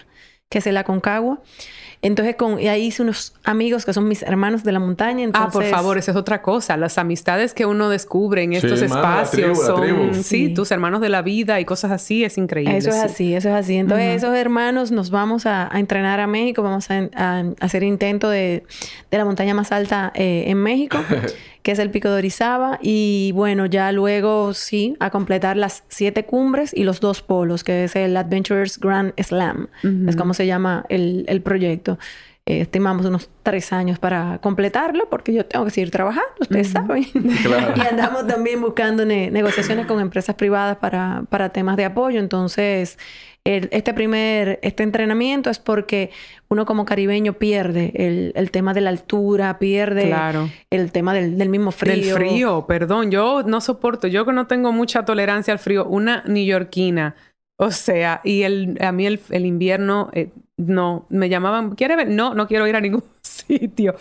que 0.49 0.59
es 0.59 0.67
el 0.67 0.79
Aconcagua. 0.79 1.43
Entonces, 2.05 2.34
con, 2.34 2.59
y 2.59 2.66
ahí 2.66 2.86
hice 2.86 3.03
unos 3.03 3.32
amigos 3.44 3.84
que 3.86 3.92
son 3.92 4.09
mis 4.09 4.22
hermanos 4.24 4.64
de 4.64 4.72
la 4.72 4.80
montaña. 4.80 5.28
Ah, 5.32 5.50
por 5.53 5.62
entonces- 5.62 5.70
favor, 5.70 5.98
esa 5.98 6.11
es 6.11 6.16
otra 6.16 6.42
cosa. 6.42 6.76
Las 6.76 6.98
amistades 6.98 7.55
que 7.55 7.64
uno 7.64 7.88
descubre 7.88 8.42
en 8.42 8.50
Sí, 8.50 8.57
estos 8.57 8.80
mano, 8.90 8.94
la 8.94 9.22
espacios 9.22 9.30
tribu, 9.30 9.61
la 9.61 9.66
son, 9.66 9.80
tribu. 9.82 10.14
sí, 10.14 10.22
Sí. 10.24 10.48
tus 10.55 10.72
hermanos 10.72 11.00
de 11.00 11.09
la 11.09 11.22
vida 11.22 11.61
y 11.61 11.64
cosas 11.64 11.92
así, 11.92 12.24
es 12.24 12.38
increíble. 12.38 12.76
Eso 12.76 12.90
es 12.90 12.96
sí. 12.96 13.03
así, 13.05 13.34
eso 13.36 13.48
es 13.50 13.55
así. 13.55 13.76
Entonces, 13.76 14.16
esos 14.16 14.34
hermanos 14.36 14.90
nos 14.90 15.11
vamos 15.11 15.46
a, 15.46 15.72
a 15.72 15.78
entrenar 15.78 16.18
a 16.18 16.26
México, 16.26 16.62
vamos 16.64 16.90
a, 16.90 17.09
a 17.14 17.44
hacer 17.61 17.84
intento 17.84 18.28
de, 18.28 18.64
de 19.12 19.18
la 19.18 19.24
montaña 19.24 19.55
más 19.55 19.70
alta 19.70 20.11
eh, 20.16 20.44
en 20.48 20.59
México, 20.59 20.98
que 21.63 21.71
es 21.73 21.79
el 21.79 21.91
Pico 21.91 22.09
de 22.11 22.17
Orizaba. 22.19 22.79
Y 22.83 23.33
bueno, 23.35 23.67
ya 23.67 23.93
luego 23.93 24.53
sí, 24.55 24.97
a 25.01 25.11
completar 25.11 25.57
las 25.57 25.85
siete 25.89 26.25
cumbres 26.25 26.73
y 26.75 26.85
los 26.85 27.01
dos 27.01 27.23
polos, 27.23 27.65
que 27.65 27.85
es 27.85 27.97
el 27.97 28.17
Adventurers 28.17 28.79
Grand 28.79 29.13
Slam, 29.23 29.69
es 30.09 30.17
como 30.17 30.35
se 30.35 30.47
llama 30.47 30.85
el, 30.89 31.25
el 31.29 31.41
proyecto. 31.43 31.99
Eh, 32.45 32.61
estimamos 32.63 33.07
unos 33.07 33.31
tres 33.45 33.73
años 33.73 34.01
para 34.01 34.39
completarlo, 34.43 35.09
porque 35.09 35.33
yo 35.33 35.47
tengo 35.47 35.65
que 35.65 35.71
seguir 35.71 35.93
trabajando, 35.93 36.29
ustedes 36.41 36.71
saben. 36.71 37.05
Claro. 37.45 37.75
y 37.77 37.81
andamos 37.87 38.27
también 38.27 38.61
buscando 38.61 39.05
ne- 39.05 39.31
negociaciones 39.31 39.87
con 39.87 40.01
empresas 40.01 40.35
privadas 40.35 40.77
para, 40.79 41.23
para 41.31 41.51
temas 41.51 41.77
de 41.77 41.85
apoyo. 41.85 42.19
Entonces, 42.19 42.99
el- 43.45 43.68
este 43.72 43.93
primer, 43.93 44.59
este 44.62 44.82
entrenamiento 44.82 45.51
es 45.51 45.59
porque 45.59 46.11
uno 46.49 46.64
como 46.64 46.84
caribeño 46.84 47.32
pierde 47.34 47.93
el, 47.95 48.32
el 48.36 48.51
tema 48.51 48.72
de 48.74 48.80
la 48.82 48.90
altura, 48.90 49.59
pierde 49.59 50.07
Claro. 50.07 50.49
el 50.70 50.93
tema 50.93 51.12
del, 51.14 51.38
del 51.38 51.49
mismo 51.49 51.72
frío. 51.72 51.95
Del 51.95 52.28
frío, 52.28 52.66
perdón, 52.68 53.11
yo 53.11 53.43
no 53.43 53.61
soporto, 53.61 54.07
yo 54.07 54.24
que 54.24 54.32
no 54.32 54.47
tengo 54.47 54.70
mucha 54.72 55.05
tolerancia 55.05 55.53
al 55.53 55.59
frío, 55.59 55.84
una 55.86 56.22
neoyorquina, 56.26 57.16
o 57.59 57.70
sea, 57.70 58.20
y 58.24 58.43
el, 58.43 58.76
a 58.80 58.93
mí 58.93 59.07
el, 59.07 59.20
el 59.30 59.47
invierno, 59.47 60.11
eh, 60.12 60.30
no, 60.67 61.07
me 61.11 61.29
llamaban, 61.29 61.75
¿quiere 61.75 61.97
ver? 61.97 62.09
No, 62.09 62.35
no 62.35 62.47
quiero 62.47 62.67
ir 62.67 62.77
a 62.77 62.81
ningún 62.81 63.05
sitio. 63.23 63.95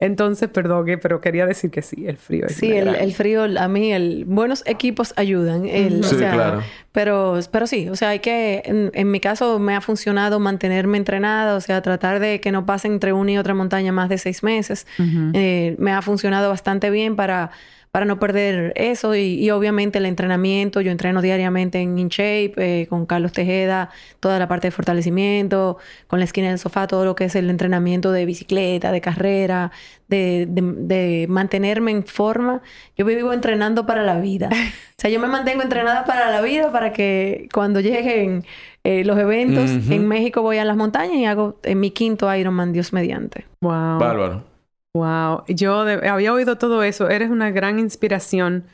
Entonces, 0.00 0.48
perdón, 0.48 0.88
eh, 0.88 0.98
pero 0.98 1.20
quería 1.20 1.46
decir 1.46 1.70
que 1.70 1.82
sí, 1.82 2.06
el 2.06 2.16
frío 2.16 2.46
es 2.46 2.56
Sí, 2.56 2.72
el, 2.72 3.12
frío, 3.14 3.44
a 3.58 3.68
mí, 3.68 3.92
el, 3.92 4.24
buenos 4.26 4.62
equipos 4.66 5.14
ayudan. 5.16 5.66
El, 5.66 6.00
o 6.00 6.02
Sí, 6.02 6.16
sea, 6.16 6.32
claro. 6.32 6.62
Pero, 6.92 7.38
pero 7.50 7.66
sí, 7.66 7.88
o 7.88 7.96
sea, 7.96 8.10
hay 8.10 8.20
que, 8.20 8.62
en, 8.64 8.90
en 8.94 9.10
mi 9.10 9.20
caso 9.20 9.58
me 9.58 9.74
ha 9.74 9.80
funcionado 9.80 10.38
mantenerme 10.40 10.98
entrenada, 10.98 11.56
o 11.56 11.60
sea, 11.60 11.82
tratar 11.82 12.20
de 12.20 12.40
que 12.40 12.52
no 12.52 12.66
pase 12.66 12.88
entre 12.88 13.12
una 13.12 13.32
y 13.32 13.38
otra 13.38 13.54
montaña 13.54 13.92
más 13.92 14.08
de 14.08 14.18
seis 14.18 14.42
meses. 14.42 14.86
Eh, 15.32 15.74
me 15.78 15.92
ha 15.92 16.02
funcionado 16.02 16.50
bastante 16.50 16.90
bien 16.90 17.16
para, 17.16 17.50
para 17.94 18.06
no 18.06 18.18
perder 18.18 18.72
eso 18.74 19.14
y, 19.14 19.48
obviamente 19.52 19.98
el 19.98 20.06
entrenamiento. 20.06 20.80
Yo 20.80 20.90
entreno 20.90 21.22
diariamente 21.22 21.78
en 21.78 21.96
InShape 21.96 22.54
eh, 22.56 22.86
con 22.88 23.06
Carlos 23.06 23.30
Tejeda, 23.30 23.90
toda 24.18 24.40
la 24.40 24.48
parte 24.48 24.66
de 24.66 24.72
fortalecimiento, 24.72 25.78
con 26.08 26.18
la 26.18 26.24
esquina 26.24 26.48
del 26.48 26.58
sofá, 26.58 26.88
todo 26.88 27.04
lo 27.04 27.14
que 27.14 27.26
es 27.26 27.36
el 27.36 27.48
entrenamiento 27.50 28.10
de 28.10 28.26
bicicleta, 28.26 28.90
de 28.90 29.00
carrera, 29.00 29.70
de, 30.08 30.48
de, 30.50 31.26
mantenerme 31.28 31.92
en 31.92 32.04
forma. 32.04 32.62
Yo 32.96 33.04
vivo 33.04 33.32
entrenando 33.32 33.86
para 33.86 34.02
la 34.02 34.18
vida. 34.18 34.50
O 34.96 35.00
sea, 35.04 35.10
yo 35.10 35.20
me 35.20 35.26
mantengo 35.26 35.60
entrenada 35.60 36.04
para 36.04 36.30
la 36.30 36.40
vida 36.40 36.70
para 36.72 36.92
que 36.92 37.48
cuando 37.52 37.80
lleguen 37.80 38.44
eh, 38.84 39.04
los 39.04 39.18
eventos 39.18 39.68
en 39.90 40.06
México 40.06 40.40
voy 40.40 40.58
a 40.58 40.64
las 40.64 40.76
montañas 40.76 41.16
y 41.16 41.24
hago 41.26 41.58
en 41.64 41.80
mi 41.80 41.90
quinto 41.90 42.32
Ironman, 42.34 42.72
Dios 42.72 42.92
mediante. 42.92 43.44
Wow. 43.60 43.98
Bárbaro. 43.98 44.53
Wow, 44.94 45.44
yo 45.48 45.80
había 45.80 46.32
oído 46.32 46.56
todo 46.56 46.82
eso. 46.82 47.10
Eres 47.10 47.30
una 47.30 47.50
gran 47.50 47.78
inspiración. 47.78 48.64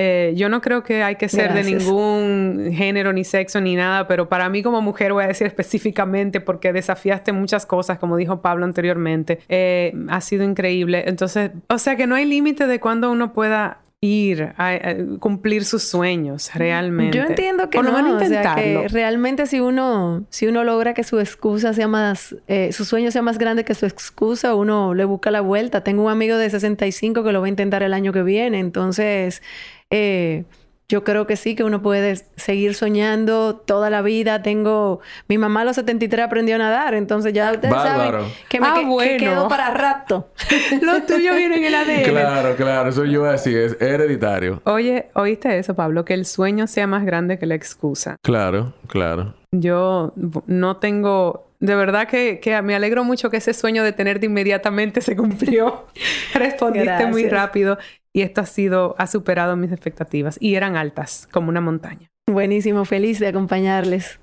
Eh, 0.00 0.32
yo 0.36 0.48
no 0.48 0.60
creo 0.60 0.84
que 0.84 1.02
hay 1.02 1.16
que 1.16 1.28
ser 1.28 1.52
de 1.52 1.64
ningún 1.64 2.70
género, 2.72 3.12
ni 3.12 3.24
sexo, 3.24 3.60
ni 3.60 3.74
nada, 3.74 4.06
pero 4.06 4.28
para 4.28 4.48
mí 4.48 4.62
como 4.62 4.80
mujer 4.80 5.12
voy 5.12 5.24
a 5.24 5.26
decir 5.26 5.48
específicamente 5.48 6.40
porque 6.40 6.72
desafiaste 6.72 7.32
muchas 7.32 7.66
cosas, 7.66 7.98
como 7.98 8.16
dijo 8.16 8.40
Pablo 8.40 8.64
anteriormente. 8.64 9.40
Eh, 9.48 9.92
ha 10.08 10.20
sido 10.20 10.44
increíble. 10.44 11.02
Entonces, 11.06 11.50
o 11.68 11.78
sea 11.78 11.96
que 11.96 12.06
no 12.06 12.14
hay 12.14 12.26
límite 12.26 12.68
de 12.68 12.78
cuándo 12.78 13.10
uno 13.10 13.32
pueda 13.32 13.80
ir 14.00 14.54
a, 14.56 14.78
cumplir 15.18 15.64
sus 15.64 15.82
sueños 15.82 16.50
realmente. 16.54 17.18
Yo 17.18 17.24
entiendo 17.24 17.68
que 17.68 17.82
no, 17.82 18.16
o 18.16 18.20
sea, 18.20 18.54
que 18.54 18.86
realmente 18.88 19.46
si 19.46 19.58
uno 19.58 20.24
si 20.30 20.46
uno 20.46 20.62
logra 20.62 20.94
que 20.94 21.02
su 21.02 21.18
excusa 21.18 21.72
sea 21.72 21.88
más 21.88 22.36
eh, 22.46 22.72
su 22.72 22.84
sueño 22.84 23.10
sea 23.10 23.22
más 23.22 23.38
grande 23.38 23.64
que 23.64 23.74
su 23.74 23.86
excusa, 23.86 24.54
uno 24.54 24.94
le 24.94 25.04
busca 25.04 25.30
la 25.32 25.40
vuelta. 25.40 25.82
Tengo 25.82 26.04
un 26.04 26.10
amigo 26.10 26.36
de 26.36 26.48
65 26.48 27.24
que 27.24 27.32
lo 27.32 27.40
va 27.40 27.46
a 27.46 27.48
intentar 27.48 27.82
el 27.82 27.92
año 27.92 28.12
que 28.12 28.22
viene, 28.22 28.60
entonces 28.60 29.42
eh, 29.90 30.44
yo 30.90 31.04
creo 31.04 31.26
que 31.26 31.36
sí, 31.36 31.54
que 31.54 31.64
uno 31.64 31.82
puede 31.82 32.16
seguir 32.36 32.74
soñando 32.74 33.56
toda 33.56 33.90
la 33.90 34.00
vida. 34.00 34.42
Tengo... 34.42 35.00
Mi 35.28 35.36
mamá 35.36 35.60
a 35.60 35.64
los 35.66 35.76
73 35.76 36.24
aprendió 36.24 36.54
a 36.54 36.58
nadar, 36.58 36.94
entonces 36.94 37.34
ya 37.34 37.52
ustedes 37.52 37.74
saben 37.74 38.24
que 38.48 38.58
me 38.58 38.68
ah, 38.68 38.74
quedo 39.18 39.48
para 39.48 39.70
rato. 39.70 40.30
Lo 40.80 41.02
tuyo 41.02 41.34
viene 41.34 41.56
en 41.56 41.64
el 41.64 41.74
ADN. 41.74 42.10
Claro, 42.10 42.56
claro. 42.56 42.88
Eso 42.88 43.04
yo 43.04 43.20
voy 43.20 43.28
a 43.28 43.32
decir, 43.32 43.58
es 43.58 43.80
hereditario. 43.82 44.62
Oye, 44.64 45.10
¿oíste 45.12 45.58
eso, 45.58 45.74
Pablo? 45.74 46.06
Que 46.06 46.14
el 46.14 46.24
sueño 46.24 46.66
sea 46.66 46.86
más 46.86 47.04
grande 47.04 47.38
que 47.38 47.44
la 47.44 47.54
excusa. 47.54 48.16
Claro, 48.22 48.72
claro. 48.86 49.34
Yo 49.52 50.14
no 50.46 50.78
tengo... 50.78 51.44
De 51.60 51.74
verdad 51.74 52.06
que, 52.06 52.38
que 52.38 52.62
me 52.62 52.76
alegro 52.76 53.02
mucho 53.02 53.30
que 53.30 53.38
ese 53.38 53.52
sueño 53.52 53.82
de 53.82 53.92
tenerte 53.92 54.26
inmediatamente 54.26 55.00
se 55.00 55.16
cumplió. 55.16 55.86
Respondiste 56.34 57.06
muy 57.06 57.28
rápido 57.28 57.76
y 58.18 58.22
esto 58.22 58.40
ha 58.40 58.46
sido, 58.46 58.96
ha 58.98 59.06
superado 59.06 59.54
mis 59.54 59.70
expectativas 59.70 60.38
y 60.40 60.56
eran 60.56 60.74
altas, 60.74 61.28
como 61.30 61.50
una 61.50 61.60
montaña. 61.60 62.10
Buenísimo, 62.26 62.84
feliz 62.84 63.20
de 63.20 63.28
acompañarles. 63.28 64.18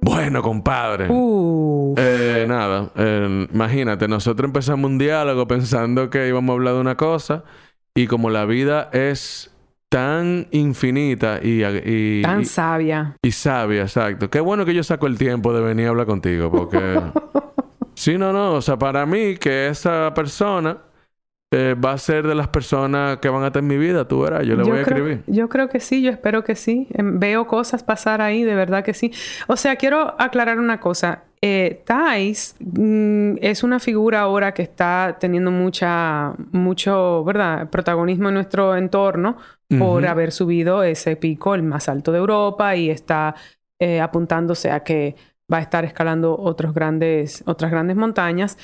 Bueno, 0.00 0.42
compadre. 0.42 1.06
Uh. 1.08 1.94
Eh, 1.96 2.44
nada, 2.48 2.90
eh, 2.96 3.46
imagínate, 3.54 4.08
nosotros 4.08 4.48
empezamos 4.48 4.90
un 4.90 4.98
diálogo 4.98 5.46
pensando 5.46 6.10
que 6.10 6.26
íbamos 6.26 6.54
a 6.54 6.54
hablar 6.54 6.74
de 6.74 6.80
una 6.80 6.96
cosa 6.96 7.44
y 7.94 8.08
como 8.08 8.30
la 8.30 8.46
vida 8.46 8.90
es 8.92 9.55
tan 9.88 10.48
infinita 10.50 11.40
y, 11.42 12.22
tan 12.22 12.44
sabia. 12.44 13.16
Y 13.22 13.30
sabia, 13.32 13.82
exacto. 13.82 14.28
Qué 14.30 14.40
bueno 14.40 14.64
que 14.64 14.74
yo 14.74 14.82
saco 14.82 15.06
el 15.06 15.18
tiempo 15.18 15.52
de 15.52 15.60
venir 15.60 15.86
a 15.86 15.90
hablar 15.90 16.06
contigo, 16.06 16.50
porque... 16.50 17.00
sí, 17.94 18.18
no, 18.18 18.32
no. 18.32 18.54
O 18.54 18.62
sea, 18.62 18.78
para 18.78 19.06
mí 19.06 19.36
que 19.36 19.68
esa 19.68 20.12
persona 20.14 20.78
eh, 21.52 21.74
va 21.74 21.92
a 21.92 21.98
ser 21.98 22.26
de 22.26 22.34
las 22.34 22.48
personas 22.48 23.18
que 23.18 23.28
van 23.28 23.44
a 23.44 23.46
estar 23.46 23.62
en 23.62 23.68
mi 23.68 23.78
vida, 23.78 24.08
tú 24.08 24.22
verás, 24.22 24.44
yo 24.44 24.56
le 24.56 24.64
voy 24.64 24.78
a 24.78 24.80
escribir. 24.80 25.22
Yo 25.28 25.48
creo 25.48 25.68
que 25.68 25.78
sí, 25.78 26.02
yo 26.02 26.10
espero 26.10 26.42
que 26.42 26.56
sí. 26.56 26.88
Em, 26.90 27.20
veo 27.20 27.46
cosas 27.46 27.84
pasar 27.84 28.20
ahí, 28.20 28.42
de 28.42 28.56
verdad 28.56 28.84
que 28.84 28.94
sí. 28.94 29.12
O 29.46 29.56
sea, 29.56 29.76
quiero 29.76 30.20
aclarar 30.20 30.58
una 30.58 30.80
cosa. 30.80 31.22
Eh, 31.42 31.82
Thais 31.84 32.56
mm, 32.60 33.34
es 33.40 33.62
una 33.62 33.78
figura 33.78 34.20
ahora 34.22 34.54
que 34.54 34.62
está 34.62 35.16
teniendo 35.20 35.50
mucha, 35.50 36.34
mucho, 36.52 37.24
¿verdad? 37.24 37.68
Protagonismo 37.70 38.28
en 38.28 38.34
nuestro 38.34 38.76
entorno 38.76 39.36
por 39.78 40.06
haber 40.06 40.30
subido 40.30 40.84
ese 40.84 41.16
pico, 41.16 41.54
el 41.54 41.64
más 41.64 41.88
alto 41.88 42.12
de 42.12 42.18
Europa, 42.18 42.76
y 42.76 42.88
está 42.88 43.34
eh, 43.80 44.00
apuntándose 44.00 44.70
a 44.70 44.84
que 44.84 45.16
va 45.52 45.58
a 45.58 45.60
estar 45.60 45.84
escalando 45.84 46.38
otros 46.38 46.72
grandes, 46.72 47.42
otras 47.46 47.70
grandes 47.70 47.96
montañas, 47.96 48.58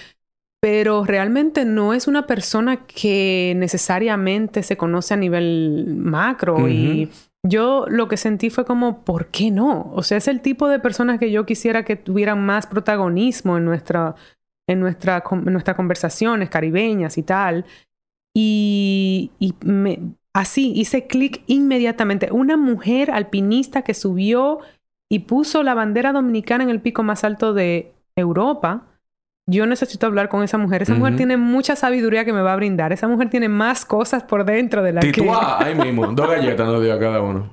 pero 0.60 1.04
realmente 1.04 1.64
no 1.64 1.92
es 1.92 2.06
una 2.06 2.26
persona 2.26 2.86
que 2.86 3.52
necesariamente 3.56 4.62
se 4.62 4.76
conoce 4.76 5.14
a 5.14 5.16
nivel 5.16 5.94
macro 5.96 6.68
y 6.68 7.10
yo 7.42 7.86
lo 7.88 8.08
que 8.08 8.16
sentí 8.16 8.50
fue 8.50 8.64
como, 8.64 9.04
¿por 9.04 9.28
qué 9.28 9.50
no? 9.50 9.90
O 9.94 10.02
sea, 10.02 10.18
es 10.18 10.28
el 10.28 10.40
tipo 10.40 10.68
de 10.68 10.78
personas 10.78 11.18
que 11.18 11.30
yo 11.30 11.44
quisiera 11.44 11.84
que 11.84 11.96
tuvieran 11.96 12.44
más 12.44 12.66
protagonismo 12.66 13.56
en 13.56 13.64
nuestra, 13.64 14.14
en 14.68 14.80
nuestra, 14.80 15.24
en 15.30 15.52
nuestras 15.52 15.76
conversaciones 15.76 16.50
caribeñas 16.50 17.18
y 17.18 17.22
tal. 17.22 17.64
Y, 18.34 19.30
Así, 20.34 20.72
hice 20.74 21.06
clic 21.06 21.42
inmediatamente. 21.46 22.30
Una 22.32 22.56
mujer 22.56 23.10
alpinista 23.10 23.82
que 23.82 23.92
subió 23.92 24.60
y 25.10 25.20
puso 25.20 25.62
la 25.62 25.74
bandera 25.74 26.12
dominicana 26.12 26.64
en 26.64 26.70
el 26.70 26.80
pico 26.80 27.02
más 27.02 27.22
alto 27.22 27.52
de 27.52 27.92
Europa. 28.16 28.86
Yo 29.46 29.66
necesito 29.66 30.06
hablar 30.06 30.28
con 30.28 30.42
esa 30.44 30.56
mujer. 30.56 30.82
Esa 30.82 30.94
mujer 30.94 31.16
tiene 31.16 31.36
mucha 31.36 31.74
sabiduría 31.74 32.24
que 32.24 32.32
me 32.32 32.42
va 32.42 32.52
a 32.52 32.56
brindar. 32.56 32.92
Esa 32.92 33.08
mujer 33.08 33.28
tiene 33.28 33.48
más 33.48 33.84
cosas 33.84 34.22
por 34.22 34.44
dentro 34.44 34.82
de 34.84 34.92
la 34.92 35.00
que... 35.00 35.28
ahí 35.58 35.74
mismo. 35.86 36.06
Dos 36.06 36.28
galletas 36.28 36.66
nos 36.66 36.80
dio 36.80 36.94
a 36.94 36.98
cada 36.98 37.20
uno. 37.20 37.50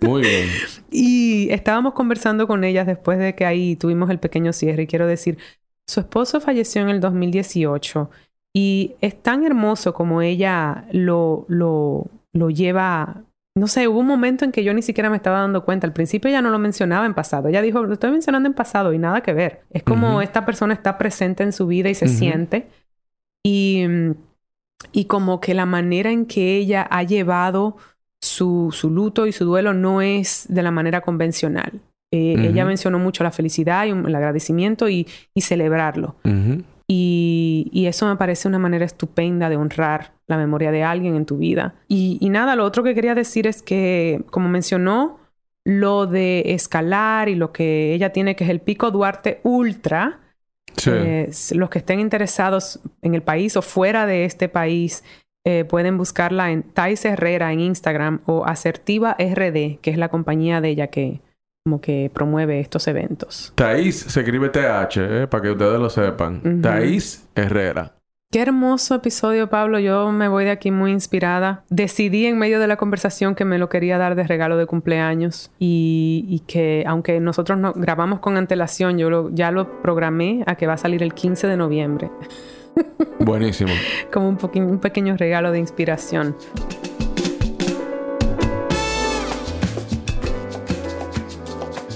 Muy 0.00 0.22
bien. 0.22 0.48
y 0.90 1.50
estábamos 1.52 1.92
conversando 1.94 2.46
con 2.48 2.64
ellas 2.64 2.86
después 2.86 3.18
de 3.18 3.34
que 3.34 3.44
ahí 3.44 3.76
tuvimos 3.76 4.10
el 4.10 4.18
pequeño 4.18 4.52
cierre. 4.52 4.82
Y 4.82 4.86
quiero 4.88 5.06
decir, 5.06 5.38
su 5.86 6.00
esposo 6.00 6.40
falleció 6.40 6.82
en 6.82 6.88
el 6.88 7.00
2018 7.00 8.10
y 8.52 8.96
es 9.00 9.22
tan 9.22 9.44
hermoso 9.44 9.94
como 9.94 10.22
ella 10.22 10.84
lo, 10.90 11.44
lo, 11.48 12.06
lo 12.32 12.50
lleva 12.50 13.22
no 13.56 13.66
sé, 13.66 13.88
hubo 13.88 13.98
un 13.98 14.06
momento 14.06 14.44
en 14.44 14.52
que 14.52 14.62
yo 14.62 14.72
ni 14.72 14.82
siquiera 14.82 15.10
me 15.10 15.16
estaba 15.16 15.40
dando 15.40 15.64
cuenta. 15.64 15.86
Al 15.86 15.92
principio 15.92 16.28
ella 16.28 16.42
no 16.42 16.50
lo 16.50 16.58
mencionaba 16.58 17.04
en 17.06 17.14
pasado. 17.14 17.48
Ella 17.48 17.62
dijo, 17.62 17.82
lo 17.82 17.92
estoy 17.92 18.10
mencionando 18.10 18.48
en 18.48 18.54
pasado 18.54 18.92
y 18.92 18.98
nada 18.98 19.22
que 19.22 19.32
ver. 19.32 19.62
Es 19.70 19.82
como 19.82 20.22
esta 20.22 20.46
persona 20.46 20.72
está 20.72 20.98
presente 20.98 21.42
en 21.42 21.52
su 21.52 21.66
vida 21.66 21.90
y 21.90 21.94
se 21.94 22.06
siente. 22.08 22.68
Y, 23.44 23.84
y 24.92 25.06
como 25.06 25.40
que 25.40 25.54
la 25.54 25.66
manera 25.66 26.10
en 26.10 26.26
que 26.26 26.56
ella 26.56 26.86
ha 26.88 27.02
llevado 27.02 27.76
su, 28.20 28.70
su 28.72 28.90
luto 28.90 29.26
y 29.26 29.32
su 29.32 29.44
duelo 29.44 29.74
no 29.74 30.00
es 30.00 30.46
de 30.48 30.62
la 30.62 30.70
manera 30.70 31.00
convencional. 31.00 31.80
Eh, 32.12 32.36
ella 32.38 32.64
mencionó 32.64 32.98
mucho 32.98 33.22
la 33.22 33.30
felicidad 33.30 33.86
y 33.86 33.90
el 33.90 34.14
agradecimiento 34.14 34.88
y, 34.88 35.06
y 35.32 35.40
celebrarlo. 35.42 36.16
Y, 36.92 37.86
eso 37.86 38.08
me 38.08 38.16
parece 38.16 38.48
una 38.48 38.58
manera 38.58 38.84
estupenda 38.84 39.48
de 39.48 39.56
honrar 39.56 40.12
la 40.26 40.36
memoria 40.36 40.72
de 40.72 40.82
alguien 40.82 41.14
en 41.14 41.24
tu 41.24 41.38
vida. 41.38 41.74
Y, 41.86 42.18
nada, 42.30 42.56
lo 42.56 42.64
otro 42.64 42.82
que 42.82 42.96
quería 42.96 43.14
decir 43.14 43.46
es 43.46 43.62
que, 43.62 44.24
como 44.30 44.48
mencionó, 44.48 45.20
lo 45.64 46.06
de 46.06 46.42
escalar 46.46 47.28
y 47.28 47.36
lo 47.36 47.52
que 47.52 47.94
ella 47.94 48.10
tiene, 48.10 48.34
que 48.34 48.42
es 48.42 48.50
el 48.50 48.60
Pico 48.60 48.90
Duarte 48.90 49.40
Ultra, 49.44 50.18
eh, 50.86 51.30
los 51.52 51.70
que 51.70 51.78
estén 51.78 52.00
interesados 52.00 52.80
en 53.02 53.14
el 53.14 53.22
país 53.22 53.56
o 53.56 53.62
fuera 53.62 54.06
de 54.06 54.24
este 54.24 54.48
país, 54.48 55.04
eh, 55.44 55.64
pueden 55.64 55.96
buscarla 55.96 56.50
en 56.50 56.64
Thais 56.64 57.04
Herrera 57.04 57.52
en 57.52 57.60
Instagram 57.60 58.20
o 58.26 58.44
Asertiva 58.46 59.16
RD, 59.16 59.78
que 59.80 59.90
es 59.90 59.96
la 59.96 60.08
compañía 60.08 60.60
de 60.60 60.70
ella 60.70 60.88
que, 60.88 61.20
como 61.64 61.80
que 61.80 62.10
promueve 62.12 62.60
estos 62.60 62.88
eventos. 62.88 63.52
Thais 63.54 63.96
se 63.96 64.20
escribe 64.20 64.48
TH, 64.48 64.96
eh, 64.96 65.26
para 65.28 65.42
que 65.42 65.50
ustedes 65.50 65.78
lo 65.78 65.90
sepan. 65.90 66.62
Thais 66.62 67.28
Herrera. 67.34 67.94
Qué 68.32 68.40
hermoso 68.40 68.94
episodio, 68.94 69.50
Pablo. 69.50 69.80
Yo 69.80 70.12
me 70.12 70.28
voy 70.28 70.44
de 70.44 70.52
aquí 70.52 70.70
muy 70.70 70.92
inspirada. 70.92 71.64
Decidí 71.68 72.26
en 72.26 72.38
medio 72.38 72.60
de 72.60 72.68
la 72.68 72.76
conversación 72.76 73.34
que 73.34 73.44
me 73.44 73.58
lo 73.58 73.68
quería 73.68 73.98
dar 73.98 74.14
de 74.14 74.22
regalo 74.22 74.56
de 74.56 74.66
cumpleaños 74.66 75.50
y, 75.58 76.40
que 76.46 76.84
aunque 76.86 77.18
nosotros 77.18 77.58
no 77.58 77.72
grabamos 77.74 78.20
con 78.20 78.36
antelación, 78.36 78.98
yo 78.98 79.30
ya 79.30 79.50
lo 79.50 79.82
programé 79.82 80.44
a 80.46 80.54
que 80.54 80.68
va 80.68 80.74
a 80.74 80.78
salir 80.78 81.02
el 81.02 81.12
15 81.12 81.48
de 81.48 81.56
noviembre. 81.56 82.10
Buenísimo. 83.18 83.72
Como 84.12 84.28
un, 84.28 84.38
un 84.62 84.78
pequeño 84.78 85.16
regalo 85.16 85.50
de 85.50 85.58
inspiración. 85.58 86.36